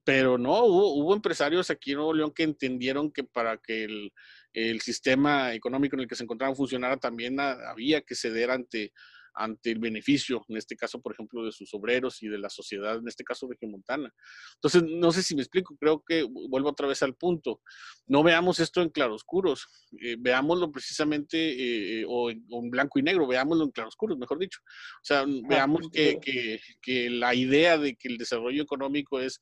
Pero 0.04 0.38
no, 0.38 0.64
hubo, 0.64 0.94
hubo, 0.94 1.14
empresarios 1.14 1.70
aquí 1.70 1.92
en 1.92 1.98
Nuevo 1.98 2.14
León 2.14 2.32
que 2.34 2.42
entendieron 2.42 3.12
que 3.12 3.24
para 3.24 3.58
que 3.58 3.84
el, 3.84 4.12
el 4.52 4.80
sistema 4.80 5.54
económico 5.54 5.96
en 5.96 6.00
el 6.00 6.08
que 6.08 6.14
se 6.14 6.24
encontraban 6.24 6.56
funcionara 6.56 6.96
también 6.96 7.38
había 7.40 8.02
que 8.02 8.14
ceder 8.14 8.50
ante 8.50 8.92
ante 9.34 9.70
el 9.70 9.78
beneficio, 9.78 10.44
en 10.48 10.56
este 10.56 10.76
caso, 10.76 11.00
por 11.00 11.12
ejemplo, 11.12 11.44
de 11.44 11.52
sus 11.52 11.72
obreros 11.74 12.22
y 12.22 12.28
de 12.28 12.38
la 12.38 12.50
sociedad, 12.50 12.96
en 12.96 13.08
este 13.08 13.24
caso 13.24 13.48
Montana. 13.66 14.12
Entonces, 14.54 14.82
no 14.82 15.12
sé 15.12 15.22
si 15.22 15.34
me 15.34 15.42
explico, 15.42 15.76
creo 15.78 16.02
que 16.06 16.22
vuelvo 16.22 16.70
otra 16.70 16.86
vez 16.86 17.02
al 17.02 17.14
punto. 17.14 17.60
No 18.06 18.22
veamos 18.22 18.60
esto 18.60 18.82
en 18.82 18.90
claroscuros, 18.90 19.66
eh, 20.00 20.16
veámoslo 20.18 20.70
precisamente 20.70 21.36
eh, 21.38 22.00
eh, 22.00 22.04
o, 22.08 22.30
en, 22.30 22.70
blanco 22.70 22.98
y 22.98 23.02
negro, 23.02 23.26
veámoslo 23.26 23.64
en 23.64 23.70
claroscuros, 23.70 24.18
mejor 24.18 24.38
dicho. 24.38 24.60
O 24.62 25.04
sea, 25.04 25.24
veamos 25.48 25.88
que, 25.92 26.18
que, 26.20 26.60
que, 26.80 27.10
la 27.10 27.34
idea 27.34 27.78
de 27.78 27.94
que 27.94 28.08
el 28.08 28.18
desarrollo 28.18 28.62
económico 28.62 29.20
es 29.20 29.40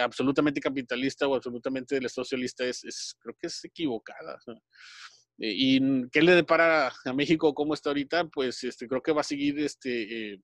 absolutamente 0.00 0.60
capitalista 0.60 1.28
o 1.28 1.36
absolutamente 1.36 1.94
del 1.94 2.10
socialista 2.10 2.64
es, 2.64 2.82
es, 2.82 3.14
creo 3.20 3.36
que 3.40 3.46
es 3.46 3.64
equivocada. 3.64 4.36
¿Y 5.38 6.08
qué 6.08 6.20
le 6.20 6.34
depara 6.34 6.92
a 7.04 7.12
México 7.12 7.54
cómo 7.54 7.74
está 7.74 7.90
ahorita? 7.90 8.24
Pues 8.24 8.64
este, 8.64 8.88
creo 8.88 9.00
que 9.00 9.12
va 9.12 9.20
a 9.20 9.24
seguir 9.24 9.58
este, 9.60 10.32
eh, 10.32 10.40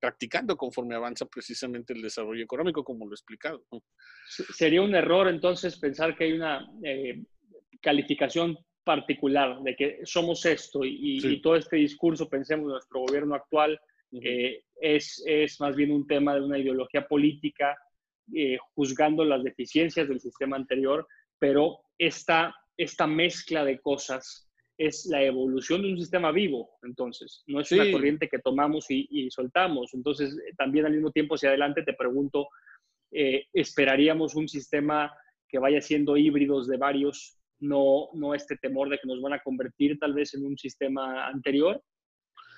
practicando 0.00 0.56
conforme 0.56 0.96
avanza 0.96 1.26
precisamente 1.26 1.92
el 1.92 2.02
desarrollo 2.02 2.42
económico, 2.42 2.82
como 2.82 3.06
lo 3.06 3.12
he 3.12 3.14
explicado. 3.14 3.64
Sería 4.26 4.82
un 4.82 4.94
error 4.96 5.28
entonces 5.28 5.78
pensar 5.78 6.16
que 6.16 6.24
hay 6.24 6.32
una 6.32 6.68
eh, 6.82 7.22
calificación 7.80 8.58
particular 8.82 9.62
de 9.62 9.76
que 9.76 10.00
somos 10.02 10.44
esto 10.44 10.80
y, 10.84 11.40
todo 11.40 11.54
este 11.54 11.76
discurso, 11.76 12.28
pensemos, 12.28 12.64
en 12.64 12.72
nuestro 12.72 13.00
gobierno 13.00 13.36
actual, 13.36 13.80
es, 14.80 15.22
es, 15.24 15.60
más 15.60 15.76
bien 15.76 15.92
un 15.92 16.04
tema 16.04 16.34
de 16.34 16.40
una 16.40 16.58
ideología 16.58 17.06
política, 17.06 17.78
juzgando 18.74 19.24
las 19.24 19.44
deficiencias 19.44 20.08
del 20.08 20.20
sistema 20.20 20.56
anterior, 20.56 21.06
pero 21.38 21.78
esta 21.96 22.52
esta 22.76 23.06
mezcla 23.06 23.64
de 23.64 23.80
cosas 23.80 24.48
es 24.78 25.06
la 25.06 25.22
evolución 25.22 25.82
de 25.82 25.92
un 25.92 25.98
sistema 25.98 26.32
vivo, 26.32 26.70
entonces, 26.82 27.44
no 27.46 27.60
es 27.60 27.70
una 27.72 27.90
corriente 27.92 28.28
que 28.28 28.38
tomamos 28.38 28.86
y, 28.88 29.28
soltamos. 29.30 29.92
Entonces, 29.94 30.34
eh, 30.34 30.54
también 30.56 30.86
al 30.86 30.92
mismo 30.92 31.10
tiempo 31.12 31.34
hacia 31.34 31.50
adelante 31.50 31.82
te 31.82 31.92
pregunto, 31.92 32.48
eh, 33.12 33.46
¿esperaríamos 33.52 34.34
un 34.34 34.48
sistema 34.48 35.12
que 35.48 35.58
vaya 35.58 35.80
siendo 35.80 36.16
híbridos 36.16 36.66
de 36.66 36.78
varios, 36.78 37.38
no, 37.60 38.08
no 38.14 38.34
este 38.34 38.56
temor 38.56 38.88
de 38.88 38.98
que 38.98 39.06
nos 39.06 39.20
van 39.20 39.34
a 39.34 39.42
convertir 39.42 39.98
tal 39.98 40.14
vez 40.14 40.34
en 40.34 40.46
un 40.46 40.56
sistema 40.56 41.28
anterior? 41.28 41.80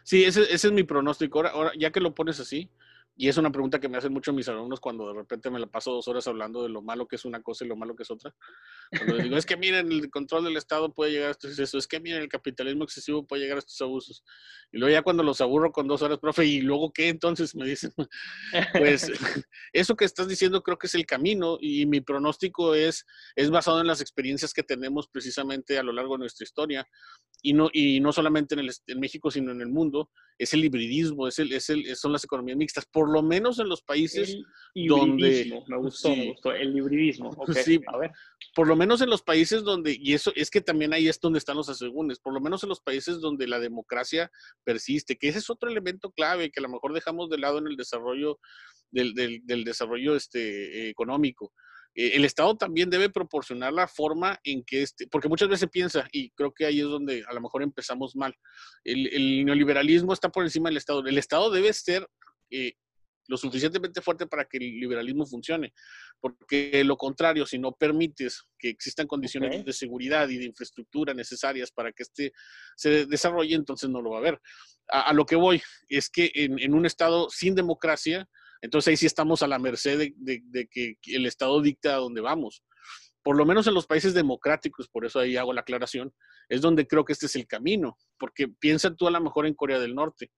Sí, 0.05 0.23
ese, 0.25 0.43
es 0.43 0.71
mi 0.71 0.85
pronóstico. 0.85 1.45
Ahora, 1.47 1.73
ya 1.77 1.91
que 1.91 2.01
lo 2.01 2.15
pones 2.15 2.39
así, 2.39 2.71
y 3.17 3.29
es 3.29 3.37
una 3.37 3.51
pregunta 3.51 3.79
que 3.79 3.89
me 3.89 3.97
hacen 3.97 4.13
mucho 4.13 4.33
mis 4.33 4.49
alumnos 4.49 4.81
cuando 4.81 5.07
de 5.09 5.15
repente 5.15 5.49
me 5.49 5.61
la 5.61 5.67
paso 5.67 5.93
dos 5.93 6.09
horas 6.09 6.27
hablando 6.27 6.65
de 6.65 6.69
lo 6.69 6.83
malo 6.83 7.07
que 7.07 7.15
es 7.15 7.25
una 7.25 7.43
cosa 7.43 7.65
y 7.65 7.69
lo 7.69 7.77
malo 7.77 7.95
que 7.95 8.03
es 8.03 8.11
otra. 8.11 8.35
Cuando 8.91 9.15
les 9.15 9.25
digo, 9.25 9.37
es 9.37 9.47
que 9.47 9.57
miren, 9.57 9.93
el 9.93 10.11
control 10.11 10.45
del 10.45 10.57
Estado 10.57 10.93
puede 10.93 11.13
llegar 11.13 11.29
a 11.29 11.31
estos 11.31 11.51
excesos, 11.51 11.85
es 11.85 11.87
que 11.87 12.01
miren, 12.01 12.23
el 12.23 12.29
capitalismo 12.29 12.83
excesivo 12.83 13.25
puede 13.25 13.43
llegar 13.43 13.57
a 13.57 13.61
estos 13.61 13.81
abusos. 13.81 14.25
Y 14.73 14.79
luego 14.79 14.93
ya 14.93 15.03
cuando 15.03 15.23
los 15.23 15.41
aburro 15.41 15.71
con 15.71 15.87
dos 15.87 16.03
horas, 16.03 16.19
profe, 16.19 16.45
¿y 16.45 16.61
luego 16.61 16.93
qué? 16.93 17.09
Entonces 17.09 17.55
me 17.55 17.67
dicen, 17.67 17.93
pues 18.73 19.13
eso 19.73 19.95
que 19.95 20.05
estás 20.05 20.27
diciendo 20.27 20.63
creo 20.63 20.77
que 20.77 20.89
es 20.89 20.95
el 20.97 21.07
camino 21.07 21.57
y 21.61 21.87
mi 21.87 22.01
pronóstico 22.01 22.75
es, 22.75 23.07
es 23.37 23.51
basado 23.51 23.81
en 23.81 23.87
las 23.87 24.01
experiencias 24.01 24.53
que 24.53 24.65
tenemos 24.65 25.07
precisamente 25.07 25.79
a 25.79 25.85
lo 25.85 25.93
largo 25.93 26.15
de 26.15 26.21
nuestra 26.21 26.45
historia 26.45 26.85
y 27.43 27.53
no, 27.53 27.69
y 27.73 28.01
no 28.01 28.13
solamente 28.13 28.55
en, 28.55 28.61
el, 28.61 28.73
en 28.87 29.01
México, 29.01 29.31
sino 29.31 29.53
en 29.53 29.61
el 29.61 29.69
mundo, 29.69 30.11
es 30.39 30.53
el 30.55 30.65
hibridismo, 30.65 31.29
es 31.29 31.39
el, 31.39 31.53
es 31.53 31.69
el, 31.71 31.95
son 31.95 32.13
las 32.13 32.25
economías 32.25 32.57
mixtas, 32.57 32.87
por 32.87 33.04
lo 33.09 33.23
menos 33.23 33.59
en 33.59 33.69
los 33.69 33.83
países 33.83 34.39
donde... 34.75 35.63
Me 35.67 35.77
gustó, 35.79 36.11
me 36.11 36.29
gustó, 36.29 36.53
el 36.53 36.77
hibridismo. 36.77 37.31
Sí, 37.65 37.81
a 37.87 37.97
ver. 37.97 38.13
Por 38.55 38.67
lo 38.67 38.77
menos 38.77 39.01
en 39.01 39.11
los 39.11 39.23
países 39.23 39.63
donde, 39.63 39.97
y 39.99 40.15
eso 40.15 40.33
es 40.37 40.51
que 40.51 40.61
también 40.61 40.93
ahí 40.93 41.09
es 41.09 41.21
donde 41.21 41.39
están 41.39 41.57
los 41.57 41.69
asegúnes, 41.69 42.19
por 42.19 42.33
lo 42.33 42.41
menos 42.41 42.63
en 42.63 42.69
los 42.69 42.81
países 42.81 43.21
donde 43.21 43.47
la 43.47 43.59
democracia 43.59 44.31
persiste, 44.65 45.17
que 45.17 45.29
ese 45.29 45.39
es 45.39 45.51
otro 45.51 45.71
elemento 45.71 46.11
clave 46.11 46.51
que 46.51 46.61
a 46.61 46.63
lo 46.63 46.69
mejor 46.69 46.93
dejamos 46.93 47.31
de 47.31 47.39
lado 47.39 47.59
en 47.59 47.67
el 47.67 47.77
desarrollo 47.77 48.39
del, 48.91 49.15
del, 49.15 49.41
del 49.45 49.65
desarrollo 49.65 50.15
este, 50.17 50.89
económico. 50.89 51.53
Eh, 51.95 52.13
el 52.15 52.25
Estado 52.25 52.57
también 52.57 52.91
debe 52.91 53.09
proporcionar 53.09 53.73
la 53.73 53.87
forma 53.87 54.39
en 54.45 54.65
que 54.65 54.83
este, 54.83 55.07
porque 55.07 55.29
muchas 55.29 55.49
veces 55.49 55.69
piensa, 55.71 56.07
y 56.13 56.31
creo 56.31 56.53
que 56.53 56.67
ahí 56.67 56.81
es 56.81 56.87
donde 56.87 57.25
a 57.27 57.33
lo 57.33 57.41
mejor 57.41 57.63
empezamos 57.63 58.17
mal, 58.17 58.35
el, 58.83 59.45
neoliberalismo 59.45 60.13
está 60.13 60.29
por 60.29 60.45
encima 60.45 60.69
del 60.69 60.77
Estado. 60.77 61.07
El 61.07 61.19
Estado 61.19 61.51
debe 61.51 61.73
ser 61.73 62.09
eh, 62.51 62.75
lo 63.29 63.37
suficientemente 63.37 64.01
fuerte 64.01 64.27
para 64.27 64.45
que 64.45 64.59
el 64.59 64.79
liberalismo 64.79 65.27
funcione, 65.27 65.73
porque 66.21 66.83
lo 66.85 66.97
contrario, 66.97 67.47
si 67.47 67.59
no 67.59 67.73
permites 67.73 68.45
que 68.59 68.69
existan 68.69 69.07
condiciones 69.07 69.65
de 69.65 69.73
seguridad 69.73 70.29
y 70.29 70.39
de 70.39 70.45
infraestructura 70.45 71.15
necesarias 71.15 71.71
para 71.71 71.93
que 71.93 72.03
este 72.03 72.33
se 72.77 73.07
desarrolle, 73.07 73.55
entonces 73.55 73.89
no 73.91 74.03
lo 74.03 74.11
va 74.11 74.17
a 74.17 74.21
haber. 74.21 74.41
A, 74.89 75.13
lo 75.13 75.25
que 75.25 75.37
voy 75.37 75.63
es 75.89 76.11
que 76.11 76.31
en 76.35 76.75
un 76.75 76.85
Estado 76.85 77.29
sin 77.31 77.55
democracia, 77.55 78.29
entonces 78.65 78.89
ahí 78.89 78.97
sí 78.97 79.05
estamos 79.05 79.43
a 79.43 79.47
la 79.47 79.59
merced 79.59 80.13
de, 80.17 80.69
que 80.71 80.97
el 81.09 81.27
Estado 81.27 81.61
dicta 81.61 81.95
a 81.95 81.99
dónde 81.99 82.23
vamos. 82.23 82.63
Por 83.23 83.37
lo 83.37 83.45
menos 83.45 83.67
en 83.67 83.75
los 83.75 83.87
países 83.87 84.15
democráticos, 84.15 84.89
por 84.89 85.05
eso 85.05 85.21
ahí 85.21 85.37
hago 85.37 85.53
la 85.53 85.61
aclaración, 85.61 86.15
es 86.49 86.63
donde 86.63 86.87
creo 86.87 87.05
que 87.05 87.13
este 87.13 87.27
es 87.27 87.37
el 87.37 87.47
camino, 87.47 87.99
porque 88.19 88.49
piensa 88.49 88.95
tú 88.95 89.07
a 89.07 89.11
lo 89.11 89.21
mejor 89.21 89.47
en 89.47 89.53
Corea 89.53 89.79
del 89.79 89.95
Norte, 89.95 90.31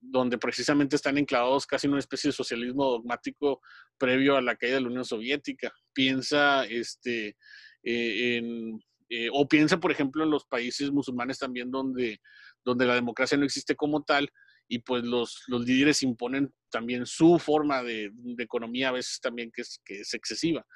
donde 0.00 0.38
precisamente 0.38 0.96
están 0.96 1.18
enclavados 1.18 1.66
casi 1.66 1.86
en 1.86 1.92
una 1.92 2.00
especie 2.00 2.28
de 2.28 2.32
socialismo 2.32 2.84
dogmático 2.84 3.60
previo 3.98 4.36
a 4.36 4.42
la 4.42 4.56
caída 4.56 4.76
de 4.76 4.80
la 4.82 4.88
Unión 4.88 5.04
Soviética. 5.04 5.72
Piensa 5.92 6.64
este, 6.64 7.36
eh, 7.82 8.36
en, 8.36 8.80
eh, 9.08 9.28
o 9.32 9.46
piensa, 9.46 9.78
por 9.78 9.92
ejemplo, 9.92 10.24
en 10.24 10.30
los 10.30 10.44
países 10.46 10.90
musulmanes 10.90 11.38
también 11.38 11.70
donde, 11.70 12.20
donde 12.64 12.86
la 12.86 12.94
democracia 12.94 13.38
no 13.38 13.44
existe 13.44 13.76
como 13.76 14.02
tal 14.02 14.30
y 14.68 14.80
pues 14.80 15.04
los, 15.04 15.44
los 15.46 15.64
líderes 15.64 16.02
imponen 16.02 16.52
también 16.70 17.06
su 17.06 17.38
forma 17.38 17.82
de, 17.82 18.10
economía 18.38 18.88
a 18.88 18.92
veces 18.92 19.20
también 19.20 19.52
que 19.52 19.62
es, 19.62 19.80
que 19.84 20.00
es 20.00 20.12
excesiva. 20.14 20.66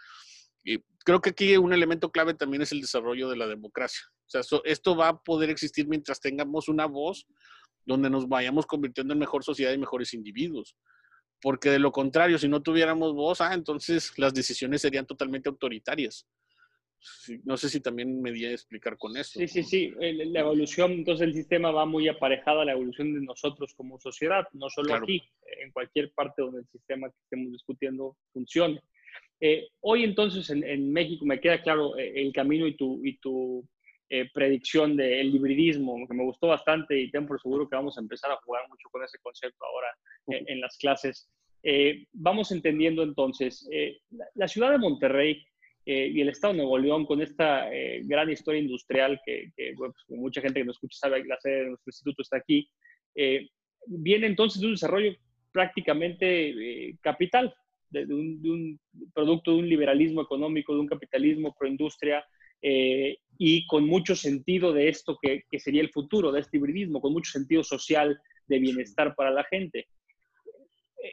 Y 0.62 0.78
creo 1.04 1.20
que 1.20 1.30
aquí 1.30 1.56
un 1.56 1.72
elemento 1.72 2.12
clave 2.12 2.34
también 2.34 2.62
es 2.62 2.72
el 2.72 2.82
desarrollo 2.82 3.28
de 3.28 3.36
la 3.36 3.48
democracia. 3.48 4.02
O 4.26 4.30
sea, 4.30 4.60
esto 4.64 4.94
va 4.94 5.08
a 5.08 5.18
poder 5.22 5.50
existir 5.50 5.88
mientras 5.88 6.20
tengamos 6.20 6.68
una 6.68 6.86
voz 6.86 7.26
donde 7.90 8.10
nos 8.10 8.28
vayamos 8.28 8.66
convirtiendo 8.66 9.12
en 9.12 9.20
mejor 9.20 9.44
sociedad 9.44 9.72
y 9.72 9.78
mejores 9.78 10.14
individuos. 10.14 10.76
Porque 11.42 11.70
de 11.70 11.78
lo 11.78 11.92
contrario, 11.92 12.38
si 12.38 12.48
no 12.48 12.62
tuviéramos 12.62 13.14
voz, 13.14 13.40
ah, 13.40 13.54
entonces 13.54 14.12
las 14.18 14.34
decisiones 14.34 14.82
serían 14.82 15.06
totalmente 15.06 15.48
autoritarias 15.48 16.26
no 17.44 17.56
sé 17.56 17.68
si 17.68 17.80
también 17.80 18.20
me 18.20 18.32
di 18.32 18.44
a 18.44 18.52
explicar 18.52 18.98
con 18.98 19.16
eso. 19.16 19.38
Sí, 19.38 19.48
sí, 19.48 19.62
sí. 19.62 19.94
La 19.98 20.40
evolución, 20.40 20.92
entonces 20.92 21.26
el 21.26 21.34
sistema 21.34 21.70
va 21.70 21.86
muy 21.86 22.08
aparejado 22.08 22.60
a 22.60 22.64
la 22.64 22.72
evolución 22.72 23.14
de 23.14 23.20
nosotros 23.20 23.72
como 23.74 23.98
sociedad, 23.98 24.46
no 24.52 24.68
solo 24.68 24.94
aquí, 24.94 25.22
en 25.62 25.72
cualquier 25.72 26.12
parte 26.12 26.42
donde 26.42 26.60
el 26.60 26.68
sistema 26.68 27.08
que 27.08 27.16
estemos 27.22 27.52
discutiendo 27.52 28.16
funcione. 28.32 28.82
Eh, 29.40 29.68
hoy 29.80 30.04
entonces 30.04 30.50
en, 30.50 30.92
México 30.92 31.24
me 31.24 31.40
queda 31.40 31.62
claro 31.62 31.96
eh, 31.96 32.12
el 32.16 32.32
camino 32.32 32.66
y 32.66 32.76
tu, 32.76 33.04
y 33.04 33.16
tu 33.18 33.66
eh, 34.10 34.28
predicción 34.34 34.96
del 34.96 35.34
hibridismo, 35.34 36.06
que 36.06 36.14
me 36.14 36.24
gustó 36.24 36.48
bastante 36.48 37.00
y 37.00 37.10
tengo 37.10 37.28
por 37.28 37.40
seguro 37.40 37.68
que 37.68 37.76
vamos 37.76 37.96
a 37.96 38.00
empezar 38.00 38.30
a 38.30 38.36
jugar 38.44 38.68
mucho 38.68 38.88
con 38.90 39.02
ese 39.02 39.18
concepto 39.22 39.64
ahora 39.64 39.88
en 40.26 40.60
las 40.60 40.76
clases. 40.76 41.30
vamos 42.12 42.52
entendiendo 42.52 43.02
entonces, 43.02 43.68
la 44.34 44.48
ciudad 44.48 44.70
de 44.72 44.78
Monterrey 44.78 45.44
eh, 45.86 46.08
y 46.12 46.20
el 46.20 46.28
Estado 46.28 46.52
de 46.52 46.58
Nuevo 46.58 46.78
León 46.78 47.06
con 47.06 47.22
esta 47.22 47.72
eh, 47.72 48.02
gran 48.04 48.30
historia 48.30 48.60
industrial 48.60 49.20
que, 49.24 49.50
pues, 49.76 49.92
mucha 50.08 50.40
gente 50.42 50.60
que 50.60 50.66
nos 50.66 50.76
escucha 50.76 50.98
sabe 51.00 51.22
que 51.22 51.28
la 51.28 51.40
sede 51.40 51.62
de 51.62 51.68
nuestro 51.70 51.88
instituto 51.88 52.22
está 52.22 52.36
aquí, 52.36 52.70
eh, 53.14 53.48
viene 53.86 54.26
entonces 54.26 54.60
de 54.60 54.66
un 54.66 54.74
desarrollo 54.74 55.16
prácticamente 55.50 56.96
capital, 57.00 57.52
de, 57.88 58.04
un, 58.04 58.78
producto 59.12 59.52
de 59.52 59.56
un 59.56 59.68
liberalismo 59.68 60.22
económico, 60.22 60.74
de 60.74 60.80
un 60.80 60.86
capitalismo 60.86 61.54
proindustria 62.60 63.16
y 63.42 63.66
con 63.66 63.86
mucho 63.86 64.14
sentido 64.14 64.74
de 64.74 64.90
esto 64.90 65.18
que, 65.20 65.44
que 65.50 65.58
sería 65.58 65.80
el 65.80 65.88
futuro, 65.88 66.30
de 66.30 66.40
este 66.40 66.58
hibridismo, 66.58 67.00
con 67.00 67.14
mucho 67.14 67.30
sentido 67.30 67.64
social 67.64 68.20
de 68.46 68.58
bienestar 68.58 69.14
para 69.14 69.30
la 69.30 69.44
gente 69.44 69.86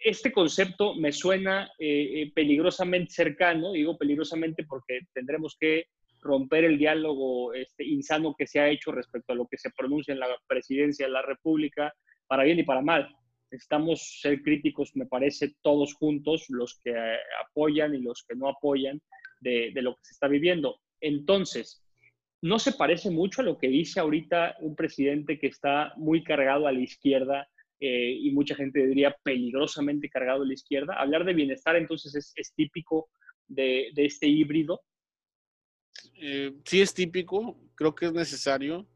este 0.04 0.32
concepto 0.32 0.96
me 0.96 1.12
suena 1.12 1.72
eh, 1.80 2.22
eh, 2.22 2.32
peligrosamente 2.34 3.14
cercano, 3.14 3.72
digo 3.72 3.98
peligrosamente 3.98 4.66
porque 4.66 5.02
tendremos 5.14 5.56
que 5.60 5.86
romper 6.22 6.66
el 6.66 6.78
diálogo 6.78 7.54
este, 7.54 7.86
insano 7.86 8.36
que 8.38 8.48
se 8.48 8.60
ha 8.60 8.70
hecho 8.70 8.92
respecto 8.92 9.32
a 9.34 9.36
lo 9.36 9.48
que 9.48 9.58
se 9.58 9.72
pronuncia 9.72 10.14
en 10.14 10.20
la 10.20 10.28
presidencia 10.48 11.06
de 11.06 11.12
la 11.12 11.22
República, 11.22 11.94
para 12.28 12.44
bien 12.44 12.60
y 12.60 12.64
para 12.64 12.82
mal. 12.82 13.08
Estamos 13.50 14.20
ser 14.20 14.42
críticos, 14.42 14.92
me 14.96 15.06
parece, 15.06 15.54
todos 15.62 15.94
juntos, 15.94 16.46
los 16.50 16.82
que 16.84 16.94
apoyan 17.46 17.96
y 17.96 18.00
los 18.00 18.26
que 18.28 18.36
no 18.36 18.50
apoyan 18.50 19.00
de, 19.40 19.72
de 19.74 19.82
lo 19.82 19.96
que 19.96 20.04
se 20.04 20.14
está 20.14 20.28
viviendo. 20.28 20.82
Entonces, 21.02 21.84
¿no 22.42 22.60
se 22.60 22.74
parece 22.74 23.10
mucho 23.10 23.42
a 23.42 23.46
lo 23.46 23.58
que 23.58 23.68
dice 23.68 24.00
ahorita 24.00 24.58
un 24.60 24.76
presidente 24.76 25.40
que 25.40 25.48
está 25.48 25.94
muy 25.98 26.24
cargado 26.24 26.68
a 26.68 26.72
la 26.72 26.82
izquierda 26.82 27.48
eh, 27.80 28.18
y 28.22 28.32
mucha 28.32 28.56
gente 28.56 28.88
diría 28.88 29.16
peligrosamente 29.24 30.10
cargado 30.10 30.44
a 30.44 30.46
la 30.46 30.54
izquierda. 30.54 30.96
Hablar 30.96 31.26
de 31.26 31.34
bienestar 31.34 31.76
entonces 31.76 32.34
es, 32.36 32.54
típico 32.56 33.10
de, 33.48 33.92
este 33.96 34.28
híbrido. 34.28 34.82
Eh, 36.16 36.54
sí 36.66 36.82
es 36.82 36.94
típico, 36.94 37.58
creo 37.76 37.94
que 37.94 38.08
es 38.08 38.14
necesario. 38.14 38.88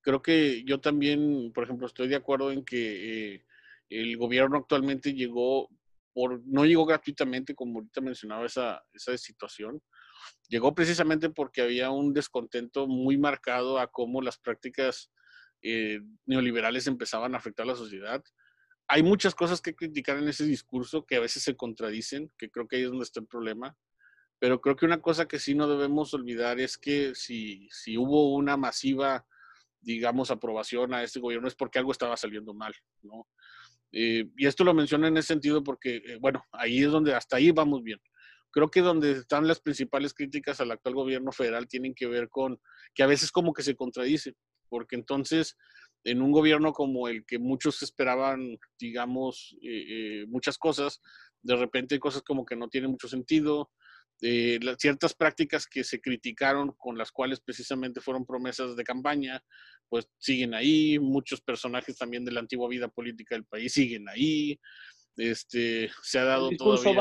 Creo 0.00 0.22
que 0.22 0.62
yo 0.64 0.80
también, 0.80 1.52
por 1.52 1.64
ejemplo, 1.64 1.86
estoy 1.86 2.08
de 2.08 2.16
acuerdo 2.16 2.52
en 2.52 2.64
que 2.64 3.34
eh, 3.34 3.44
el 3.88 4.16
gobierno 4.16 4.56
actualmente 4.56 5.12
llegó, 5.12 5.68
por, 6.12 6.40
no 6.46 6.64
llegó 6.64 6.86
gratuitamente, 6.86 7.54
como 7.54 7.80
ahorita 7.80 8.00
mencionaba 8.00 8.46
esa, 8.46 8.82
esa 8.92 9.18
situación, 9.18 9.82
llegó 10.48 10.74
precisamente 10.74 11.30
porque 11.30 11.62
había 11.62 11.90
un 11.90 12.12
descontento 12.12 12.86
muy 12.86 13.18
marcado 13.18 13.78
a 13.78 13.90
cómo 13.90 14.22
las 14.22 14.38
prácticas 14.38 15.10
eh, 15.62 16.00
neoliberales 16.26 16.86
empezaban 16.86 17.34
a 17.34 17.38
afectar 17.38 17.64
a 17.64 17.68
la 17.68 17.76
sociedad. 17.76 18.22
Hay 18.88 19.02
muchas 19.02 19.34
cosas 19.34 19.60
que 19.60 19.74
criticar 19.74 20.18
en 20.18 20.28
ese 20.28 20.44
discurso 20.44 21.06
que 21.06 21.16
a 21.16 21.20
veces 21.20 21.42
se 21.42 21.56
contradicen, 21.56 22.32
que 22.36 22.50
creo 22.50 22.66
que 22.66 22.76
ahí 22.76 22.82
es 22.82 22.88
donde 22.88 23.04
está 23.04 23.20
el 23.20 23.26
problema. 23.26 23.76
Pero 24.40 24.60
creo 24.60 24.74
que 24.74 24.86
una 24.86 25.02
cosa 25.02 25.28
que 25.28 25.38
sí 25.38 25.54
no 25.54 25.68
debemos 25.68 26.14
olvidar 26.14 26.58
es 26.60 26.78
que 26.78 27.14
si, 27.14 27.68
si 27.70 27.98
hubo 27.98 28.34
una 28.34 28.56
masiva, 28.56 29.26
digamos, 29.80 30.30
aprobación 30.30 30.94
a 30.94 31.02
este 31.02 31.20
gobierno 31.20 31.46
es 31.46 31.54
porque 31.54 31.78
algo 31.78 31.92
estaba 31.92 32.16
saliendo 32.16 32.54
mal, 32.54 32.74
¿no? 33.02 33.28
Eh, 33.92 34.28
y 34.36 34.46
esto 34.46 34.64
lo 34.64 34.72
menciono 34.72 35.06
en 35.06 35.16
ese 35.16 35.28
sentido 35.28 35.62
porque, 35.62 35.96
eh, 35.96 36.18
bueno, 36.20 36.44
ahí 36.52 36.82
es 36.82 36.90
donde 36.90 37.14
hasta 37.14 37.36
ahí 37.36 37.50
vamos 37.50 37.82
bien. 37.82 38.00
Creo 38.50 38.70
que 38.70 38.80
donde 38.80 39.12
están 39.12 39.46
las 39.46 39.60
principales 39.60 40.14
críticas 40.14 40.60
al 40.60 40.70
actual 40.70 40.94
gobierno 40.94 41.32
federal 41.32 41.68
tienen 41.68 41.94
que 41.94 42.06
ver 42.06 42.28
con 42.28 42.60
que 42.94 43.02
a 43.02 43.06
veces 43.06 43.30
como 43.30 43.52
que 43.52 43.62
se 43.62 43.76
contradice 43.76 44.34
porque 44.70 44.96
entonces 44.96 45.56
en 46.04 46.22
un 46.22 46.32
gobierno 46.32 46.72
como 46.72 47.08
el 47.08 47.26
que 47.26 47.38
muchos 47.38 47.82
esperaban, 47.82 48.58
digamos, 48.78 49.54
eh, 49.60 50.22
eh, 50.22 50.26
muchas 50.28 50.56
cosas, 50.56 51.02
de 51.42 51.56
repente 51.56 51.96
hay 51.96 51.98
cosas 51.98 52.22
como 52.22 52.46
que 52.46 52.56
no 52.56 52.68
tienen 52.68 52.90
mucho 52.90 53.06
sentido, 53.06 53.70
eh, 54.22 54.58
ciertas 54.78 55.14
prácticas 55.14 55.66
que 55.66 55.84
se 55.84 56.00
criticaron, 56.00 56.72
con 56.78 56.96
las 56.96 57.10
cuales 57.10 57.40
precisamente 57.40 58.00
fueron 58.00 58.24
promesas 58.24 58.76
de 58.76 58.84
campaña, 58.84 59.42
pues 59.90 60.08
siguen 60.18 60.54
ahí, 60.54 60.98
muchos 60.98 61.42
personajes 61.42 61.98
también 61.98 62.24
de 62.24 62.32
la 62.32 62.40
antigua 62.40 62.68
vida 62.68 62.88
política 62.88 63.34
del 63.34 63.44
país 63.44 63.72
siguen 63.72 64.08
ahí, 64.08 64.58
este, 65.20 65.90
se 66.02 66.18
ha 66.18 66.24
dado 66.24 66.46
el 66.46 66.56
discurso 66.56 66.94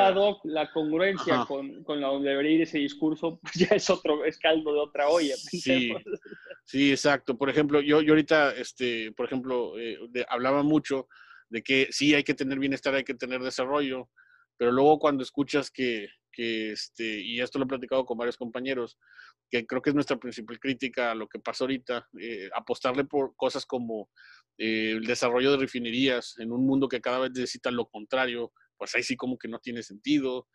la 0.44 0.72
congruencia 0.72 1.46
con, 1.48 1.84
con, 1.84 2.02
la 2.02 2.08
donde 2.08 2.30
debería 2.30 2.52
ir 2.52 2.62
ese 2.62 2.80
discurso, 2.80 3.40
pues 3.42 3.54
ya 3.56 3.76
es 3.76 3.90
otro, 3.90 4.26
es 4.26 4.38
caldo 4.38 4.74
de 4.74 4.80
otra 4.80 5.08
olla. 5.08 5.36
Sí, 5.38 5.94
sí, 6.66 6.92
exacto. 6.92 7.38
Por 7.38 7.50
ejemplo, 7.50 7.82
yo, 7.82 8.02
yo 8.02 8.12
ahorita, 8.12 8.52
este, 8.52 9.12
por 9.14 9.26
ejemplo, 9.26 9.80
eh, 9.80 9.98
hablaba 10.30 10.64
mucho 10.64 11.08
de 11.50 11.64
que 11.64 11.88
sí 11.92 12.14
hay 12.14 12.24
que 12.24 12.34
tener 12.34 12.60
bienestar, 12.60 12.94
hay 12.94 13.04
que 13.04 13.16
tener 13.16 13.42
desarrollo, 13.42 14.10
pero 14.58 14.72
luego 14.72 15.00
cuando 15.00 15.24
escuchas 15.24 15.72
que, 15.72 16.10
que 16.32 16.74
este, 16.74 17.22
y 17.22 17.40
esto 17.40 17.58
lo 17.58 17.66
he 17.66 17.70
platicado 17.70 18.06
con 18.06 18.18
varios 18.18 18.38
compañeros, 18.38 18.98
que 19.50 19.66
creo 19.66 19.82
que 19.82 19.90
es 19.90 19.96
nuestra 19.96 20.18
principal 20.18 20.60
crítica 20.60 21.12
a 21.12 21.16
lo 21.16 21.28
que 21.28 21.40
pasa 21.40 21.64
ahorita, 21.64 22.08
eh, 22.20 22.50
apostarle 22.56 23.06
por 23.06 23.36
cosas 23.36 23.66
como 23.66 24.10
eh, 24.60 24.92
el 24.92 25.06
desarrollo 25.06 25.52
de 25.52 25.58
refinerías 25.58 26.36
en 26.38 26.52
un 26.52 26.66
mundo 26.66 26.90
que 26.90 27.00
cada 27.00 27.20
vez 27.20 27.32
necesita 27.32 27.72
lo 27.72 27.88
contrario, 27.88 28.52
pues 28.78 28.94
ahí 28.94 29.04
sí 29.04 29.16
como 29.16 29.38
que 29.38 29.48
no 29.48 29.60
tiene 29.60 29.84
sentido. 29.84 30.50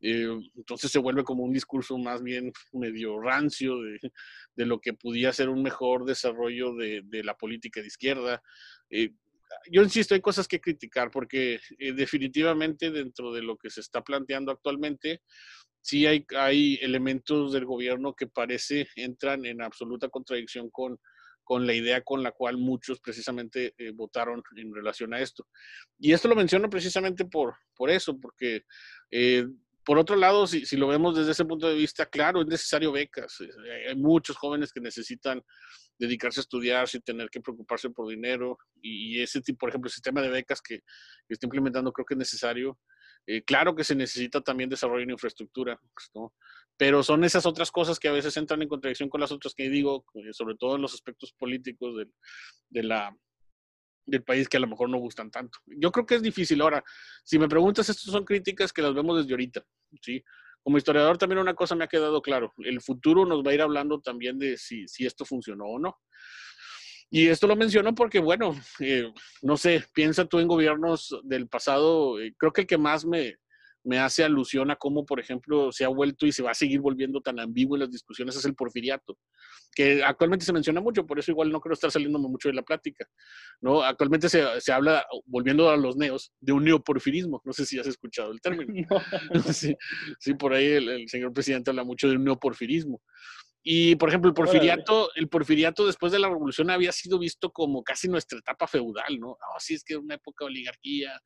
Eh, 0.00 0.28
entonces 0.54 0.92
se 0.92 0.98
vuelve 0.98 1.24
como 1.24 1.44
un 1.44 1.52
discurso 1.52 1.96
más 1.96 2.22
bien 2.22 2.52
medio 2.72 3.18
rancio 3.18 3.80
de, 3.80 4.66
lo 4.66 4.80
que 4.80 4.92
pudiera 4.92 5.32
ser 5.32 5.48
un 5.48 5.62
mejor 5.62 6.04
desarrollo 6.04 6.74
de, 6.74 7.02
la 7.24 7.34
política 7.38 7.80
de 7.80 7.86
izquierda. 7.86 8.42
Eh, 8.90 9.14
yo 9.72 9.82
insisto, 9.82 10.14
hay 10.14 10.20
cosas 10.20 10.46
que 10.46 10.60
criticar 10.60 11.10
porque 11.10 11.58
definitivamente 11.78 12.90
dentro 12.90 13.32
de 13.32 13.40
lo 13.40 13.56
que 13.56 13.70
se 13.70 13.80
está 13.80 14.02
planteando 14.02 14.52
actualmente, 14.52 15.22
sí 15.80 16.04
hay, 16.04 16.26
hay 16.36 16.78
elementos 16.82 17.54
del 17.54 17.64
gobierno 17.64 18.14
que 18.14 18.26
parece 18.26 18.88
entran 18.94 19.46
en 19.46 19.62
absoluta 19.62 20.10
contradicción 20.10 20.68
con, 20.68 21.00
con 21.48 21.66
la 21.66 21.72
idea 21.72 22.02
con 22.02 22.22
la 22.22 22.32
cual 22.32 22.58
muchos 22.58 23.00
precisamente 23.00 23.72
eh, 23.78 23.90
votaron 23.92 24.42
en 24.54 24.74
relación 24.74 25.14
a 25.14 25.20
esto. 25.20 25.48
Y 25.98 26.12
esto 26.12 26.28
lo 26.28 26.36
menciono 26.36 26.68
precisamente 26.68 27.24
por, 27.24 27.54
por 27.74 27.88
eso, 27.88 28.20
porque 28.20 28.66
eh, 29.10 29.46
por 29.82 29.96
otro 29.96 30.14
lado, 30.14 30.46
si, 30.46 30.66
si, 30.66 30.76
lo 30.76 30.88
vemos 30.88 31.16
desde 31.16 31.30
ese 31.30 31.46
punto 31.46 31.66
de 31.66 31.74
vista, 31.74 32.04
claro, 32.04 32.42
es 32.42 32.48
necesario 32.48 32.92
becas. 32.92 33.38
Hay 33.88 33.96
muchos 33.96 34.36
jóvenes 34.36 34.74
que 34.74 34.80
necesitan 34.82 35.42
dedicarse 35.98 36.40
a 36.40 36.42
estudiar 36.42 36.86
sin 36.86 37.00
tener 37.00 37.30
que 37.30 37.40
preocuparse 37.40 37.88
por 37.88 38.06
dinero. 38.06 38.58
Y, 38.82 39.22
ese 39.22 39.40
tipo, 39.40 39.60
por 39.60 39.70
ejemplo, 39.70 39.88
el 39.88 39.94
sistema 39.94 40.20
de 40.20 40.28
becas 40.28 40.60
que, 40.60 40.80
que 40.80 41.32
está 41.32 41.46
implementando 41.46 41.90
creo 41.94 42.04
que 42.04 42.12
es 42.12 42.18
necesario. 42.18 42.78
Eh, 43.26 43.42
claro 43.42 43.74
que 43.74 43.84
se 43.84 43.94
necesita 43.94 44.40
también 44.40 44.70
desarrollo 44.70 45.02
en 45.02 45.10
infraestructura, 45.10 45.78
¿no? 46.14 46.32
pero 46.78 47.02
son 47.02 47.24
esas 47.24 47.44
otras 47.44 47.70
cosas 47.72 47.98
que 47.98 48.08
a 48.08 48.12
veces 48.12 48.36
entran 48.36 48.62
en 48.62 48.68
contradicción 48.68 49.08
con 49.08 49.20
las 49.20 49.32
otras 49.32 49.52
que 49.52 49.68
digo, 49.68 50.06
eh, 50.14 50.32
sobre 50.32 50.54
todo 50.54 50.76
en 50.76 50.82
los 50.82 50.94
aspectos 50.94 51.32
políticos 51.32 51.96
del 52.70 54.22
país 54.24 54.48
que 54.48 54.56
a 54.56 54.60
lo 54.60 54.68
mejor 54.68 54.88
no 54.88 54.98
gustan 54.98 55.30
tanto. 55.30 55.58
Yo 55.66 55.90
creo 55.90 56.06
que 56.06 56.14
es 56.14 56.22
difícil. 56.22 56.60
Ahora, 56.62 56.82
si 57.24 57.38
me 57.38 57.48
preguntas, 57.48 57.88
estas 57.88 58.12
son 58.12 58.24
críticas 58.24 58.72
que 58.72 58.80
las 58.80 58.94
vemos 58.94 59.18
desde 59.18 59.32
ahorita, 59.32 59.66
¿sí? 60.00 60.24
Como 60.62 60.78
historiador 60.78 61.18
también 61.18 61.40
una 61.40 61.54
cosa 61.54 61.74
me 61.74 61.84
ha 61.84 61.88
quedado 61.88 62.22
claro, 62.22 62.54
el 62.58 62.80
futuro 62.80 63.26
nos 63.26 63.44
va 63.44 63.50
a 63.50 63.54
ir 63.54 63.62
hablando 63.62 64.00
también 64.00 64.38
de 64.38 64.56
si 64.56 64.86
esto 65.00 65.24
funcionó 65.24 65.64
o 65.64 65.78
no. 65.80 65.98
Y 67.10 67.28
esto 67.28 67.46
lo 67.46 67.56
menciono 67.56 67.94
porque, 67.94 68.18
bueno, 68.18 68.54
eh, 68.80 69.10
no 69.42 69.56
sé, 69.56 69.84
piensa 69.94 70.26
tú 70.26 70.38
en 70.38 70.48
gobiernos 70.48 71.18
del 71.24 71.48
pasado, 71.48 72.20
eh, 72.20 72.34
creo 72.36 72.52
que 72.52 72.62
el 72.62 72.66
que 72.66 72.78
más 72.78 73.06
me, 73.06 73.36
me 73.88 73.98
hace 73.98 74.22
alusión 74.22 74.70
a 74.70 74.76
cómo, 74.76 75.06
por 75.06 75.18
ejemplo, 75.18 75.72
se 75.72 75.84
ha 75.84 75.88
vuelto 75.88 76.26
y 76.26 76.32
se 76.32 76.42
va 76.42 76.50
a 76.50 76.54
seguir 76.54 76.80
volviendo 76.80 77.20
tan 77.22 77.40
ambiguo 77.40 77.76
en 77.76 77.80
las 77.80 77.90
discusiones 77.90 78.36
es 78.36 78.44
el 78.44 78.54
porfiriato, 78.54 79.18
que 79.74 80.02
actualmente 80.04 80.44
se 80.44 80.52
menciona 80.52 80.80
mucho, 80.80 81.06
por 81.06 81.18
eso 81.18 81.30
igual 81.30 81.50
no 81.50 81.60
creo 81.60 81.72
estar 81.72 81.90
saliéndome 81.90 82.28
mucho 82.28 82.48
de 82.48 82.54
la 82.54 82.62
plática. 82.62 83.06
¿no? 83.60 83.82
Actualmente 83.82 84.28
se, 84.28 84.44
se 84.60 84.72
habla, 84.72 85.06
volviendo 85.24 85.70
a 85.70 85.76
los 85.76 85.96
neos, 85.96 86.32
de 86.40 86.52
un 86.52 86.64
neoporfirismo. 86.64 87.40
No 87.44 87.52
sé 87.52 87.64
si 87.64 87.78
has 87.78 87.86
escuchado 87.86 88.32
el 88.32 88.40
término. 88.40 88.86
Sí, 89.58 89.74
sí, 90.20 90.34
por 90.34 90.52
ahí 90.52 90.66
el, 90.66 90.88
el, 90.88 91.08
señor 91.08 91.32
presidente 91.32 91.70
habla 91.70 91.84
mucho 91.84 92.08
de 92.08 92.16
un 92.16 92.24
neoporfirismo. 92.24 93.00
Y, 93.62 93.96
por 93.96 94.08
ejemplo, 94.08 94.28
el 94.28 94.34
porfiriato, 94.34 95.10
el 95.14 95.28
porfiriato 95.28 95.86
después 95.86 96.12
de 96.12 96.18
la 96.18 96.28
revolución 96.28 96.70
había 96.70 96.92
sido 96.92 97.18
visto 97.18 97.50
como 97.50 97.82
casi 97.82 98.08
nuestra 98.08 98.38
etapa 98.38 98.66
feudal, 98.66 99.18
¿no? 99.18 99.36
Así 99.56 99.74
es 99.74 99.84
que 99.84 99.94
era 99.94 100.00
una 100.00 100.14
época 100.14 100.44
de 100.44 100.50
oligarquía, 100.50 101.20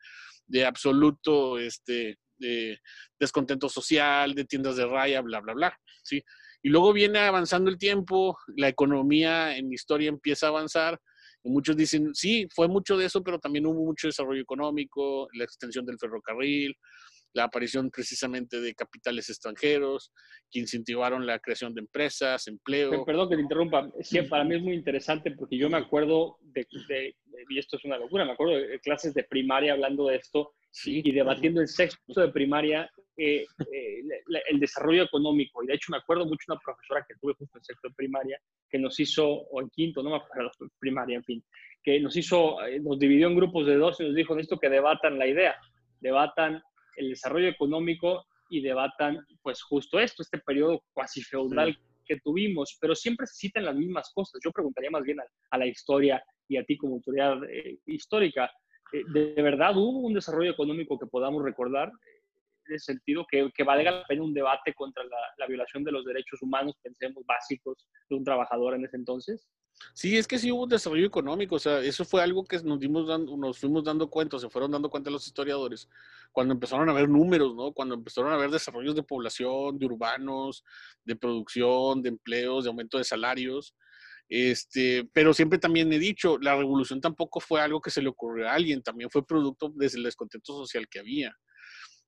de 0.46 0.64
absoluto 0.64 1.58
este, 1.58 2.18
de 2.38 2.80
descontento 3.18 3.68
social, 3.68 4.34
de 4.34 4.44
tiendas 4.44 4.76
de 4.76 4.86
raya, 4.86 5.20
bla, 5.20 5.40
bla, 5.40 5.54
bla, 5.54 5.80
¿sí? 6.02 6.22
Y 6.62 6.68
luego 6.68 6.92
viene 6.92 7.18
avanzando 7.20 7.70
el 7.70 7.78
tiempo, 7.78 8.38
la 8.56 8.68
economía 8.68 9.56
en 9.56 9.72
historia 9.72 10.08
empieza 10.08 10.46
a 10.46 10.50
avanzar, 10.50 11.00
y 11.44 11.50
muchos 11.50 11.76
dicen, 11.76 12.14
sí, 12.14 12.46
fue 12.54 12.68
mucho 12.68 12.96
de 12.96 13.06
eso, 13.06 13.22
pero 13.22 13.38
también 13.38 13.66
hubo 13.66 13.84
mucho 13.84 14.06
desarrollo 14.06 14.42
económico, 14.42 15.28
la 15.32 15.44
extensión 15.44 15.84
del 15.84 15.98
ferrocarril, 15.98 16.76
la 17.34 17.44
aparición 17.44 17.90
precisamente 17.90 18.60
de 18.60 18.74
capitales 18.74 19.28
extranjeros 19.30 20.12
que 20.50 20.60
incentivaron 20.60 21.26
la 21.26 21.38
creación 21.38 21.74
de 21.74 21.80
empresas, 21.80 22.46
empleo. 22.46 23.04
Perdón 23.04 23.30
que 23.30 23.36
te 23.36 23.42
interrumpa, 23.42 23.90
sí, 24.00 24.20
para 24.22 24.44
mí 24.44 24.56
es 24.56 24.62
muy 24.62 24.74
interesante 24.74 25.30
porque 25.32 25.56
yo 25.56 25.70
me 25.70 25.78
acuerdo 25.78 26.38
de, 26.42 26.66
de, 26.88 27.16
y 27.48 27.58
esto 27.58 27.76
es 27.76 27.84
una 27.84 27.98
locura, 27.98 28.24
me 28.24 28.32
acuerdo 28.32 28.56
de 28.56 28.80
clases 28.80 29.14
de 29.14 29.24
primaria 29.24 29.72
hablando 29.72 30.08
de 30.08 30.16
esto 30.16 30.54
sí. 30.70 31.02
y 31.04 31.12
debatiendo 31.12 31.60
en 31.60 31.68
sexto 31.68 32.20
de 32.20 32.28
primaria 32.28 32.90
eh, 33.16 33.44
eh, 33.60 34.02
el 34.50 34.60
desarrollo 34.60 35.04
económico. 35.04 35.62
Y 35.62 35.66
de 35.66 35.74
hecho 35.74 35.92
me 35.92 35.98
acuerdo 35.98 36.24
mucho 36.24 36.44
una 36.48 36.60
profesora 36.60 37.04
que 37.06 37.14
tuve 37.20 37.34
justo 37.34 37.58
en 37.58 37.64
sexto 37.64 37.88
de 37.88 37.94
primaria 37.94 38.40
que 38.70 38.78
nos 38.78 38.98
hizo, 38.98 39.26
o 39.26 39.60
en 39.60 39.68
quinto, 39.70 40.02
no 40.02 40.10
me 40.10 40.16
acuerdo, 40.16 40.50
primaria, 40.80 41.16
en 41.16 41.24
fin, 41.24 41.44
que 41.82 42.00
nos 42.00 42.16
hizo, 42.16 42.64
eh, 42.64 42.80
nos 42.80 42.98
dividió 42.98 43.28
en 43.28 43.36
grupos 43.36 43.66
de 43.66 43.76
dos 43.76 44.00
y 44.00 44.04
nos 44.04 44.14
dijo 44.14 44.36
esto 44.38 44.58
que 44.58 44.70
debatan 44.70 45.18
la 45.18 45.26
idea, 45.26 45.56
debatan 46.00 46.62
el 46.96 47.10
desarrollo 47.10 47.48
económico 47.48 48.24
y 48.50 48.60
debatan 48.60 49.24
pues 49.42 49.62
justo 49.62 49.98
esto, 49.98 50.22
este 50.22 50.38
periodo 50.38 50.84
cuasi 50.92 51.22
feudal 51.22 51.74
sí. 51.74 51.80
que 52.04 52.20
tuvimos, 52.20 52.76
pero 52.80 52.94
siempre 52.94 53.26
se 53.26 53.34
citan 53.34 53.64
las 53.64 53.76
mismas 53.76 54.12
cosas. 54.14 54.40
Yo 54.44 54.52
preguntaría 54.52 54.90
más 54.90 55.02
bien 55.02 55.20
a, 55.20 55.24
a 55.50 55.58
la 55.58 55.66
historia 55.66 56.22
y 56.48 56.56
a 56.56 56.64
ti 56.64 56.76
como 56.76 56.96
autoridad 56.96 57.38
eh, 57.50 57.78
histórica, 57.86 58.50
eh, 58.92 59.02
¿de, 59.12 59.34
¿de, 59.34 59.42
verdad 59.42 59.76
hubo 59.76 60.06
un 60.06 60.14
desarrollo 60.14 60.50
económico 60.50 60.98
que 60.98 61.06
podamos 61.06 61.42
recordar? 61.42 61.90
En 62.66 62.74
ese 62.74 62.92
sentido, 62.92 63.26
que, 63.28 63.50
que 63.54 63.64
valga 63.64 63.90
la 63.90 64.04
pena 64.04 64.22
un 64.22 64.34
debate 64.34 64.74
contra 64.74 65.02
la, 65.04 65.18
la 65.38 65.46
violación 65.46 65.82
de 65.82 65.92
los 65.92 66.04
derechos 66.04 66.42
humanos, 66.42 66.76
pensemos, 66.82 67.24
básicos 67.26 67.88
de 68.08 68.16
un 68.16 68.24
trabajador 68.24 68.74
en 68.74 68.84
ese 68.84 68.96
entonces? 68.96 69.48
Sí, 69.94 70.16
es 70.16 70.26
que 70.26 70.38
sí 70.38 70.50
hubo 70.50 70.64
un 70.64 70.68
desarrollo 70.68 71.06
económico, 71.06 71.56
o 71.56 71.58
sea, 71.58 71.80
eso 71.80 72.04
fue 72.04 72.22
algo 72.22 72.44
que 72.44 72.58
nos, 72.62 72.80
dimos 72.80 73.06
dando, 73.06 73.36
nos 73.36 73.58
fuimos 73.58 73.84
dando 73.84 74.08
cuenta, 74.08 74.38
se 74.38 74.48
fueron 74.48 74.70
dando 74.70 74.90
cuenta 74.90 75.10
los 75.10 75.26
historiadores, 75.26 75.88
cuando 76.32 76.54
empezaron 76.54 76.88
a 76.88 76.92
ver 76.92 77.08
números, 77.08 77.54
¿no? 77.54 77.72
Cuando 77.72 77.94
empezaron 77.94 78.32
a 78.32 78.36
ver 78.36 78.50
desarrollos 78.50 78.94
de 78.94 79.02
población, 79.02 79.78
de 79.78 79.86
urbanos, 79.86 80.64
de 81.04 81.16
producción, 81.16 82.02
de 82.02 82.10
empleos, 82.10 82.64
de 82.64 82.70
aumento 82.70 82.98
de 82.98 83.04
salarios, 83.04 83.74
este, 84.28 85.08
pero 85.12 85.34
siempre 85.34 85.58
también 85.58 85.92
he 85.92 85.98
dicho, 85.98 86.38
la 86.38 86.56
revolución 86.56 87.00
tampoco 87.00 87.38
fue 87.38 87.60
algo 87.60 87.82
que 87.82 87.90
se 87.90 88.00
le 88.00 88.08
ocurrió 88.08 88.48
a 88.48 88.54
alguien, 88.54 88.82
también 88.82 89.10
fue 89.10 89.26
producto 89.26 89.70
desde 89.74 89.98
el 89.98 90.04
descontento 90.04 90.54
social 90.54 90.88
que 90.88 91.00
había. 91.00 91.36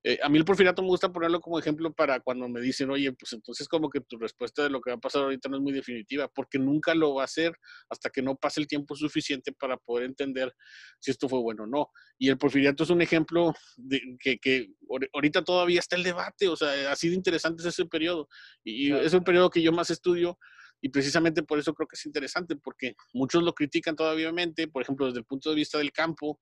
Eh, 0.07 0.19
a 0.23 0.29
mí 0.29 0.37
el 0.37 0.45
porfiriato 0.45 0.83
me 0.83 0.89
gusta 0.89 1.11
ponerlo 1.11 1.41
como 1.41 1.59
ejemplo 1.59 1.91
para 1.91 2.21
cuando 2.21 2.47
me 2.47 2.61
dicen, 2.61 2.91
oye, 2.91 3.11
pues 3.13 3.33
entonces 3.33 3.67
como 3.67 3.89
que 3.89 4.01
tu 4.03 4.19
respuesta 4.19 4.63
de 4.63 4.69
lo 4.69 4.83
que 4.83 4.91
va 4.91 4.97
a 4.97 5.01
pasar 5.01 5.23
ahorita 5.23 5.49
no 5.49 5.57
es 5.57 5.63
muy 5.63 5.73
definitiva, 5.73 6.29
porque 6.29 6.59
nunca 6.59 6.95
lo 6.95 7.15
va 7.15 7.23
a 7.23 7.25
hacer 7.25 7.55
hasta 7.89 8.11
que 8.11 8.21
no 8.21 8.37
pase 8.37 8.61
el 8.61 8.67
tiempo 8.67 8.95
suficiente 8.95 9.53
para 9.53 9.79
poder 9.79 10.05
entender 10.05 10.55
si 11.01 11.11
esto 11.11 11.27
fue 11.27 11.41
bueno 11.41 11.63
o 11.63 11.67
no. 11.67 11.89
Y 12.19 12.29
el 12.29 12.37
porfiriato 12.37 12.85
es 12.85 12.91
un 12.91 13.01
ejemplo 13.01 13.55
de 13.79 14.19
que, 14.21 14.39
que 14.39 14.69
ahorita 15.15 15.43
todavía 15.43 15.81
está 15.81 15.97
el 15.97 16.03
debate, 16.03 16.49
o 16.49 16.57
sea, 16.57 16.93
ha 16.93 16.97
sido 16.97 17.15
interesante 17.15 17.67
ese 17.67 17.87
periodo. 17.87 18.29
Y 18.63 18.91
claro. 18.91 19.07
es 19.07 19.15
un 19.15 19.25
periodo 19.25 19.49
que 19.49 19.63
yo 19.63 19.73
más 19.73 19.89
estudio 19.89 20.39
y 20.83 20.91
precisamente 20.91 21.43
por 21.43 21.59
eso 21.59 21.73
creo 21.73 21.89
que 21.89 21.97
es 21.97 22.05
interesante, 22.05 22.57
porque 22.57 22.95
muchos 23.15 23.43
lo 23.43 23.55
critican 23.55 23.97
todavía, 23.97 24.31
por 24.71 24.83
ejemplo, 24.83 25.07
desde 25.07 25.21
el 25.21 25.25
punto 25.25 25.49
de 25.49 25.57
vista 25.57 25.79
del 25.79 25.93
campo, 25.93 26.39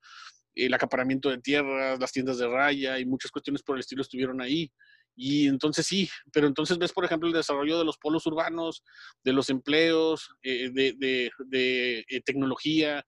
el 0.54 0.74
acaparamiento 0.74 1.30
de 1.30 1.38
tierras, 1.38 1.98
las 1.98 2.12
tiendas 2.12 2.38
de 2.38 2.48
raya 2.48 2.98
y 2.98 3.06
muchas 3.06 3.30
cuestiones 3.30 3.62
por 3.62 3.76
el 3.76 3.80
estilo 3.80 4.02
estuvieron 4.02 4.40
ahí. 4.40 4.70
Y 5.14 5.46
entonces 5.46 5.86
sí, 5.86 6.08
pero 6.32 6.46
entonces 6.46 6.78
ves, 6.78 6.92
por 6.92 7.04
ejemplo, 7.04 7.28
el 7.28 7.34
desarrollo 7.34 7.78
de 7.78 7.84
los 7.84 7.98
polos 7.98 8.26
urbanos, 8.26 8.82
de 9.24 9.32
los 9.32 9.50
empleos, 9.50 10.30
eh, 10.42 10.70
de, 10.72 10.94
de, 11.46 12.04
eh, 12.08 12.20
tecnología, 12.22 13.04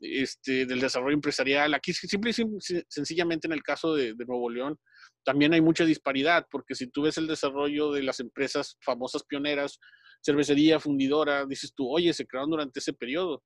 este, 0.00 0.64
del 0.66 0.80
desarrollo 0.80 1.14
empresarial. 1.14 1.74
Aquí 1.74 1.92
simple 1.92 2.30
y 2.30 2.84
sencillamente 2.88 3.48
en 3.48 3.52
el 3.52 3.62
caso 3.62 3.94
de, 3.94 4.14
de, 4.14 4.24
Nuevo 4.26 4.48
León, 4.48 4.78
también 5.24 5.52
hay 5.52 5.60
mucha 5.60 5.84
disparidad, 5.84 6.46
porque 6.50 6.74
si 6.74 6.86
tú 6.86 7.02
ves 7.02 7.18
el 7.18 7.26
desarrollo 7.26 7.90
de 7.92 8.04
las 8.04 8.20
empresas 8.20 8.76
famosas 8.80 9.24
pioneras, 9.24 9.80
cervecería, 10.24 10.80
fundidora, 10.80 11.46
dices 11.46 11.72
tú, 11.74 11.88
oye, 11.90 12.12
se 12.12 12.26
crearon 12.26 12.50
durante 12.50 12.80
ese 12.80 12.92
periodo. 12.92 13.42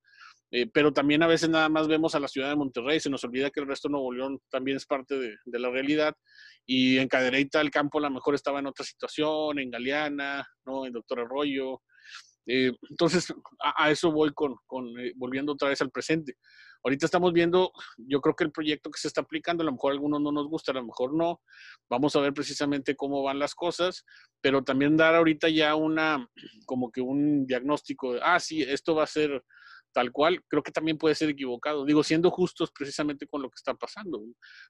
Eh, 0.56 0.70
pero 0.72 0.92
también 0.92 1.20
a 1.20 1.26
veces 1.26 1.48
nada 1.48 1.68
más 1.68 1.88
vemos 1.88 2.14
a 2.14 2.20
la 2.20 2.28
ciudad 2.28 2.48
de 2.48 2.54
Monterrey, 2.54 3.00
se 3.00 3.10
nos 3.10 3.24
olvida 3.24 3.50
que 3.50 3.58
el 3.58 3.66
resto 3.66 3.88
de 3.88 3.92
Nuevo 3.92 4.12
León 4.12 4.38
también 4.48 4.76
es 4.76 4.86
parte 4.86 5.18
de, 5.18 5.58
la 5.58 5.68
realidad. 5.68 6.14
Y 6.64 6.98
en 6.98 7.08
Cadereyta 7.08 7.60
el 7.60 7.72
campo 7.72 7.98
a 7.98 8.02
lo 8.02 8.10
mejor 8.10 8.36
estaba 8.36 8.60
en 8.60 8.68
otra 8.68 8.84
situación, 8.84 9.58
en 9.58 9.72
Galeana, 9.72 10.46
¿no? 10.64 10.86
en 10.86 10.92
Doctor 10.92 11.18
Arroyo. 11.18 11.82
Eh, 12.46 12.70
entonces, 12.88 13.34
a, 13.64 13.84
a, 13.84 13.90
eso 13.90 14.12
voy 14.12 14.32
con, 14.32 14.54
con 14.64 14.86
eh, 15.00 15.12
volviendo 15.16 15.54
otra 15.54 15.70
vez 15.70 15.80
al 15.80 15.90
presente. 15.90 16.36
Ahorita 16.84 17.06
estamos 17.06 17.32
viendo, 17.32 17.72
yo 17.96 18.20
creo 18.20 18.36
que 18.36 18.44
el 18.44 18.52
proyecto 18.52 18.92
que 18.92 19.00
se 19.00 19.08
está 19.08 19.22
aplicando, 19.22 19.62
a 19.62 19.64
lo 19.64 19.72
mejor 19.72 19.90
a 19.90 19.94
algunos 19.94 20.20
no 20.20 20.30
nos 20.30 20.46
gusta, 20.46 20.70
a 20.70 20.74
lo 20.76 20.84
mejor 20.84 21.14
no. 21.14 21.40
Vamos 21.90 22.14
a 22.14 22.20
ver 22.20 22.32
precisamente 22.32 22.94
cómo 22.94 23.24
van 23.24 23.40
las 23.40 23.56
cosas, 23.56 24.04
pero 24.40 24.62
también 24.62 24.96
dar 24.96 25.16
ahorita 25.16 25.48
ya 25.48 25.74
una, 25.74 26.28
como 26.64 26.92
que 26.92 27.00
un 27.00 27.44
diagnóstico 27.44 28.12
de, 28.12 28.20
ah, 28.22 28.38
sí, 28.38 28.62
esto 28.62 28.94
va 28.94 29.02
a 29.02 29.08
ser 29.08 29.42
tal 29.94 30.10
cual, 30.10 30.42
creo 30.48 30.62
que 30.62 30.72
también 30.72 30.98
puede 30.98 31.14
ser 31.14 31.30
equivocado. 31.30 31.84
Digo, 31.84 32.02
siendo 32.02 32.30
justos 32.30 32.72
precisamente 32.76 33.26
con 33.26 33.40
lo 33.40 33.48
que 33.48 33.54
está 33.54 33.74
pasando. 33.74 34.20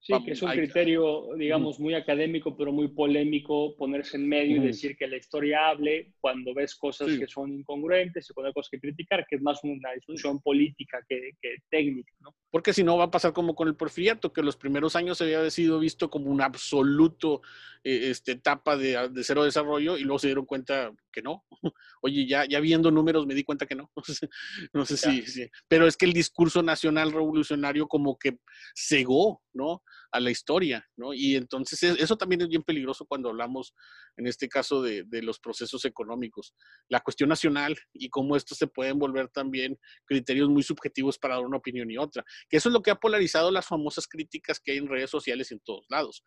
Sí, 0.01 0.13
que 0.25 0.33
es 0.33 0.43
un 0.43 0.51
criterio, 0.51 1.35
digamos, 1.37 1.81
muy 1.81 1.95
académico, 1.95 2.57
pero 2.57 2.71
muy 2.73 2.89
polémico, 2.89 3.75
ponerse 3.77 4.19
en 4.19 4.29
medio 4.29 4.59
y 4.59 4.67
decir 4.67 4.97
que 4.97 5.09
la 5.09 5.17
historia 5.17 5.71
hable 5.71 6.13
cuando 6.21 6.55
ves 6.55 6.77
cosas 6.77 7.09
que 7.19 7.27
son 7.27 7.53
incongruentes 7.53 8.29
y 8.29 8.35
cuando 8.35 8.49
hay 8.49 8.53
cosas 8.53 8.71
que 8.71 8.81
criticar, 8.81 9.27
que 9.29 9.37
es 9.37 9.43
más 9.43 9.65
una 9.65 9.93
discusión 9.93 10.41
política 10.41 10.99
que, 11.09 11.31
que 11.41 11.57
técnica, 11.71 12.13
¿no? 12.21 12.35
Porque 12.51 12.73
si 12.73 12.85
no 12.85 12.97
va 12.97 13.05
a 13.05 13.11
pasar 13.11 13.33
como 13.33 13.55
con 13.55 13.67
el 13.67 13.77
porfiriato, 13.77 14.33
que 14.33 14.43
los 14.43 14.57
primeros 14.57 14.95
años 14.95 15.19
se 15.19 15.25
había 15.25 15.51
sido 15.51 15.81
visto 15.81 16.11
como 16.11 16.31
un 16.31 16.43
absoluto 16.43 17.41
eh, 17.83 18.11
este, 18.11 18.33
etapa 18.33 18.77
de, 18.77 19.09
de, 19.09 19.25
cero 19.25 19.45
desarrollo 19.45 19.97
y 19.97 20.03
luego 20.03 20.19
se 20.19 20.29
dieron 20.29 20.45
cuenta 20.45 20.93
que 21.15 21.23
no. 21.23 21.45
Oye, 22.03 22.27
ya, 22.27 22.45
ya 22.47 22.61
viendo 22.61 22.91
números 22.91 23.27
me 23.27 23.35
di 23.35 23.45
cuenta 23.45 23.67
que 23.67 23.75
no. 23.75 23.91
no 24.73 24.85
sé 24.85 24.97
si, 24.97 25.23
sí. 25.23 25.49
Pero 25.69 25.87
es 25.87 25.97
que 25.97 26.07
el 26.07 26.13
discurso 26.13 26.63
nacional 26.63 27.13
revolucionario 27.13 27.87
como 27.87 28.19
que 28.19 28.39
cegó, 28.75 29.43
¿no? 29.53 29.83
A 30.11 30.21
la 30.21 30.31
historia, 30.31 30.87
¿no? 30.97 31.15
Y 31.15 31.37
entonces 31.37 31.83
eso 31.83 32.17
también 32.17 32.43
es 32.43 32.49
bien 32.49 32.63
peligroso 32.63 33.07
cuando 33.07 33.29
hablamos, 33.31 33.75
en 34.17 34.27
este 34.27 34.49
caso, 34.49 34.83
de, 34.83 35.05
de 35.05 35.23
los 35.23 35.39
procesos 35.39 35.85
económicos. 35.85 36.55
La 36.89 37.01
cuestión 37.01 37.29
nacional 37.29 37.77
y 37.93 38.09
cómo 38.11 38.37
estos 38.37 38.59
se 38.59 38.67
pueden 38.67 38.99
volver 38.99 39.29
también 39.29 39.79
criterios 40.05 40.49
muy 40.49 40.63
subjetivos 40.63 41.19
para 41.19 41.37
dar 41.37 41.45
una 41.45 41.59
opinión 41.59 41.91
y 41.91 41.97
otra. 41.97 42.25
Que 42.49 42.57
eso 42.57 42.69
es 42.69 42.73
lo 42.73 42.83
que 42.83 42.91
ha 42.91 42.97
polarizado 42.97 43.51
las 43.51 43.67
famosas 43.67 44.07
críticas 44.09 44.61
que 44.61 44.73
hay 44.73 44.79
en 44.79 44.89
redes 44.89 45.11
sociales 45.11 45.53
en 45.53 45.61
todos 45.61 45.87
lados. 45.89 46.23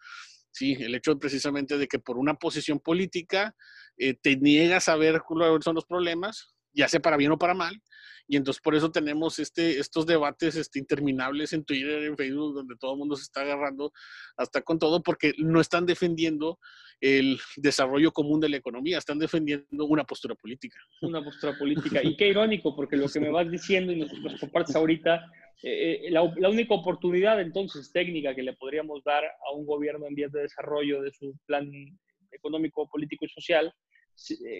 Sí, 0.51 0.75
el 0.79 0.95
hecho 0.95 1.17
precisamente 1.19 1.77
de 1.77 1.88
que 1.88 1.99
por 1.99 2.17
una 2.17 2.33
posición 2.33 2.79
política 2.79 3.55
eh, 3.98 4.14
te 4.14 4.36
niegas 4.38 4.89
a 4.89 4.95
ver 4.95 5.22
cuáles 5.28 5.64
son 5.64 5.76
los 5.76 5.86
problemas, 5.86 6.56
ya 6.74 6.88
sea 6.88 7.00
para 7.00 7.18
bien 7.18 7.32
o 7.32 7.38
para 7.38 7.54
mal, 7.54 7.82
y 8.28 8.36
entonces 8.36 8.62
por 8.62 8.76
eso 8.76 8.91
tenemos 8.91 9.39
este, 9.39 9.80
estos 9.80 10.06
debates 10.06 10.56
este, 10.56 10.80
interminables 10.80 11.54
en 11.54 11.64
Twitter, 11.64 12.04
en 12.04 12.18
Facebook, 12.18 12.56
donde 12.56 12.76
todo 12.76 12.93
el 12.93 13.00
mundo 13.00 13.16
se 13.16 13.24
está 13.24 13.41
agarrando 13.41 13.93
hasta 14.36 14.62
con 14.62 14.78
todo, 14.78 15.02
porque 15.02 15.34
no 15.38 15.62
están 15.62 15.86
defendiendo 15.86 16.60
el 17.00 17.39
desarrollo 17.56 18.12
común 18.12 18.41
de 18.41 18.50
la 18.50 18.58
economía, 18.58 18.98
están 18.98 19.20
defendiendo 19.20 19.86
una 19.86 20.04
postura 20.04 20.36
política. 20.36 20.78
Una 21.02 21.24
postura 21.24 21.58
política. 21.58 22.02
Y 22.04 22.16
qué 22.18 22.28
irónico, 22.28 22.76
porque 22.76 22.98
lo 22.98 23.08
que 23.08 23.20
me 23.20 23.30
vas 23.30 23.50
diciendo 23.50 23.93
y 23.93 24.00
nos, 24.00 24.12
nos 24.20 24.39
compartes 24.39 24.76
ahorita, 24.76 25.32
eh, 25.64 26.02
eh, 26.08 26.12
la, 26.12 26.30
la, 26.38 26.50
única 26.50 26.74
oportunidad 26.74 27.39
entonces 27.41 27.91
técnica 27.91 28.36
que 28.36 28.43
le 28.43 28.54
podríamos 28.54 29.04
dar 29.04 29.24
a 29.24 29.56
un 29.56 29.66
gobierno 29.66 30.06
en 30.06 30.14
vías 30.14 30.32
de 30.32 30.41
desarrollo 30.41 31.02
de 31.02 31.12
su 31.12 31.34
plan 31.45 31.72
económico, 32.32 32.88
político 32.88 33.26
y 33.26 33.30
social, 33.30 33.74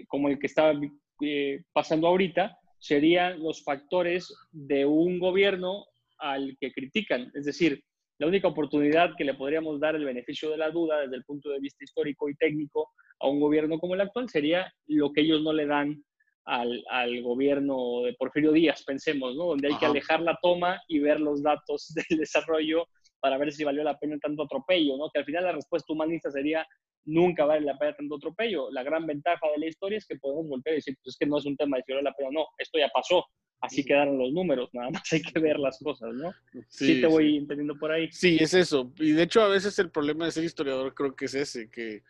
como 0.08 0.30
el 0.30 0.40
que 0.40 0.48
está 0.48 0.74
eh, 1.22 1.64
pasando 1.74 2.08
ahorita, 2.08 2.58
serían 2.80 3.42
los 3.42 3.64
factores 3.64 4.34
de 4.52 4.86
un 4.86 5.20
gobierno 5.20 5.86
al 6.20 6.58
que 6.60 6.72
critican. 6.72 7.32
Es 7.34 7.46
decir, 7.46 7.84
la 8.20 8.28
única 8.28 8.48
oportunidad 8.48 9.16
que 9.16 9.24
le 9.24 9.34
podríamos 9.34 9.80
dar 9.80 9.96
el 9.96 10.06
beneficio 10.06 10.50
de 10.50 10.58
la 10.58 10.72
duda 10.72 11.02
desde 11.02 11.16
el 11.16 11.24
punto 11.24 11.50
de 11.50 11.60
vista 11.60 11.84
histórico 11.84 12.30
y 12.30 12.36
técnico 12.36 12.92
a 13.20 13.28
un 13.28 13.40
gobierno 13.40 13.80
como 13.80 13.96
el 13.96 14.02
actual 14.02 14.30
sería 14.30 14.72
lo 14.88 15.12
que 15.12 15.22
ellos 15.22 15.42
no 15.42 15.54
le 15.54 15.66
dan 15.66 16.04
al, 16.46 16.84
al 16.90 17.22
gobierno 17.22 18.04
de 18.06 18.14
Porfirio 18.14 18.52
Díaz, 18.52 18.84
pensemos, 18.84 19.36
¿no? 19.36 19.48
Donde 19.48 19.68
hay 19.68 19.74
Ajá. 19.74 19.80
que 19.82 19.86
alejar 19.88 20.22
la 20.22 20.40
toma 20.42 20.82
y 20.88 21.00
ver 21.00 21.20
los 21.20 21.44
datos 21.44 21.94
del 22.10 22.20
desarrollo 22.20 22.88
para 23.20 23.38
ver 23.38 23.52
si 23.52 23.64
valió 23.64 23.84
la 23.84 23.98
pena 23.98 24.18
tanto 24.20 24.44
atropello, 24.44 24.98
¿no? 24.98 25.10
Que 25.12 25.20
al 25.20 25.26
final 25.26 25.44
la 25.44 25.52
respuesta 25.52 25.94
humanista 25.94 26.32
sería 26.32 26.66
nunca 27.06 27.46
vale 27.46 27.66
la 27.66 27.78
pena 27.78 27.96
tanto 27.96 28.16
atropello. 28.16 28.70
La 28.72 28.84
gran 28.84 29.06
ventaja 29.06 29.48
de 29.54 29.60
la 29.60 29.68
historia 29.68 29.98
es 29.98 30.06
que 30.06 30.18
podemos 30.18 30.48
volver 30.48 30.74
a 30.74 30.76
decir, 30.76 30.96
pues 31.04 31.16
es 31.16 31.18
que 31.18 31.26
no 31.26 31.38
es 31.38 31.46
un 31.46 31.56
tema 31.56 31.78
de 31.78 31.84
si 31.84 31.94
vale 31.94 32.04
la 32.04 32.14
pena, 32.14 32.30
no, 32.32 32.48
esto 32.58 32.78
ya 32.78 32.90
pasó, 32.94 33.26
así 33.62 33.84
quedaron 33.84 34.18
los 34.18 34.32
números, 34.32 34.70
nada 34.74 34.92
más 34.92 35.02
hay 35.12 35.22
que 35.22 35.40
ver 35.40 35.58
las 35.60 35.80
cosas, 35.80 36.14
¿no? 36.14 36.32
Sí, 36.70 36.96
sí 36.96 37.02
te 37.02 37.08
voy 37.08 37.32
sí. 37.32 37.38
entendiendo 37.38 37.76
por 37.76 37.92
ahí. 37.92 38.12
Sí, 38.12 38.38
es 38.40 38.54
eso. 38.54 38.92
Y 38.98 39.12
de 39.12 39.24
hecho 39.24 39.42
a 39.42 39.48
veces 39.48 39.78
el 39.80 39.90
problema 39.90 40.26
de 40.26 40.32
ser 40.32 40.44
historiador 40.44 40.94
creo 40.94 41.16
que 41.16 41.26
es 41.26 41.34
ese, 41.34 41.70
que, 41.70 42.04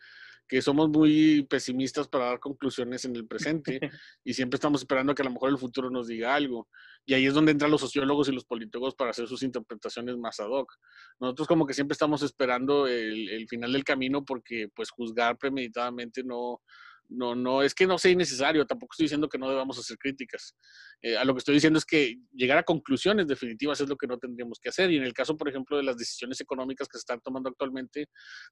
que 0.48 0.62
somos 0.62 0.88
muy 0.88 1.46
pesimistas 1.48 2.08
para 2.08 2.26
dar 2.26 2.40
conclusiones 2.40 3.04
en 3.04 3.14
el 3.14 3.26
presente 3.26 3.78
y 4.24 4.32
siempre 4.32 4.56
estamos 4.56 4.80
esperando 4.80 5.14
que 5.14 5.22
a 5.22 5.26
lo 5.26 5.32
mejor 5.32 5.50
el 5.50 5.58
futuro 5.58 5.90
nos 5.90 6.08
diga 6.08 6.34
algo. 6.34 6.68
Y 7.04 7.14
ahí 7.14 7.26
es 7.26 7.34
donde 7.34 7.52
entran 7.52 7.70
los 7.70 7.80
sociólogos 7.80 8.28
y 8.28 8.32
los 8.32 8.44
politólogos 8.44 8.94
para 8.94 9.10
hacer 9.10 9.28
sus 9.28 9.42
interpretaciones 9.42 10.16
más 10.16 10.40
ad 10.40 10.48
hoc. 10.48 10.74
Nosotros 11.20 11.48
como 11.48 11.66
que 11.66 11.74
siempre 11.74 11.92
estamos 11.92 12.22
esperando 12.22 12.86
el, 12.86 13.28
el 13.28 13.46
final 13.48 13.72
del 13.72 13.84
camino 13.84 14.24
porque 14.24 14.68
pues 14.74 14.90
juzgar 14.90 15.36
premeditadamente 15.36 16.24
no, 16.24 16.62
no, 17.08 17.34
no, 17.34 17.62
es 17.62 17.74
que 17.74 17.86
no 17.86 17.98
sea 17.98 18.10
innecesario, 18.10 18.66
tampoco 18.66 18.92
estoy 18.92 19.04
diciendo 19.04 19.28
que 19.28 19.38
no 19.38 19.48
debamos 19.48 19.78
hacer 19.78 19.96
críticas. 19.98 20.54
Eh, 21.00 21.16
a 21.16 21.24
lo 21.24 21.34
que 21.34 21.38
estoy 21.38 21.54
diciendo 21.54 21.78
es 21.78 21.84
que 21.84 22.16
llegar 22.32 22.58
a 22.58 22.62
conclusiones 22.62 23.26
definitivas 23.26 23.80
es 23.80 23.88
lo 23.88 23.96
que 23.96 24.06
no 24.06 24.18
tendríamos 24.18 24.58
que 24.60 24.68
hacer. 24.68 24.90
Y 24.90 24.96
en 24.96 25.04
el 25.04 25.12
caso, 25.12 25.36
por 25.36 25.48
ejemplo, 25.48 25.76
de 25.76 25.84
las 25.84 25.96
decisiones 25.96 26.40
económicas 26.40 26.88
que 26.88 26.98
se 26.98 27.00
están 27.00 27.20
tomando 27.20 27.48
actualmente, 27.48 28.08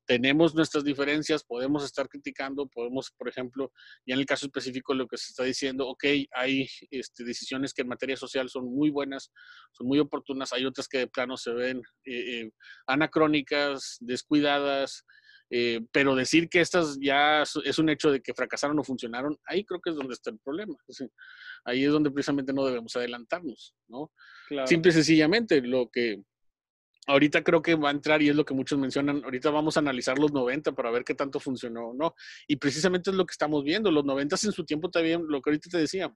tenemos 0.07 0.54
nuestras 0.54 0.84
diferencias, 0.84 1.44
podemos 1.44 1.84
estar 1.84 2.09
criticando, 2.09 2.66
podemos, 2.66 3.11
por 3.16 3.28
ejemplo, 3.28 3.72
y 4.04 4.12
en 4.12 4.18
el 4.20 4.26
caso 4.26 4.46
específico 4.46 4.94
lo 4.94 5.07
que 5.07 5.18
se 5.18 5.30
está 5.30 5.44
diciendo, 5.44 5.86
ok, 5.88 6.04
hay 6.32 6.68
este, 6.90 7.24
decisiones 7.24 7.74
que 7.74 7.82
en 7.82 7.88
materia 7.88 8.16
social 8.16 8.48
son 8.48 8.64
muy 8.66 8.90
buenas, 8.90 9.30
son 9.72 9.86
muy 9.86 9.98
oportunas, 9.98 10.52
hay 10.52 10.64
otras 10.64 10.88
que 10.88 10.98
de 10.98 11.07
plano 11.09 11.36
se 11.36 11.52
ven 11.52 11.82
eh, 12.04 12.40
eh, 12.40 12.50
anacrónicas, 12.86 13.96
descuidadas, 14.00 15.04
eh, 15.51 15.80
pero 15.92 16.14
decir 16.14 16.49
que 16.49 16.61
estas 16.61 16.99
ya 17.01 17.42
es 17.42 17.78
un 17.78 17.88
hecho 17.88 18.11
de 18.11 18.20
que 18.20 18.34
fracasaron 18.34 18.78
o 18.78 18.84
funcionaron, 18.84 19.38
ahí 19.47 19.64
creo 19.64 19.80
que 19.80 19.90
es 19.90 19.97
donde 19.97 20.14
está 20.14 20.30
el 20.30 20.38
problema. 20.38 20.74
Ahí 21.64 21.84
es 21.84 21.92
donde 21.92 22.11
precisamente 22.11 22.53
no 22.53 22.64
debemos 22.64 22.94
adelantarnos, 22.97 23.74
¿no? 23.88 24.12
Claro. 24.49 24.66
Simple 24.66 24.90
y 24.90 24.94
sencillamente, 24.94 25.61
lo 25.62 25.88
que 25.90 26.22
ahorita 27.07 27.42
creo 27.42 27.62
que 27.62 27.74
va 27.76 27.88
a 27.88 27.92
entrar 27.92 28.20
y 28.22 28.28
es 28.28 28.36
lo 28.36 28.44
que 28.44 28.55
muchos 28.55 28.78
mencionan, 28.78 29.22
ahorita 29.24 29.51
vamos 29.51 29.76
a 29.76 29.80
analizar 29.80 30.18
los 30.18 30.32
90 30.32 30.72
para 30.72 30.90
ver 30.90 31.05
qué 31.05 31.14
tanto 31.14 31.38
funcionó 31.40 31.90
o 31.90 31.94
no. 31.94 32.14
Y 32.47 32.57
precisamente 32.57 33.11
es 33.11 33.16
lo 33.16 33.24
que 33.24 33.32
estamos 33.32 33.62
viendo, 33.62 33.90
los 33.90 34.05
90 34.05 34.36
en 34.44 34.53
su 34.53 34.64
tiempo 34.64 34.90
también, 34.90 35.24
lo 35.28 35.40
que 35.40 35.51
ahorita 35.51 35.70
te 35.70 35.78
decía, 35.78 36.12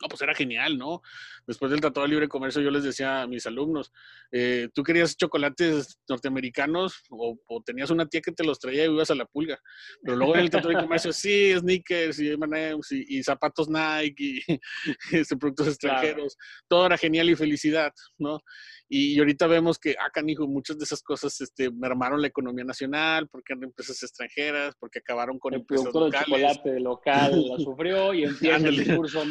no, 0.00 0.08
pues 0.08 0.20
era 0.22 0.34
genial, 0.34 0.76
¿no? 0.76 1.02
Después 1.46 1.70
del 1.70 1.80
Tratado 1.80 2.04
de 2.04 2.10
Libre 2.10 2.28
Comercio 2.28 2.60
yo 2.60 2.70
les 2.70 2.82
decía 2.84 3.22
a 3.22 3.26
mis 3.26 3.46
alumnos, 3.46 3.92
eh, 4.32 4.68
tú 4.74 4.82
querías 4.82 5.16
chocolates 5.16 5.98
norteamericanos 6.08 6.94
o, 7.10 7.38
o, 7.46 7.62
tenías 7.62 7.90
una 7.90 8.06
tía 8.06 8.20
que 8.20 8.32
te 8.32 8.44
los 8.44 8.58
traía 8.58 8.84
y 8.84 8.90
ibas 8.90 9.10
a 9.10 9.14
la 9.14 9.24
pulga, 9.26 9.58
pero 10.02 10.16
luego 10.16 10.34
en 10.34 10.40
el 10.40 10.50
Tratado 10.50 10.74
de 10.74 10.82
Comercio 10.82 11.12
sí, 11.12 11.54
sneakers 11.54 12.18
y 12.20 12.34
y, 12.34 13.18
y, 13.18 13.22
zapatos 13.22 13.68
Nike 13.68 14.24
y 14.24 14.40
este, 15.12 15.36
productos 15.36 15.68
extranjeros, 15.68 16.36
claro. 16.36 16.64
todo 16.68 16.86
era 16.86 16.98
genial 16.98 17.30
y 17.30 17.36
felicidad, 17.36 17.92
¿no? 18.18 18.40
Y, 18.88 19.18
ahorita 19.18 19.46
vemos 19.46 19.78
que, 19.78 19.96
ah, 19.98 20.10
canijo, 20.12 20.46
muchas 20.46 20.78
de 20.78 20.84
esas 20.84 21.02
cosas 21.02 21.40
este, 21.40 21.70
mermaron 21.70 22.20
la 22.20 22.28
economía 22.28 22.64
nacional 22.64 23.28
porque 23.28 23.52
eran 23.52 23.64
empresas 23.64 24.02
extranjeras, 24.02 24.74
porque 24.78 24.98
acabaron 24.98 25.38
con 25.38 25.54
el 25.54 25.60
empresas 25.60 25.92
locales. 25.92 26.14
El 26.16 26.24
chocolate 26.24 26.80
local 26.80 27.48
la 27.48 27.58
sufrió 27.58 28.14
y 28.14 28.24
empieza 28.24 28.68
el 28.68 28.76
discurso 28.76 29.24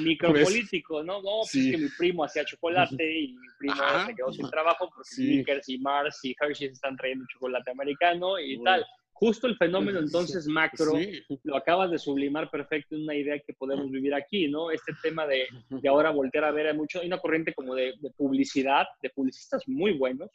micropolítico, 0.53 1.03
¿no? 1.03 1.21
No, 1.21 1.39
pues 1.41 1.51
sí. 1.51 1.71
que 1.71 1.77
mi 1.77 1.89
primo 1.97 2.23
hacía 2.23 2.45
chocolate 2.45 3.19
y 3.19 3.33
mi 3.33 3.47
primo 3.59 3.81
Ajá. 3.81 4.07
se 4.07 4.15
quedó 4.15 4.31
sin 4.31 4.49
trabajo 4.49 4.89
porque 4.93 5.09
sí. 5.09 5.25
Snickers 5.25 5.69
y 5.69 5.77
Mars 5.79 6.19
y 6.23 6.35
Hershey's 6.39 6.73
están 6.73 6.95
trayendo 6.95 7.25
chocolate 7.31 7.71
americano 7.71 8.39
y 8.39 8.57
Uy. 8.57 8.63
tal. 8.63 8.85
Justo 9.15 9.47
el 9.47 9.55
fenómeno 9.57 9.99
entonces 9.99 10.47
macro 10.47 10.97
sí. 10.97 11.23
lo 11.43 11.55
acabas 11.55 11.91
de 11.91 11.99
sublimar 11.99 12.49
perfecto 12.49 12.95
en 12.95 13.03
una 13.03 13.15
idea 13.15 13.39
que 13.39 13.53
podemos 13.53 13.89
vivir 13.89 14.13
aquí, 14.13 14.47
¿no? 14.47 14.71
Este 14.71 14.91
tema 15.01 15.25
de, 15.27 15.47
de 15.69 15.89
ahora 15.89 16.09
voltear 16.09 16.45
a 16.45 16.51
ver, 16.51 16.67
hay, 16.67 16.75
mucho, 16.75 16.99
hay 16.99 17.07
una 17.07 17.19
corriente 17.19 17.53
como 17.53 17.75
de, 17.75 17.93
de 17.99 18.09
publicidad, 18.11 18.85
de 19.01 19.09
publicistas 19.11 19.63
muy 19.67 19.97
buenos, 19.97 20.29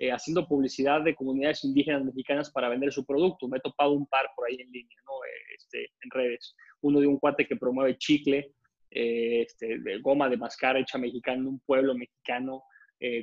eh, 0.00 0.12
haciendo 0.12 0.46
publicidad 0.46 1.00
de 1.02 1.16
comunidades 1.16 1.64
indígenas 1.64 2.04
mexicanas 2.04 2.52
para 2.52 2.68
vender 2.68 2.92
su 2.92 3.04
producto. 3.04 3.48
Me 3.48 3.58
he 3.58 3.60
topado 3.60 3.92
un 3.92 4.06
par 4.06 4.26
por 4.36 4.46
ahí 4.46 4.54
en 4.60 4.70
línea, 4.70 4.96
¿no? 5.04 5.12
Eh, 5.24 5.54
este, 5.56 5.90
en 6.02 6.10
redes. 6.10 6.54
Uno 6.82 7.00
de 7.00 7.08
un 7.08 7.18
cuate 7.18 7.44
que 7.44 7.56
promueve 7.56 7.98
chicle, 7.98 8.52
eh, 8.90 9.42
este, 9.42 9.78
de 9.78 9.98
goma 10.00 10.28
de 10.28 10.36
mascar 10.36 10.76
hecha 10.76 10.98
mexicana 10.98 11.38
en 11.38 11.46
un 11.46 11.60
pueblo 11.60 11.94
mexicano 11.94 12.64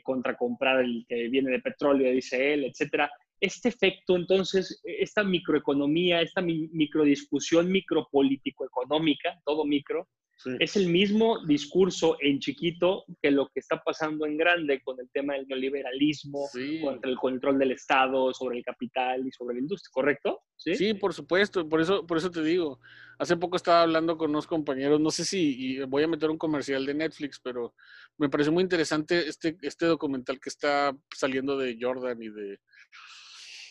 contra 0.04 0.38
comprar 0.38 0.80
el 0.86 1.06
que 1.06 1.28
viene 1.28 1.52
de 1.52 1.60
petróleo, 1.60 2.10
dice 2.10 2.54
él, 2.54 2.64
etcétera 2.64 3.12
este 3.42 3.70
efecto, 3.70 4.16
entonces, 4.16 4.82
esta 4.84 5.24
microeconomía, 5.24 6.22
esta 6.22 6.42
microdiscusión 6.42 7.72
micropolítico-económica, 7.72 9.40
todo 9.46 9.66
micro, 9.66 10.08
sí. 10.38 10.52
es 10.60 10.76
el 10.78 10.88
mismo 10.88 11.46
discurso 11.46 12.18
en 12.22 12.40
chiquito 12.40 13.04
que 13.22 13.32
lo 13.32 13.48
que 13.50 13.60
está 13.60 13.82
pasando 13.84 14.26
en 14.26 14.38
grande 14.38 14.82
con 14.82 15.00
el 15.00 15.10
tema 15.12 15.34
del 15.34 15.48
neoliberalismo, 15.48 16.48
sí. 16.52 16.80
contra 16.82 17.10
el 17.10 17.18
control 17.18 17.60
del 17.60 17.74
Estado, 17.74 18.34
sobre 18.34 18.58
el 18.58 18.64
capital 18.64 19.28
y 19.28 19.32
sobre 19.32 19.56
la 19.56 19.62
industria, 19.62 19.92
¿correcto? 19.94 20.42
Sí, 20.58 20.94
por 20.94 21.14
supuesto, 21.14 21.68
por 21.68 21.82
eso, 21.82 22.06
por 22.08 22.18
eso 22.18 22.32
te 22.32 22.42
digo. 22.42 22.80
Hace 23.20 23.38
poco 23.38 23.56
estaba 23.56 23.84
hablando 23.84 24.18
con 24.18 24.32
unos 24.32 24.48
compañeros, 24.48 25.00
no 25.00 25.12
sé 25.12 25.24
si 25.26 25.80
voy 25.84 26.04
a 26.04 26.08
meter 26.08 26.30
un 26.30 26.38
comercial 26.38 26.86
de 26.86 26.94
Netflix, 26.94 27.40
pero 27.40 27.74
me 28.18 28.30
pareció 28.30 28.52
muy 28.52 28.64
interesante 28.64 29.28
este, 29.28 29.58
este 29.62 29.86
documental 29.86 30.40
que 30.40 30.50
está 30.50 30.96
saliendo 31.14 31.58
de 31.58 31.78
Jordan 31.80 32.22
y 32.22 32.30
de 32.30 32.60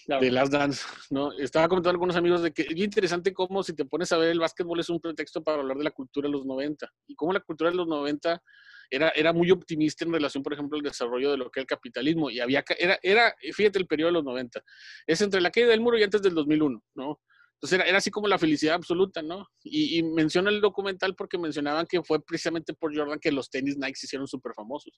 de 0.06 0.30
Last 0.30 0.52
Dance, 0.52 0.84
¿no? 1.10 1.32
Estaba 1.32 1.68
comentando 1.68 1.90
a 1.90 1.92
algunos 1.92 2.16
amigos 2.16 2.42
de 2.42 2.52
que 2.52 2.62
es 2.62 2.76
interesante 2.76 3.32
cómo 3.32 3.62
si 3.62 3.74
te 3.74 3.84
pones 3.84 4.12
a 4.12 4.18
ver 4.18 4.30
el 4.30 4.38
básquetbol 4.38 4.80
es 4.80 4.88
un 4.88 5.00
pretexto 5.00 5.42
para 5.42 5.60
hablar 5.60 5.76
de 5.76 5.84
la 5.84 5.90
cultura 5.90 6.28
de 6.28 6.32
los 6.32 6.44
90 6.44 6.90
y 7.06 7.14
cómo 7.14 7.32
la 7.32 7.40
cultura 7.40 7.70
de 7.70 7.76
los 7.76 7.86
90 7.86 8.42
era, 8.90 9.08
era 9.10 9.32
muy 9.32 9.50
optimista 9.50 10.04
en 10.04 10.12
relación, 10.12 10.42
por 10.42 10.52
ejemplo, 10.52 10.76
al 10.76 10.82
desarrollo 10.82 11.30
de 11.30 11.36
lo 11.38 11.50
que 11.50 11.60
es 11.60 11.62
el 11.62 11.66
capitalismo 11.66 12.30
y 12.30 12.40
había, 12.40 12.64
era, 12.78 12.98
era, 13.02 13.34
fíjate 13.52 13.78
el 13.78 13.86
periodo 13.86 14.08
de 14.08 14.14
los 14.14 14.24
90, 14.24 14.62
es 15.06 15.20
entre 15.20 15.40
la 15.40 15.50
caída 15.50 15.68
del 15.68 15.80
muro 15.80 15.98
y 15.98 16.02
antes 16.02 16.22
del 16.22 16.34
2001, 16.34 16.82
¿no? 16.94 17.20
Entonces 17.54 17.78
era, 17.78 17.88
era, 17.88 17.98
así 17.98 18.10
como 18.10 18.28
la 18.28 18.38
felicidad 18.38 18.74
absoluta, 18.74 19.22
¿no? 19.22 19.48
Y, 19.62 19.98
y, 19.98 20.02
menciona 20.02 20.50
el 20.50 20.60
documental 20.60 21.14
porque 21.14 21.38
mencionaban 21.38 21.86
que 21.86 22.02
fue 22.02 22.22
precisamente 22.24 22.74
por 22.74 22.94
Jordan 22.96 23.18
que 23.18 23.32
los 23.32 23.50
tenis 23.50 23.76
Nike 23.76 23.96
se 23.96 24.06
hicieron 24.06 24.26
súper 24.26 24.52
famosos. 24.54 24.92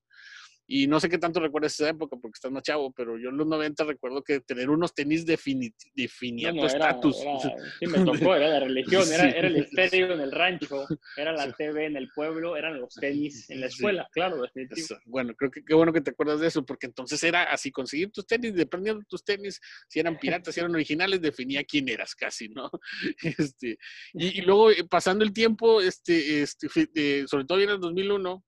Y 0.68 0.88
no 0.88 0.98
sé 0.98 1.09
qué 1.09 1.18
tanto 1.18 1.38
recuerdas 1.38 1.74
esa 1.74 1.90
época 1.90 2.16
porque 2.20 2.36
estás 2.36 2.50
más 2.50 2.64
chavo, 2.64 2.92
pero 2.92 3.16
yo 3.18 3.28
en 3.28 3.36
los 3.36 3.46
90 3.46 3.84
recuerdo 3.84 4.22
que 4.24 4.40
tener 4.40 4.68
unos 4.68 4.94
tenis 4.94 5.24
definía 5.24 6.52
tu 6.52 6.66
estatus. 6.66 7.16
sí, 7.80 7.86
me 7.86 8.04
tocó, 8.04 8.34
era 8.34 8.48
la 8.48 8.61
religión, 8.61 9.04
era, 9.12 9.30
era 9.30 9.46
el 9.46 9.57
estéreo 9.57 10.12
en 10.12 10.20
el 10.20 10.32
rancho, 10.32 10.86
era 11.16 11.32
la 11.32 11.52
TV 11.52 11.86
en 11.86 11.96
el 11.96 12.09
pueblo, 12.12 12.57
eran 12.57 12.80
los 12.80 12.94
tenis 12.94 13.48
en 13.48 13.61
la 13.61 13.66
escuela, 13.66 14.09
claro, 14.11 14.42
definitivo. 14.42 14.98
Bueno, 15.04 15.34
creo 15.36 15.52
que 15.52 15.64
qué 15.64 15.74
bueno 15.74 15.92
que 15.92 16.00
te 16.00 16.11
acuerdas 16.11 16.40
de 16.40 16.48
eso, 16.48 16.66
porque 16.66 16.86
entonces 16.86 17.22
era 17.22 17.44
así, 17.44 17.70
conseguir 17.70 18.11
tus 18.11 18.26
tenis, 18.26 18.54
dependiendo 18.54 19.00
de 19.00 19.07
tus 19.07 19.24
tenis, 19.24 19.61
si 19.88 20.00
eran 20.00 20.18
piratas, 20.18 20.52
si 20.52 20.61
eran 20.61 20.74
originales, 20.74 21.20
definía 21.20 21.62
quién 21.62 21.88
eras 21.88 22.16
casi, 22.16 22.48
¿no? 22.48 22.55
Este, 23.22 23.78
y, 24.14 24.42
luego 24.42 24.70
eh, 24.70 24.84
pasando 24.88 25.24
el 25.24 25.32
tiempo, 25.32 25.80
este, 25.80 26.42
este, 26.42 26.68
eh, 26.94 27.24
sobre 27.26 27.44
todo 27.44 27.61
en 27.61 27.70
el 27.70 27.80
2001, 27.80 28.44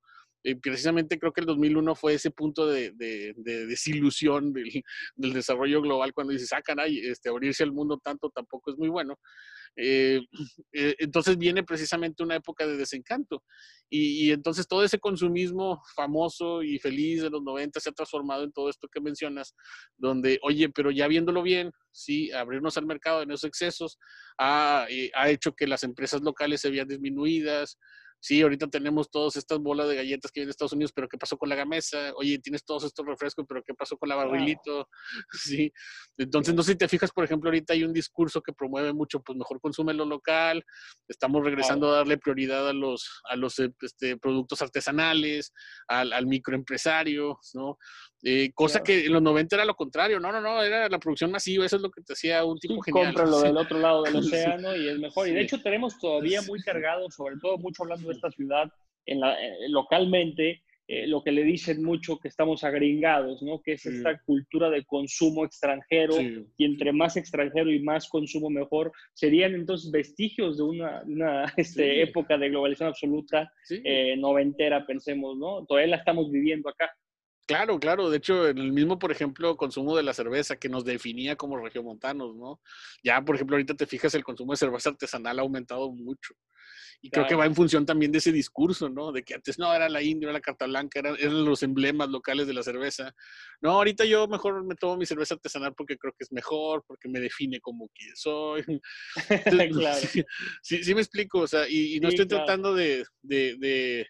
precisamente 0.62 1.18
creo 1.18 1.32
que 1.32 1.40
el 1.40 1.46
2001 1.46 1.94
fue 1.94 2.14
ese 2.14 2.30
punto 2.30 2.66
de, 2.66 2.92
de, 2.92 3.34
de 3.36 3.66
desilusión 3.66 4.52
del, 4.52 4.82
del, 5.16 5.32
desarrollo 5.32 5.82
global 5.82 6.12
cuando 6.12 6.32
dices, 6.32 6.52
ah, 6.52 6.62
caray, 6.62 6.98
este, 6.98 7.28
abrirse 7.28 7.62
al 7.62 7.72
mundo 7.72 7.98
tanto 8.02 8.30
tampoco 8.30 8.70
es 8.70 8.78
muy 8.78 8.88
bueno. 8.88 9.18
Eh, 9.76 10.20
eh, 10.72 10.94
entonces 10.98 11.38
viene 11.38 11.62
precisamente 11.62 12.22
una 12.22 12.36
época 12.36 12.66
de 12.66 12.76
desencanto. 12.76 13.44
Y, 13.90 14.26
y, 14.26 14.32
entonces 14.32 14.66
todo 14.66 14.84
ese 14.84 14.98
consumismo 14.98 15.82
famoso 15.94 16.62
y 16.62 16.78
feliz 16.78 17.22
de 17.22 17.30
los 17.30 17.42
90 17.42 17.80
se 17.80 17.88
ha 17.88 17.92
transformado 17.92 18.44
en 18.44 18.52
todo 18.52 18.68
esto 18.68 18.88
que 18.88 19.00
mencionas, 19.00 19.54
donde, 19.96 20.38
oye, 20.42 20.68
pero 20.68 20.90
ya 20.90 21.08
viéndolo 21.08 21.42
bien, 21.42 21.70
sí, 21.90 22.30
abrirnos 22.32 22.76
al 22.76 22.86
mercado 22.86 23.22
en 23.22 23.30
esos 23.30 23.44
excesos 23.44 23.98
ha, 24.38 24.86
eh, 24.90 25.10
ha 25.14 25.30
hecho 25.30 25.52
que 25.52 25.66
las 25.66 25.84
empresas 25.84 26.20
locales 26.22 26.60
se 26.60 26.70
vean 26.70 26.88
disminuidas, 26.88 27.78
sí, 28.20 28.42
ahorita 28.42 28.68
tenemos 28.68 29.10
todas 29.10 29.36
estas 29.36 29.58
bolas 29.58 29.88
de 29.88 29.96
galletas 29.96 30.30
que 30.30 30.40
vienen 30.40 30.48
de 30.48 30.52
Estados 30.52 30.72
Unidos, 30.72 30.92
pero 30.94 31.08
¿qué 31.08 31.18
pasó 31.18 31.36
con 31.36 31.48
la 31.48 31.54
gamesa? 31.54 32.12
Oye, 32.16 32.38
tienes 32.38 32.64
todos 32.64 32.84
estos 32.84 33.06
refrescos, 33.06 33.44
pero 33.48 33.62
¿qué 33.64 33.74
pasó 33.74 33.96
con 33.96 34.08
la 34.08 34.16
barrilito? 34.16 34.88
Sí. 35.32 35.72
Entonces, 36.16 36.54
no 36.54 36.62
sé 36.62 36.72
si 36.72 36.78
te 36.78 36.88
fijas, 36.88 37.10
por 37.12 37.24
ejemplo, 37.24 37.48
ahorita 37.48 37.72
hay 37.72 37.84
un 37.84 37.92
discurso 37.92 38.42
que 38.42 38.52
promueve 38.52 38.92
mucho, 38.92 39.20
pues 39.20 39.38
mejor 39.38 39.60
consume 39.60 39.94
lo 39.94 40.04
local, 40.04 40.64
estamos 41.06 41.44
regresando 41.44 41.88
a 41.88 41.96
darle 41.96 42.18
prioridad 42.18 42.68
a 42.68 42.72
los, 42.72 43.20
a 43.24 43.36
los 43.36 43.58
este, 43.58 44.16
productos 44.16 44.60
artesanales, 44.62 45.52
al, 45.86 46.12
al 46.12 46.26
microempresario, 46.26 47.38
¿no? 47.54 47.78
Eh, 48.24 48.50
cosa 48.52 48.82
que 48.82 49.06
en 49.06 49.12
los 49.12 49.22
90 49.22 49.54
era 49.54 49.64
lo 49.64 49.76
contrario, 49.76 50.18
no, 50.18 50.32
no, 50.32 50.40
no, 50.40 50.60
era 50.60 50.88
la 50.88 50.98
producción 50.98 51.30
masiva, 51.30 51.64
eso 51.64 51.76
es 51.76 51.82
lo 51.82 51.90
que 51.90 52.02
te 52.02 52.14
hacía 52.14 52.44
un 52.44 52.58
tipo 52.58 52.74
sí, 52.74 52.80
genial. 52.86 53.14
Cómpralo 53.14 53.40
del 53.42 53.56
otro 53.56 53.78
lado 53.78 54.02
del 54.02 54.16
océano 54.16 54.72
sí. 54.72 54.80
y 54.80 54.88
es 54.88 54.98
mejor. 54.98 55.28
Y 55.28 55.32
de 55.32 55.42
hecho 55.42 55.62
tenemos 55.62 55.96
todavía 55.98 56.42
muy 56.42 56.60
cargado, 56.60 57.08
sobre 57.10 57.36
todo 57.40 57.58
mucho 57.58 57.84
hablando 57.84 58.07
de 58.08 58.16
esta 58.16 58.30
ciudad, 58.30 58.70
en 59.06 59.20
la, 59.20 59.34
eh, 59.34 59.68
localmente, 59.68 60.62
eh, 60.90 61.06
lo 61.06 61.22
que 61.22 61.32
le 61.32 61.44
dicen 61.44 61.82
mucho 61.82 62.18
que 62.18 62.28
estamos 62.28 62.64
agringados, 62.64 63.42
¿no? 63.42 63.60
Que 63.60 63.72
es 63.72 63.82
sí. 63.82 63.90
esta 63.90 64.18
cultura 64.22 64.70
de 64.70 64.86
consumo 64.86 65.44
extranjero 65.44 66.14
sí. 66.14 66.46
y 66.56 66.64
entre 66.64 66.92
más 66.92 67.18
extranjero 67.18 67.70
y 67.70 67.80
más 67.80 68.08
consumo 68.08 68.48
mejor, 68.48 68.90
serían 69.12 69.54
entonces 69.54 69.90
vestigios 69.90 70.56
de 70.56 70.62
una, 70.62 71.02
una 71.04 71.44
este, 71.58 71.92
sí. 71.92 72.00
época 72.00 72.38
de 72.38 72.48
globalización 72.48 72.88
absoluta 72.88 73.52
eh, 73.68 74.16
noventera, 74.16 74.86
pensemos, 74.86 75.36
¿no? 75.36 75.66
Todavía 75.66 75.90
la 75.90 75.96
estamos 75.96 76.30
viviendo 76.30 76.70
acá. 76.70 76.90
Claro, 77.48 77.80
claro. 77.80 78.10
De 78.10 78.18
hecho, 78.18 78.46
en 78.46 78.58
el 78.58 78.72
mismo, 78.72 78.98
por 78.98 79.10
ejemplo, 79.10 79.56
consumo 79.56 79.96
de 79.96 80.02
la 80.02 80.12
cerveza 80.12 80.56
que 80.56 80.68
nos 80.68 80.84
definía 80.84 81.34
como 81.34 81.56
regiomontanos, 81.56 82.36
¿no? 82.36 82.60
Ya, 83.02 83.22
por 83.22 83.36
ejemplo, 83.36 83.56
ahorita 83.56 83.74
te 83.74 83.86
fijas, 83.86 84.14
el 84.14 84.22
consumo 84.22 84.52
de 84.52 84.58
cerveza 84.58 84.90
artesanal 84.90 85.38
ha 85.38 85.42
aumentado 85.42 85.90
mucho. 85.90 86.34
Y 87.00 87.08
claro. 87.08 87.26
creo 87.26 87.38
que 87.38 87.40
va 87.40 87.46
en 87.46 87.54
función 87.54 87.86
también 87.86 88.12
de 88.12 88.18
ese 88.18 88.32
discurso, 88.32 88.90
¿no? 88.90 89.12
De 89.12 89.22
que 89.22 89.32
antes 89.32 89.58
no 89.58 89.72
era 89.72 89.88
la 89.88 90.02
india, 90.02 90.26
era 90.26 90.34
la 90.34 90.42
carta 90.42 90.66
blanca, 90.66 90.98
eran, 90.98 91.16
eran, 91.18 91.42
los 91.42 91.62
emblemas 91.62 92.10
locales 92.10 92.46
de 92.46 92.52
la 92.52 92.62
cerveza. 92.62 93.14
No, 93.62 93.70
ahorita 93.70 94.04
yo 94.04 94.28
mejor 94.28 94.62
me 94.66 94.74
tomo 94.74 94.98
mi 94.98 95.06
cerveza 95.06 95.34
artesanal 95.34 95.72
porque 95.74 95.96
creo 95.96 96.12
que 96.12 96.24
es 96.24 96.32
mejor, 96.32 96.84
porque 96.86 97.08
me 97.08 97.18
define 97.18 97.60
como 97.60 97.88
quien 97.94 98.14
soy. 98.14 98.62
Entonces, 99.30 99.68
claro. 99.72 100.00
sí, 100.12 100.22
sí, 100.60 100.84
sí, 100.84 100.94
me 100.94 101.00
explico, 101.00 101.38
o 101.38 101.46
sea, 101.46 101.66
y, 101.66 101.96
y 101.96 102.00
no 102.00 102.10
sí, 102.10 102.16
estoy 102.16 102.28
claro. 102.28 102.44
tratando 102.44 102.74
de, 102.74 103.06
de, 103.22 103.56
de 103.58 104.06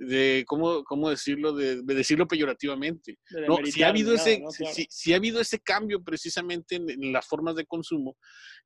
de 0.00 0.44
cómo, 0.46 0.82
cómo 0.84 1.10
decirlo, 1.10 1.52
de, 1.52 1.82
de 1.82 1.94
decirlo 1.94 2.26
peyorativamente. 2.26 3.18
De 3.28 3.46
no, 3.46 3.58
si 3.64 3.82
ha 3.82 3.88
habido 3.88 4.14
nada, 4.14 4.28
ese, 4.28 4.40
¿no? 4.40 4.48
claro. 4.48 4.74
si, 4.74 4.86
si, 4.90 5.12
ha 5.12 5.16
habido 5.16 5.40
ese 5.40 5.60
cambio 5.60 6.02
precisamente 6.02 6.76
en, 6.76 6.88
en 6.88 7.12
las 7.12 7.26
formas 7.26 7.54
de 7.54 7.66
consumo, 7.66 8.16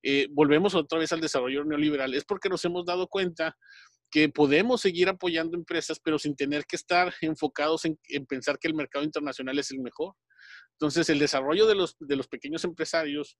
eh, 0.02 0.28
volvemos 0.30 0.76
otra 0.76 1.00
vez 1.00 1.10
al 1.12 1.20
desarrollo 1.20 1.64
neoliberal, 1.64 2.14
es 2.14 2.24
porque 2.24 2.48
nos 2.48 2.64
hemos 2.64 2.86
dado 2.86 3.08
cuenta 3.08 3.56
que 4.12 4.28
podemos 4.28 4.80
seguir 4.80 5.08
apoyando 5.08 5.56
empresas, 5.56 5.98
pero 6.02 6.20
sin 6.20 6.36
tener 6.36 6.66
que 6.66 6.76
estar 6.76 7.12
enfocados 7.20 7.84
en, 7.84 7.98
en 8.10 8.26
pensar 8.26 8.56
que 8.60 8.68
el 8.68 8.74
mercado 8.74 9.04
internacional 9.04 9.58
es 9.58 9.72
el 9.72 9.80
mejor. 9.80 10.14
Entonces, 10.74 11.08
el 11.10 11.18
desarrollo 11.18 11.66
de 11.66 11.74
los, 11.74 11.96
de 11.98 12.14
los 12.14 12.28
pequeños 12.28 12.62
empresarios, 12.64 13.38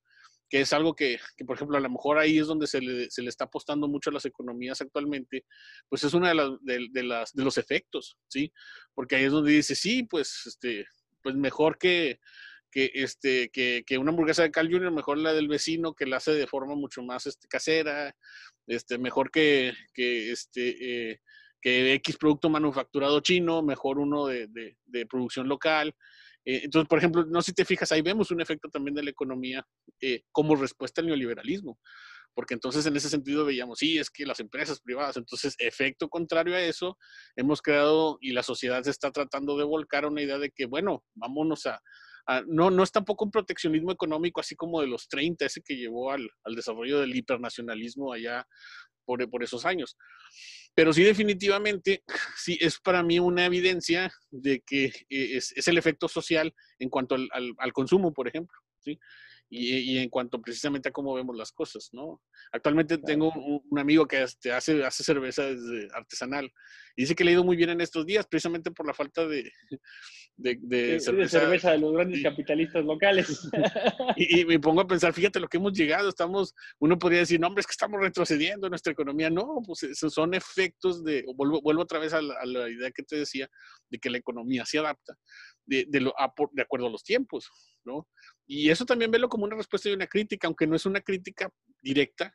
que 0.54 0.60
es 0.60 0.72
algo 0.72 0.94
que, 0.94 1.18
que, 1.36 1.44
por 1.44 1.56
ejemplo, 1.56 1.76
a 1.76 1.80
lo 1.80 1.90
mejor 1.90 2.16
ahí 2.16 2.38
es 2.38 2.46
donde 2.46 2.68
se 2.68 2.80
le, 2.80 3.10
se 3.10 3.22
le, 3.22 3.28
está 3.28 3.46
apostando 3.46 3.88
mucho 3.88 4.10
a 4.10 4.12
las 4.12 4.24
economías 4.24 4.80
actualmente, 4.80 5.44
pues 5.88 6.04
es 6.04 6.14
uno 6.14 6.28
de, 6.28 6.88
de, 6.92 7.02
las, 7.02 7.32
de 7.32 7.42
los 7.42 7.58
efectos, 7.58 8.16
¿sí? 8.28 8.52
Porque 8.94 9.16
ahí 9.16 9.24
es 9.24 9.32
donde 9.32 9.50
dice, 9.50 9.74
sí, 9.74 10.04
pues, 10.04 10.46
este, 10.46 10.86
pues 11.24 11.34
mejor 11.34 11.76
que, 11.76 12.20
que, 12.70 12.88
este, 12.94 13.50
que, 13.50 13.82
que, 13.84 13.98
una 13.98 14.12
hamburguesa 14.12 14.44
de 14.44 14.52
Cal 14.52 14.70
Junior, 14.70 14.92
mejor 14.92 15.18
la 15.18 15.32
del 15.32 15.48
vecino, 15.48 15.92
que 15.92 16.06
la 16.06 16.18
hace 16.18 16.30
de 16.30 16.46
forma 16.46 16.76
mucho 16.76 17.02
más 17.02 17.26
este, 17.26 17.48
casera, 17.48 18.14
este, 18.68 18.96
mejor 18.96 19.32
que, 19.32 19.72
que, 19.92 20.30
este, 20.30 21.10
eh, 21.10 21.20
que 21.60 21.94
X 21.94 22.16
producto 22.16 22.48
manufacturado 22.48 23.18
chino, 23.18 23.60
mejor 23.64 23.98
uno 23.98 24.28
de, 24.28 24.46
de, 24.46 24.76
de 24.84 25.06
producción 25.06 25.48
local. 25.48 25.96
Eh, 26.44 26.62
entonces, 26.64 26.88
por 26.88 26.98
ejemplo, 26.98 27.24
no 27.24 27.40
sé 27.40 27.46
si 27.46 27.54
te 27.54 27.64
fijas, 27.64 27.90
ahí 27.92 28.02
vemos 28.02 28.30
un 28.30 28.40
efecto 28.40 28.68
también 28.68 28.94
de 28.94 29.02
la 29.02 29.10
economía 29.10 29.66
eh, 30.00 30.22
como 30.30 30.56
respuesta 30.56 31.00
al 31.00 31.06
neoliberalismo, 31.06 31.78
porque 32.34 32.54
entonces 32.54 32.84
en 32.86 32.96
ese 32.96 33.08
sentido 33.08 33.44
veíamos, 33.44 33.78
sí, 33.78 33.98
es 33.98 34.10
que 34.10 34.26
las 34.26 34.40
empresas 34.40 34.80
privadas, 34.80 35.16
entonces, 35.16 35.54
efecto 35.58 36.08
contrario 36.08 36.54
a 36.54 36.60
eso, 36.60 36.98
hemos 37.36 37.62
creado 37.62 38.18
y 38.20 38.32
la 38.32 38.42
sociedad 38.42 38.82
se 38.82 38.90
está 38.90 39.10
tratando 39.10 39.56
de 39.56 39.64
volcar 39.64 40.04
a 40.04 40.08
una 40.08 40.22
idea 40.22 40.38
de 40.38 40.50
que, 40.50 40.66
bueno, 40.66 41.04
vámonos 41.14 41.66
a, 41.66 41.80
no, 42.46 42.70
no 42.70 42.82
es 42.82 42.90
tampoco 42.90 43.24
un 43.26 43.30
proteccionismo 43.30 43.92
económico 43.92 44.40
así 44.40 44.56
como 44.56 44.80
de 44.80 44.86
los 44.86 45.08
30, 45.08 45.44
ese 45.44 45.60
que 45.62 45.76
llevó 45.76 46.10
al, 46.10 46.28
al 46.44 46.54
desarrollo 46.54 47.00
del 47.00 47.14
hipernacionalismo 47.14 48.12
allá 48.12 48.46
por, 49.04 49.28
por 49.28 49.42
esos 49.42 49.64
años. 49.66 49.96
Pero 50.74 50.92
sí, 50.92 51.02
definitivamente, 51.02 52.02
sí 52.36 52.58
es 52.60 52.78
para 52.80 53.02
mí 53.02 53.18
una 53.18 53.46
evidencia 53.46 54.12
de 54.30 54.60
que 54.60 54.86
eh, 55.08 55.36
es, 55.36 55.68
el 55.68 55.78
efecto 55.78 56.08
social 56.08 56.54
en 56.78 56.90
cuanto 56.90 57.14
al, 57.14 57.28
al, 57.32 57.54
al 57.58 57.72
consumo, 57.72 58.12
por 58.12 58.28
ejemplo. 58.28 58.58
¿sí? 58.80 58.98
Y, 59.50 59.76
y, 59.76 59.98
en 59.98 60.08
cuanto 60.08 60.40
precisamente 60.40 60.88
a 60.88 60.92
cómo 60.92 61.14
vemos 61.14 61.36
las 61.36 61.52
cosas, 61.52 61.90
¿no? 61.92 62.20
Actualmente 62.50 62.98
tengo 62.98 63.30
un, 63.30 63.62
un 63.70 63.78
amigo 63.78 64.06
que 64.06 64.22
este, 64.22 64.50
hace, 64.50 64.82
hace 64.84 65.04
cerveza 65.04 65.44
artesanal 65.92 66.50
y 66.96 67.02
dice 67.02 67.14
que 67.14 67.24
le 67.24 67.30
ha 67.30 67.34
ido 67.34 67.44
muy 67.44 67.56
bien 67.56 67.70
en 67.70 67.80
estos 67.80 68.06
días, 68.06 68.26
precisamente 68.26 68.70
por 68.70 68.86
la 68.86 68.94
falta 68.94 69.26
de, 69.26 69.50
de, 70.36 70.58
de, 70.60 71.00
cerveza. 71.00 71.38
de 71.38 71.44
cerveza. 71.44 71.70
de 71.72 71.78
los 71.78 71.92
grandes 71.92 72.22
capitalistas 72.22 72.84
locales. 72.84 73.48
y, 74.16 74.40
y, 74.40 74.44
me 74.44 74.60
pongo 74.60 74.80
a 74.80 74.86
pensar, 74.86 75.12
fíjate 75.12 75.40
lo 75.40 75.48
que 75.48 75.56
hemos 75.56 75.72
llegado, 75.72 76.08
estamos, 76.08 76.54
uno 76.78 76.98
podría 76.98 77.20
decir, 77.20 77.40
no, 77.40 77.48
hombre, 77.48 77.60
es 77.60 77.66
que 77.66 77.72
estamos 77.72 78.00
retrocediendo 78.00 78.66
en 78.66 78.70
nuestra 78.70 78.92
economía. 78.92 79.30
No, 79.30 79.60
pues 79.66 79.82
esos 79.82 80.14
son 80.14 80.34
efectos 80.34 81.02
de, 81.02 81.24
vuelvo, 81.34 81.60
vuelvo 81.60 81.82
otra 81.82 81.98
vez 81.98 82.12
a 82.12 82.22
la, 82.22 82.34
a 82.34 82.46
la 82.46 82.68
idea 82.68 82.90
que 82.92 83.02
te 83.02 83.16
decía, 83.16 83.48
de 83.90 83.98
que 83.98 84.10
la 84.10 84.18
economía 84.18 84.64
se 84.64 84.78
adapta 84.78 85.14
de, 85.66 85.86
de, 85.88 86.00
lo, 86.00 86.18
a, 86.18 86.32
de 86.52 86.62
acuerdo 86.62 86.86
a 86.86 86.90
los 86.90 87.02
tiempos, 87.02 87.50
¿no? 87.84 88.08
Y 88.46 88.70
eso 88.70 88.84
también 88.84 89.10
velo 89.10 89.28
como 89.28 89.44
una 89.44 89.56
respuesta 89.56 89.88
y 89.88 89.92
una 89.92 90.06
crítica, 90.06 90.46
aunque 90.46 90.66
no 90.66 90.76
es 90.76 90.86
una 90.86 91.00
crítica 91.00 91.50
directa. 91.80 92.34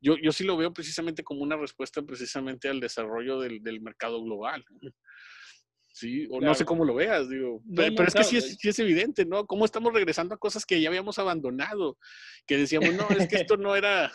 Yo, 0.00 0.16
yo 0.18 0.32
sí 0.32 0.44
lo 0.44 0.56
veo 0.56 0.72
precisamente 0.72 1.24
como 1.24 1.42
una 1.42 1.56
respuesta 1.56 2.02
precisamente 2.02 2.68
al 2.68 2.80
desarrollo 2.80 3.40
del, 3.40 3.62
del 3.62 3.80
mercado 3.80 4.22
global. 4.22 4.64
Sí, 5.96 6.26
o 6.26 6.40
claro. 6.40 6.48
no 6.48 6.54
sé 6.54 6.66
cómo 6.66 6.84
lo 6.84 6.94
veas, 6.94 7.30
digo. 7.30 7.62
No, 7.64 7.74
pero, 7.74 7.88
no, 7.88 7.96
pero, 7.96 8.08
es 8.08 8.12
claro. 8.12 8.28
que 8.28 8.30
sí 8.30 8.36
es, 8.36 8.58
sí 8.60 8.68
es, 8.68 8.78
evidente, 8.80 9.24
¿no? 9.24 9.46
Cómo 9.46 9.64
estamos 9.64 9.94
regresando 9.94 10.34
a 10.34 10.38
cosas 10.38 10.66
que 10.66 10.78
ya 10.78 10.90
habíamos 10.90 11.18
abandonado, 11.18 11.96
que 12.46 12.58
decíamos, 12.58 12.92
no, 12.92 13.08
es 13.18 13.26
que 13.28 13.36
esto 13.36 13.56
no 13.56 13.74
era, 13.74 14.12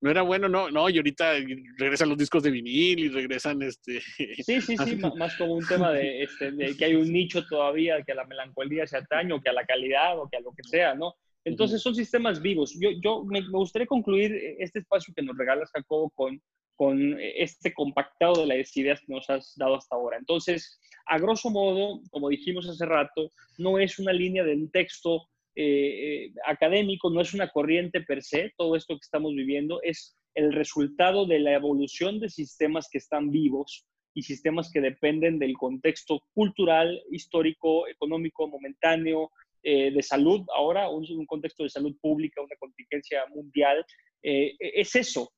no 0.00 0.10
era 0.10 0.22
bueno, 0.22 0.48
no, 0.48 0.70
no, 0.70 0.88
y 0.88 0.96
ahorita 0.96 1.32
regresan 1.76 2.08
los 2.08 2.18
discos 2.18 2.42
de 2.42 2.50
vinil 2.50 2.98
y 3.00 3.08
regresan 3.08 3.62
este. 3.62 4.00
Sí, 4.00 4.60
sí, 4.60 4.76
sí, 4.76 4.96
más 4.96 5.36
como 5.36 5.54
un 5.54 5.66
tema 5.66 5.90
de, 5.92 6.22
este, 6.22 6.52
de, 6.52 6.76
que 6.76 6.84
hay 6.84 6.94
un 6.94 7.12
nicho 7.12 7.44
todavía 7.46 8.02
que 8.02 8.12
a 8.12 8.16
la 8.16 8.26
melancolía 8.26 8.86
se 8.86 8.98
atañe, 8.98 9.32
o 9.32 9.40
que 9.40 9.50
a 9.50 9.54
la 9.54 9.64
calidad, 9.64 10.18
o 10.18 10.28
que 10.28 10.36
a 10.36 10.40
lo 10.40 10.52
que 10.52 10.62
sea, 10.62 10.94
¿no? 10.94 11.14
Entonces 11.44 11.82
son 11.82 11.94
sistemas 11.94 12.40
vivos. 12.40 12.76
Yo, 12.78 12.90
yo 13.02 13.24
me, 13.24 13.40
gustaría 13.48 13.86
concluir 13.86 14.32
este 14.58 14.80
espacio 14.80 15.14
que 15.14 15.22
nos 15.22 15.36
regalas, 15.36 15.70
Jacobo, 15.72 16.10
con, 16.10 16.40
con 16.76 17.16
este 17.20 17.72
compactado 17.72 18.42
de 18.42 18.58
las 18.58 18.76
ideas 18.76 19.00
que 19.00 19.12
nos 19.12 19.28
has 19.30 19.54
dado 19.56 19.76
hasta 19.76 19.96
ahora. 19.96 20.18
Entonces, 20.18 20.78
a 21.06 21.18
grosso 21.18 21.50
modo, 21.50 22.00
como 22.10 22.28
dijimos 22.28 22.68
hace 22.68 22.84
rato, 22.84 23.32
no 23.56 23.78
es 23.78 23.98
una 23.98 24.12
línea 24.12 24.44
de 24.44 24.54
un 24.54 24.70
texto 24.70 25.28
eh, 25.60 26.26
eh, 26.26 26.32
académico, 26.46 27.10
no 27.10 27.20
es 27.20 27.34
una 27.34 27.48
corriente 27.48 28.00
per 28.02 28.22
se, 28.22 28.52
todo 28.56 28.76
esto 28.76 28.94
que 28.94 29.02
estamos 29.02 29.34
viviendo 29.34 29.80
es 29.82 30.16
el 30.36 30.52
resultado 30.52 31.26
de 31.26 31.40
la 31.40 31.52
evolución 31.52 32.20
de 32.20 32.28
sistemas 32.28 32.88
que 32.88 32.98
están 32.98 33.32
vivos 33.32 33.84
y 34.14 34.22
sistemas 34.22 34.70
que 34.72 34.80
dependen 34.80 35.40
del 35.40 35.54
contexto 35.54 36.20
cultural, 36.32 37.02
histórico, 37.10 37.88
económico, 37.88 38.46
momentáneo, 38.46 39.32
eh, 39.64 39.90
de 39.90 40.00
salud, 40.00 40.46
ahora 40.56 40.88
un, 40.90 41.04
un, 41.10 41.26
contexto 41.26 41.64
de 41.64 41.70
salud 41.70 41.96
pública, 42.00 42.40
una 42.40 42.54
contingencia 42.60 43.26
mundial. 43.34 43.84
es 44.22 44.94
eso, 44.94 45.32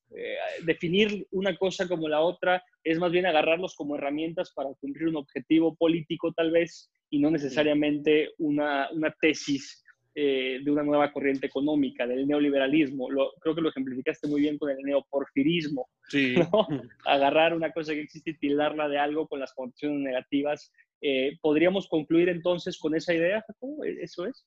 definir 0.65 1.27
una 1.31 1.55
cosa 1.55 1.87
como 1.87 2.07
la 2.07 2.21
otra 2.21 2.63
es 2.83 2.97
más 2.99 3.11
bien 3.11 3.25
agarrarlos 3.25 3.75
como 3.75 3.95
herramientas 3.95 4.51
para 4.53 4.69
cumplir 4.79 5.07
un 5.07 5.17
objetivo 5.17 5.75
político 5.75 6.31
tal 6.33 6.51
vez 6.51 6.91
y 7.11 7.19
no 7.19 7.29
necesariamente 7.29 8.31
una, 8.37 8.89
una 8.91 9.13
tesis 9.19 9.80
eh, 10.13 10.59
de 10.61 10.71
una 10.71 10.83
nueva 10.83 11.11
corriente 11.13 11.47
económica, 11.47 12.05
del 12.05 12.27
neoliberalismo. 12.27 13.09
Lo, 13.09 13.31
creo 13.39 13.55
que 13.55 13.61
lo 13.61 13.69
ejemplificaste 13.69 14.27
muy 14.27 14.41
bien 14.41 14.57
con 14.57 14.69
el 14.69 14.77
neoporfirismo. 14.83 15.89
Sí. 16.09 16.35
Agarrar 17.05 17.53
una 17.53 17.71
cosa 17.71 17.93
que 17.93 18.01
existe 18.01 18.31
y 18.31 18.37
tildarla 18.37 18.89
de 18.89 18.99
algo 18.99 19.27
con 19.27 19.39
las 19.39 19.53
condiciones 19.53 19.99
negativas. 19.99 20.71
Eh, 21.01 21.37
¿Podríamos 21.41 21.87
concluir 21.87 22.27
entonces 22.27 22.77
con 22.77 22.93
esa 22.93 23.13
idea, 23.13 23.43
¿E-, 23.85 24.03
¿Eso 24.03 24.25
es? 24.25 24.45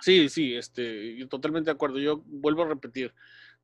Sí, 0.00 0.28
sí, 0.28 0.54
este, 0.54 1.26
totalmente 1.30 1.70
de 1.70 1.74
acuerdo. 1.74 1.98
Yo 1.98 2.22
vuelvo 2.26 2.62
a 2.62 2.68
repetir, 2.68 3.14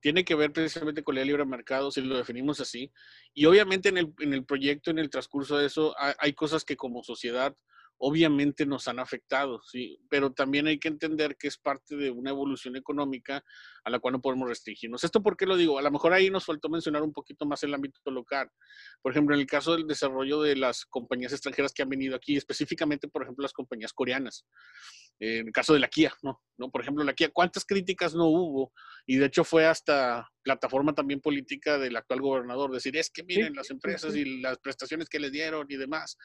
tiene 0.01 0.25
que 0.25 0.35
ver 0.35 0.51
precisamente 0.51 1.05
con 1.05 1.19
el 1.19 1.27
libre 1.27 1.45
mercado, 1.45 1.91
si 1.91 2.01
lo 2.01 2.17
definimos 2.17 2.59
así. 2.61 2.91
Y 3.35 3.45
obviamente 3.45 3.91
en 3.91 3.99
el, 3.99 4.15
en 4.19 4.33
el 4.33 4.45
proyecto, 4.45 4.91
en 4.91 4.99
el 4.99 5.11
transcurso 5.11 5.59
de 5.59 5.67
eso, 5.67 5.95
hay 6.19 6.33
cosas 6.33 6.65
que 6.65 6.77
como 6.77 7.03
sociedad 7.03 7.55
obviamente 8.05 8.67
nos 8.67 8.89
han 8.89 8.99
afectado, 8.99 9.63
sí, 9.63 9.97
pero 10.11 10.33
también 10.33 10.67
hay 10.67 10.81
que 10.81 10.89
entender 10.89 11.37
que 11.37 11.47
es 11.47 11.57
parte 11.57 11.95
de 11.95 12.11
una 12.11 12.31
evolución 12.31 12.75
económica 12.75 13.45
a 13.85 13.91
la 13.91 14.01
cual 14.01 14.15
no 14.15 14.21
podemos 14.21 14.49
restringirnos. 14.49 15.05
¿Esto 15.05 15.23
por 15.23 15.37
qué 15.37 15.47
lo 15.47 15.57
digo? 15.57 15.79
A 15.79 15.83
lo 15.83 15.91
mejor 15.93 16.13
ahí 16.13 16.29
nos 16.29 16.45
faltó 16.45 16.69
mencionar 16.69 17.03
un 17.03 17.13
poquito 17.13 17.47
más 17.47 17.63
el 17.63 17.73
ámbito 17.73 18.11
local. 18.11 18.51
Por 19.01 19.13
ejemplo, 19.13 19.37
en 19.37 19.41
el 19.43 19.47
caso 19.47 19.77
del 19.77 19.87
desarrollo 19.87 20.43
de 20.43 20.57
las 20.57 20.85
compañías 20.85 21.33
extranjeras 21.33 21.73
que 21.73 21.83
han 21.83 21.91
venido 21.91 22.17
aquí, 22.17 22.37
específicamente, 22.37 23.07
por 23.07 23.23
ejemplo, 23.23 23.45
las 23.45 23.53
compañías 23.53 23.93
coreanas. 23.93 24.47
En 25.21 25.47
el 25.47 25.53
caso 25.53 25.73
de 25.73 25.79
la 25.79 25.87
Kia, 25.87 26.13
¿no? 26.23 26.43
¿no? 26.59 26.73
Por 26.73 26.81
ejemplo, 26.81 27.05
la 27.05 27.15
Kia, 27.15 27.31
¿cuántas 27.33 27.65
críticas 27.65 28.17
no 28.17 28.27
hubo? 28.27 28.73
Y 29.07 29.19
de 29.19 29.27
hecho 29.27 29.45
fue 29.45 29.65
hasta 29.65 30.29
plataforma 30.43 30.93
también 30.93 31.21
política 31.21 31.79
del 31.79 31.95
actual 31.95 32.21
gobernador, 32.21 32.73
decir, 32.73 32.97
es 32.97 33.11
que 33.11 33.23
miren 33.23 33.55
las 33.55 33.71
empresas 33.71 34.17
y 34.17 34.41
las 34.41 34.59
prestaciones 34.59 35.09
que 35.09 35.21
les 35.21 35.31
dieron 35.31 35.67
y 35.69 35.77
demás. 35.77 36.19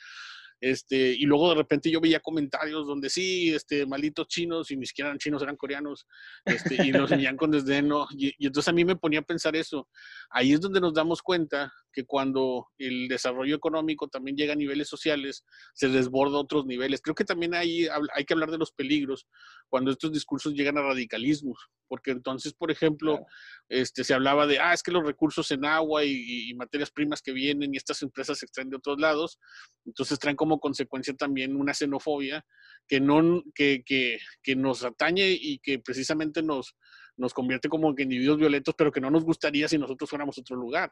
Este, 0.60 1.14
y 1.14 1.26
luego 1.26 1.50
de 1.50 1.56
repente 1.56 1.92
yo 1.92 2.02
veía 2.02 2.20
comentarios 2.20 2.88
donde 2.88 3.10
sí, 3.10 3.54
este, 3.54 3.86
malditos 3.86 4.28
chinos, 4.28 4.72
y 4.72 4.78
ni 4.78 4.86
siquiera 4.86 5.10
eran 5.10 5.20
chinos, 5.20 5.42
eran 5.42 5.56
coreanos, 5.56 6.08
este, 6.46 6.84
y 6.84 6.92
los 6.92 7.10
veían 7.28 7.38
con 7.38 7.52
desdén, 7.52 7.90
y, 8.12 8.28
y, 8.38 8.48
entonces 8.48 8.68
a 8.70 8.74
mí 8.74 8.84
me 8.84 8.96
ponía 8.96 9.20
a 9.20 9.24
pensar 9.24 9.56
eso. 9.56 9.88
Ahí 10.30 10.54
es 10.54 10.62
donde 10.62 10.82
nos 10.82 10.94
damos 10.94 11.22
cuenta 11.22 11.72
que 11.94 12.06
cuando 12.06 12.68
el 12.78 13.08
desarrollo 13.08 13.56
económico 13.56 14.08
también 14.08 14.38
llega 14.38 14.54
a 14.54 14.56
niveles 14.56 14.88
sociales, 14.88 15.44
se 15.74 15.90
desborda 15.90 16.38
a 16.38 16.42
otros 16.42 16.66
niveles. 16.66 17.02
Creo 17.02 17.16
que 17.16 17.26
también 17.26 17.56
hay, 17.56 17.88
hay 18.14 18.26
que 18.26 18.34
hablar 18.34 18.52
de 18.52 18.58
los 18.58 18.72
peligros 18.72 19.28
cuando 19.70 19.92
estos 19.92 20.12
discursos 20.12 20.54
llegan 20.54 20.78
a 20.78 20.82
radicalismos, 20.82 21.70
porque 21.88 22.12
entonces, 22.12 22.54
por 22.54 22.72
ejemplo, 22.72 23.26
este, 23.70 24.04
se 24.04 24.14
hablaba 24.14 24.48
de, 24.48 24.60
ah, 24.60 24.74
es 24.74 24.84
que 24.84 24.92
los 24.92 25.06
recursos 25.06 25.50
en 25.52 25.66
agua 25.66 26.04
y, 26.04 26.50
y 26.50 26.54
materias 26.56 26.92
primas 26.92 27.22
que 27.22 27.32
vienen 27.32 27.74
y 27.74 27.78
estas 27.78 28.02
empresas 28.02 28.40
se 28.40 28.46
extraen 28.46 28.70
de 28.70 28.78
otros 28.78 29.00
lados, 29.00 29.40
entonces 29.86 30.20
traen 30.20 30.36
como 30.36 30.60
consecuencia 30.60 31.14
también 31.16 31.56
una 31.56 31.74
xenofobia 31.74 32.46
que, 32.88 33.00
no, 33.00 33.44
que, 33.54 33.84
que, 33.86 34.20
que 34.42 34.56
nos 34.56 34.84
atañe 34.84 35.30
y 35.30 35.60
que 35.60 35.80
precisamente 35.80 36.42
nos, 36.42 36.76
nos 37.18 37.34
convierte 37.34 37.70
como 37.70 37.90
en 37.90 38.00
individuos 38.00 38.38
violentos, 38.38 38.76
pero 38.78 38.92
que 38.92 39.02
no 39.02 39.10
nos 39.10 39.26
gustaría 39.26 39.68
si 39.68 39.78
nosotros 39.78 40.10
fuéramos 40.10 40.38
otro 40.38 40.56
lugar. 40.56 40.92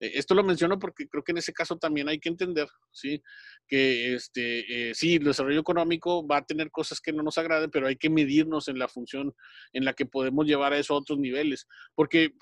Eh, 0.00 0.12
esto 0.14 0.34
lo 0.34 0.42
menciono 0.44 0.78
porque 0.78 1.08
creo 1.08 1.22
que 1.22 1.32
en 1.32 1.38
ese 1.38 1.52
caso 1.52 1.76
también 1.76 2.08
hay 2.08 2.18
que 2.18 2.28
entender, 2.28 2.68
¿sí? 2.90 3.22
Que 3.66 4.14
este, 4.14 4.90
eh, 4.90 4.94
sí, 4.94 5.16
el 5.16 5.24
desarrollo 5.24 5.60
económico 5.60 6.26
va 6.26 6.38
a 6.38 6.44
tener 6.44 6.70
cosas 6.70 7.00
que 7.00 7.12
no 7.12 7.22
nos 7.22 7.38
agraden, 7.38 7.70
pero 7.70 7.86
hay 7.86 7.96
que 7.96 8.10
medirnos 8.10 8.68
en 8.68 8.78
la 8.78 8.88
función 8.88 9.34
en 9.72 9.84
la 9.84 9.94
que 9.94 10.06
podemos 10.06 10.46
llevar 10.46 10.72
a 10.72 10.78
eso 10.78 10.94
a 10.94 10.98
otros 10.98 11.18
niveles. 11.18 11.66
Porque, 11.94 12.32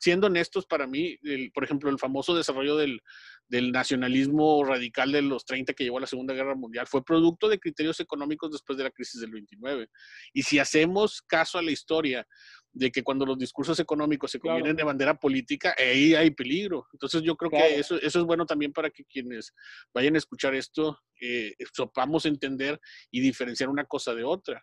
siendo 0.00 0.26
honestos, 0.26 0.66
para 0.66 0.86
mí, 0.86 1.18
por 1.54 1.64
ejemplo, 1.64 1.88
el 1.90 1.98
famoso 1.98 2.36
desarrollo 2.36 2.76
del, 2.76 3.00
del 3.48 3.70
nacionalismo 3.70 4.64
radical 4.64 5.12
de 5.12 5.22
los 5.22 5.44
30 5.44 5.72
que 5.74 5.84
llevó 5.84 5.98
a 5.98 6.02
la 6.02 6.06
Segunda 6.06 6.34
Guerra 6.34 6.54
Mundial 6.54 6.86
fue 6.86 7.04
producto 7.04 7.48
de 7.48 7.58
criterios 7.58 8.00
económicos 8.00 8.50
después 8.50 8.76
de 8.76 8.84
la 8.84 8.90
crisis 8.90 9.20
del 9.20 9.30
29. 9.30 9.88
Y 10.32 10.42
si 10.42 10.58
hacemos 10.58 11.22
caso 11.22 11.58
a 11.58 11.62
la 11.62 11.70
historia 11.70 12.26
de 12.72 12.90
que 12.90 13.02
cuando 13.02 13.24
los 13.24 13.38
discursos 13.38 13.78
económicos 13.80 14.30
se 14.30 14.38
convierten 14.38 14.76
de 14.76 14.84
bandera 14.84 15.18
política, 15.18 15.74
ahí 15.78 16.14
hay 16.14 16.30
peligro. 16.30 16.86
Entonces 16.92 17.22
yo 17.22 17.36
creo 17.36 17.50
que 17.50 17.78
eso, 17.78 17.96
eso 17.96 18.20
es 18.20 18.24
bueno 18.26 18.44
también 18.44 18.72
para 18.72 18.90
que 18.90 19.04
quienes 19.04 19.54
vayan 19.94 20.14
a 20.14 20.18
escuchar 20.18 20.54
esto, 20.54 20.98
eh, 21.20 21.54
sepamos 21.72 22.26
entender 22.26 22.78
y 23.10 23.20
diferenciar 23.20 23.70
una 23.70 23.86
cosa 23.86 24.14
de 24.14 24.24
otra. 24.24 24.62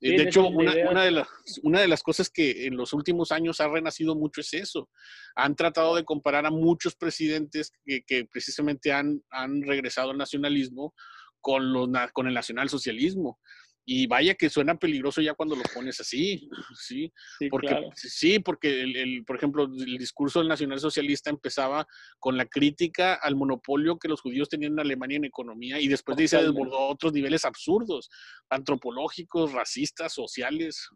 Eh, 0.00 0.16
de 0.16 0.22
hecho, 0.24 0.46
una, 0.46 0.72
una, 0.88 1.02
de 1.02 1.10
las, 1.10 1.28
una 1.62 1.80
de 1.80 1.88
las 1.88 2.02
cosas 2.02 2.30
que 2.30 2.66
en 2.66 2.76
los 2.76 2.92
últimos 2.92 3.32
años 3.32 3.60
ha 3.60 3.68
renacido 3.68 4.14
mucho 4.14 4.40
es 4.40 4.54
eso. 4.54 4.88
Han 5.34 5.56
tratado 5.56 5.96
de 5.96 6.04
comparar 6.04 6.46
a 6.46 6.50
muchos 6.50 6.94
presidentes 6.94 7.72
que, 7.84 8.02
que 8.06 8.24
precisamente 8.24 8.92
han, 8.92 9.22
han 9.30 9.62
regresado 9.62 10.10
al 10.10 10.18
nacionalismo 10.18 10.94
con, 11.40 11.72
los, 11.72 11.88
con 12.12 12.28
el 12.28 12.34
nacionalsocialismo. 12.34 13.40
Y 13.90 14.06
vaya 14.06 14.34
que 14.34 14.50
suena 14.50 14.78
peligroso 14.78 15.22
ya 15.22 15.32
cuando 15.32 15.56
lo 15.56 15.62
pones 15.74 15.98
así, 15.98 16.46
¿sí? 16.78 17.10
porque, 17.48 17.88
sí, 17.94 18.38
porque 18.38 18.82
el, 18.82 18.94
el, 18.94 19.24
por 19.24 19.36
ejemplo, 19.36 19.64
el 19.64 19.96
discurso 19.96 20.40
del 20.40 20.48
nacionalsocialista 20.48 21.30
empezaba 21.30 21.86
con 22.18 22.36
la 22.36 22.44
crítica 22.44 23.14
al 23.14 23.34
monopolio 23.34 23.98
que 23.98 24.08
los 24.08 24.20
judíos 24.20 24.50
tenían 24.50 24.72
en 24.72 24.80
Alemania 24.80 25.16
en 25.16 25.24
economía 25.24 25.80
y 25.80 25.88
después 25.88 26.18
de 26.18 26.24
ahí 26.24 26.28
se 26.28 26.36
desbordó 26.36 26.76
a 26.76 26.88
otros 26.88 27.14
niveles 27.14 27.46
absurdos, 27.46 28.10
antropológicos, 28.50 29.54
racistas, 29.54 30.12
sociales. 30.12 30.90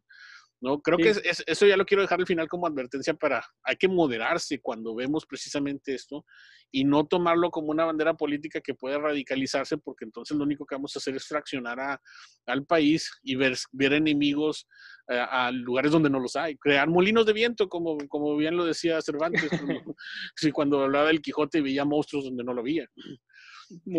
¿No? 0.63 0.81
Creo 0.81 0.97
que 0.97 1.11
es, 1.11 1.45
eso 1.47 1.67
ya 1.67 1.77
lo 1.77 1.85
quiero 1.85 2.03
dejar 2.03 2.21
al 2.21 2.27
final 2.27 2.49
como 2.49 2.67
advertencia 2.67 3.15
para, 3.15 3.45
hay 3.65 3.77
que 3.77 3.89
moderarse 3.89 4.61
cuando 4.61 4.95
vemos 4.95 5.27
precisamente 5.27 5.93
esto 5.93 6.25
y 6.71 6.85
no 6.85 7.05
tomarlo 7.05 7.51
como 7.51 7.71
una 7.73 7.85
bandera 7.85 8.15
política 8.15 8.61
que 8.61 8.75
puede 8.75 8.97
radicalizarse 8.97 9.77
porque 9.77 10.05
entonces 10.05 10.37
lo 10.37 10.45
único 10.45 10.65
que 10.65 10.77
vamos 10.77 10.95
a 10.95 11.01
hacer 11.01 11.17
es 11.17 11.27
fraccionar 11.27 11.81
a, 11.81 12.01
al 12.47 12.65
país 12.65 13.11
y 13.25 13.35
ver, 13.35 13.57
ver 13.73 13.93
enemigos 13.93 14.69
eh, 15.09 15.19
a 15.19 15.51
lugares 15.51 15.91
donde 15.91 16.09
no 16.09 16.21
los 16.21 16.37
hay, 16.37 16.57
crear 16.57 16.89
molinos 16.89 17.27
de 17.27 17.33
viento, 17.33 17.69
como, 17.69 17.99
como 18.09 18.37
bien 18.37 18.57
lo 18.57 18.65
decía 18.65 19.03
Cervantes, 19.03 19.51
cuando, 19.51 19.83
cuando 20.55 20.83
hablaba 20.85 21.09
del 21.09 21.21
Quijote 21.21 21.61
veía 21.61 21.85
monstruos 21.85 22.25
donde 22.25 22.45
no 22.45 22.55
lo 22.55 22.61
había. 22.61 22.87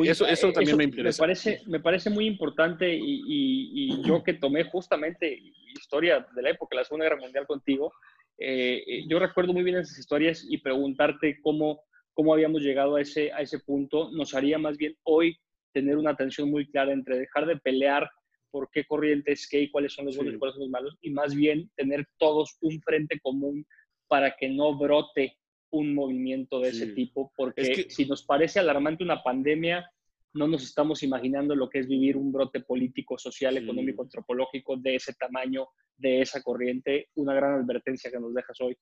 Eso, 0.06 0.26
eso 0.26 0.50
eh, 0.50 0.54
también 0.54 0.78
me 0.78 0.84
interesa. 0.86 1.22
Me 1.22 1.28
parece, 1.28 1.62
me 1.68 1.80
parece 1.80 2.10
muy 2.10 2.26
importante 2.26 2.94
y, 2.94 3.24
y, 3.26 4.04
yo 4.04 4.24
que 4.24 4.34
tomé 4.34 4.64
justamente 4.66 5.40
historia 5.76 6.26
de 6.36 6.42
la 6.42 6.52
época, 6.52 6.76
la 6.76 6.84
Segunda 6.84 7.06
Guerra 7.06 7.22
Mundial 7.22 7.48
contigo, 7.48 7.94
eh, 8.38 8.84
eh, 8.88 9.06
yo 9.08 9.20
recuerdo 9.20 9.54
muy 9.54 9.64
bien 9.64 9.78
esas 9.78 9.98
historias 9.98 10.46
y 10.50 10.58
preguntarte 10.58 11.40
cómo, 11.42 11.82
cómo 12.14 12.34
habíamos 12.34 12.62
llegado 12.62 12.96
a 12.96 13.02
ese, 13.02 13.32
a 13.32 13.42
ese 13.42 13.60
punto 13.60 14.12
nos 14.12 14.34
haría 14.34 14.58
más 14.58 14.78
bien 14.78 14.96
hoy 15.04 15.38
tener 15.72 15.98
una 15.98 16.12
atención 16.12 16.50
muy 16.50 16.70
clara 16.70 16.94
entre 16.94 17.18
dejar 17.18 17.46
de 17.46 17.58
pelear 17.58 18.10
por 18.52 18.70
qué 18.72 18.86
corrientes 18.86 19.48
qué 19.50 19.62
y 19.62 19.72
cuáles 19.72 19.94
son 19.94 20.06
los 20.06 20.16
buenos 20.16 20.36
y 20.36 20.38
cuáles 20.38 20.54
son 20.56 20.64
los 20.64 20.70
malos, 20.70 20.98
y 21.02 21.10
más 21.10 21.34
bien 21.34 21.70
tener 21.76 22.06
todos 22.18 22.58
un 22.62 22.80
frente 22.82 23.20
común 23.20 23.66
para 24.08 24.36
que 24.36 24.50
no 24.50 24.78
brote 24.78 25.38
un 25.74 25.94
movimiento 25.96 26.60
de 26.60 26.70
ese 26.70 26.88
tipo, 26.88 27.32
porque 27.36 27.88
si 27.90 28.06
nos 28.06 28.24
parece 28.24 28.60
alarmante 28.60 29.04
una 29.04 29.24
pandemia, 29.24 29.90
no 30.34 30.48
nos 30.48 30.64
estamos 30.64 31.02
imaginando 31.02 31.56
lo 31.56 31.68
que 31.68 31.80
es 31.80 31.88
vivir 31.88 32.16
un 32.16 32.32
brote 32.32 32.62
político, 32.62 33.18
social, 33.18 33.58
económico, 33.58 34.04
antropológico 34.04 34.78
de 34.78 34.96
ese 34.96 35.14
tamaño, 35.14 35.68
de 35.98 36.22
esa 36.22 36.42
corriente. 36.42 37.10
Una 37.16 37.34
gran 37.34 37.60
advertencia 37.60 38.12
que 38.12 38.20
nos 38.20 38.34
dejas 38.34 38.60
hoy. 38.62 38.78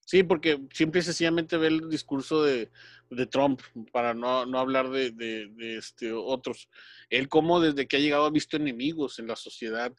Sí, 0.00 0.22
porque 0.22 0.60
siempre 0.70 1.00
sencillamente 1.00 1.56
ve 1.56 1.68
el 1.68 1.88
discurso 1.88 2.42
de, 2.42 2.70
de 3.08 3.26
Trump, 3.26 3.60
para 3.90 4.12
no, 4.12 4.44
no 4.44 4.58
hablar 4.58 4.90
de, 4.90 5.10
de, 5.10 5.48
de, 5.48 5.78
este, 5.78 6.12
otros. 6.12 6.68
Él 7.08 7.28
como 7.28 7.60
desde 7.60 7.86
que 7.86 7.96
ha 7.96 8.00
llegado 8.00 8.26
ha 8.26 8.30
visto 8.30 8.58
enemigos 8.58 9.18
en 9.18 9.28
la 9.28 9.36
sociedad 9.36 9.94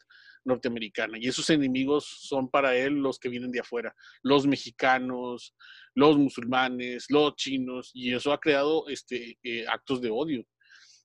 norteamericana 0.46 1.18
y 1.18 1.28
esos 1.28 1.50
enemigos 1.50 2.06
son 2.06 2.48
para 2.48 2.74
él 2.76 2.94
los 2.94 3.18
que 3.18 3.28
vienen 3.28 3.50
de 3.50 3.60
afuera, 3.60 3.94
los 4.22 4.46
mexicanos, 4.46 5.54
los 5.94 6.16
musulmanes, 6.16 7.06
los 7.10 7.34
chinos 7.36 7.90
y 7.92 8.14
eso 8.14 8.32
ha 8.32 8.40
creado 8.40 8.88
este, 8.88 9.38
eh, 9.42 9.66
actos 9.68 10.00
de 10.00 10.10
odio. 10.10 10.44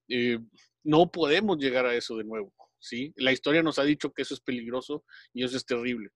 Eh, 0.07 0.39
no 0.83 1.11
podemos 1.11 1.57
llegar 1.57 1.85
a 1.85 1.95
eso 1.95 2.15
de 2.17 2.23
nuevo. 2.23 2.53
¿sí? 2.79 3.13
La 3.17 3.31
historia 3.31 3.63
nos 3.63 3.79
ha 3.79 3.83
dicho 3.83 4.11
que 4.11 4.21
eso 4.21 4.33
es 4.33 4.41
peligroso 4.41 5.03
y 5.33 5.43
eso 5.43 5.57
es 5.57 5.65
terrible. 5.65 6.09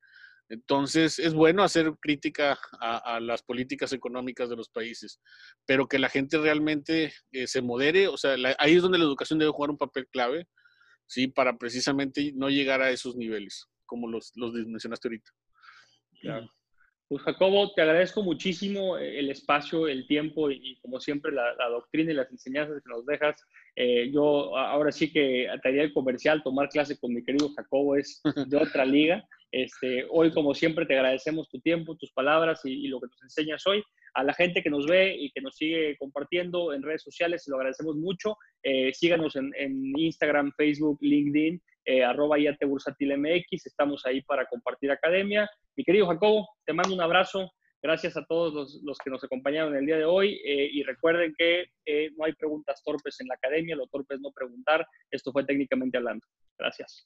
Entonces, 0.47 1.17
es 1.17 1.33
bueno 1.33 1.63
hacer 1.63 1.91
crítica 1.99 2.59
a, 2.79 3.19
las 3.19 3.41
políticas 3.41 3.93
económicas 3.93 4.47
de 4.47 4.55
los 4.55 4.69
países, 4.69 5.19
pero 5.65 5.87
que 5.87 5.97
la 5.97 6.07
gente 6.07 6.37
realmente 6.37 7.13
eh, 7.31 7.47
se 7.47 7.63
modere, 7.63 8.07
o 8.07 8.15
sea, 8.15 8.35
ahí 8.59 8.75
es 8.75 8.83
donde 8.83 8.99
la 8.99 9.05
educación 9.05 9.39
debe 9.39 9.51
jugar 9.51 9.71
un 9.71 9.77
papel 9.79 10.07
clave, 10.07 10.47
¿sí? 11.05 11.27
Para 11.27 11.57
precisamente 11.57 12.31
no 12.35 12.49
llegar 12.49 12.81
a 12.81 12.91
esos 12.91 13.15
niveles, 13.15 13.67
como 13.85 14.07
los, 14.07 14.31
los 14.35 14.53
mencionaste 14.53 15.07
ahorita. 15.07 15.31
Claro. 16.21 16.49
Pues 17.07 17.21
Jacobo, 17.21 17.71
te 17.73 17.83
agradezco 17.83 18.23
muchísimo 18.23 18.97
eh, 18.97 19.19
el 19.19 19.29
espacio, 19.29 19.87
el 19.87 20.07
tiempo 20.07 20.49
y, 20.49 20.79
como 20.81 20.99
siempre 20.99 21.31
la, 21.31 21.53
doctrina 21.69 22.11
y 22.11 22.15
las 22.15 22.31
enseñanzas 22.31 22.81
que 22.83 22.89
nos 22.89 23.05
dejas. 23.05 23.39
Eh, 23.75 24.09
yo 24.11 24.57
ahora 24.57 24.91
sí 24.91 25.11
que 25.13 25.47
te 25.61 25.69
haría 25.69 25.83
el 25.83 25.93
comercial, 25.93 26.41
tomar 26.41 26.69
clase 26.69 26.97
con 26.97 27.13
mi 27.13 27.23
querido 27.23 27.49
Jacobo 27.55 27.95
es 27.95 28.21
de 28.49 28.57
otra 28.57 28.85
liga. 28.85 29.23
Este, 29.51 30.05
hoy, 30.09 30.31
como 30.33 30.55
siempre, 30.55 30.85
te 30.85 30.95
agradecemos 30.95 31.47
tu 31.47 31.59
tiempo, 31.59 31.95
tus 31.95 32.11
palabras 32.11 32.61
y, 32.63 32.87
lo 32.87 32.99
que 32.99 33.07
nos 33.07 33.21
enseñas 33.21 33.65
hoy. 33.67 33.83
A 34.15 34.23
la 34.23 34.33
gente 34.33 34.63
que 34.63 34.69
nos 34.69 34.87
ve 34.87 35.13
y 35.13 35.29
que 35.31 35.41
nos 35.41 35.57
sigue 35.57 35.97
compartiendo 35.97 36.73
en 36.73 36.81
redes 36.81 37.03
sociales, 37.03 37.43
lo 37.47 37.57
agradecemos 37.57 37.97
mucho. 37.97 38.37
Eh, 38.63 38.93
síganos 38.93 39.35
en, 39.35 39.51
Instagram, 39.97 40.53
Facebook, 40.55 40.97
LinkedIn 41.01 41.61
eh, 41.83 42.03
arroba 42.03 42.37
MX, 42.37 43.65
estamos 43.65 44.05
ahí 44.05 44.21
para 44.21 44.45
compartir 44.45 44.89
academia. 44.89 45.49
Mi 45.75 45.83
querido 45.83 46.07
Jacobo, 46.07 46.47
te 46.65 46.71
mando 46.71 46.95
un 46.95 47.01
abrazo. 47.01 47.51
Gracias 47.81 48.15
a 48.15 48.25
todos 48.25 48.81
los, 48.83 48.97
que 48.97 49.11
nos 49.11 49.23
acompañaron 49.23 49.75
el 49.75 49.85
día 49.85 49.97
de 49.97 50.05
hoy 50.05 50.41
eh, 50.45 50.69
y 50.71 50.81
recuerden 50.83 51.35
que 51.37 51.65
no 52.17 52.25
hay 52.25 52.33
preguntas 52.33 52.81
torpes 52.83 53.19
en 53.19 53.27
la 53.27 53.35
academia, 53.35 53.75
lo 53.75 53.85
torpe 53.87 54.15
es 54.15 54.21
no 54.21 54.31
preguntar. 54.31 54.87
Esto 55.11 55.31
fue 55.33 55.43
técnicamente 55.43 55.97
hablando. 55.97 56.25
Gracias. 56.57 57.05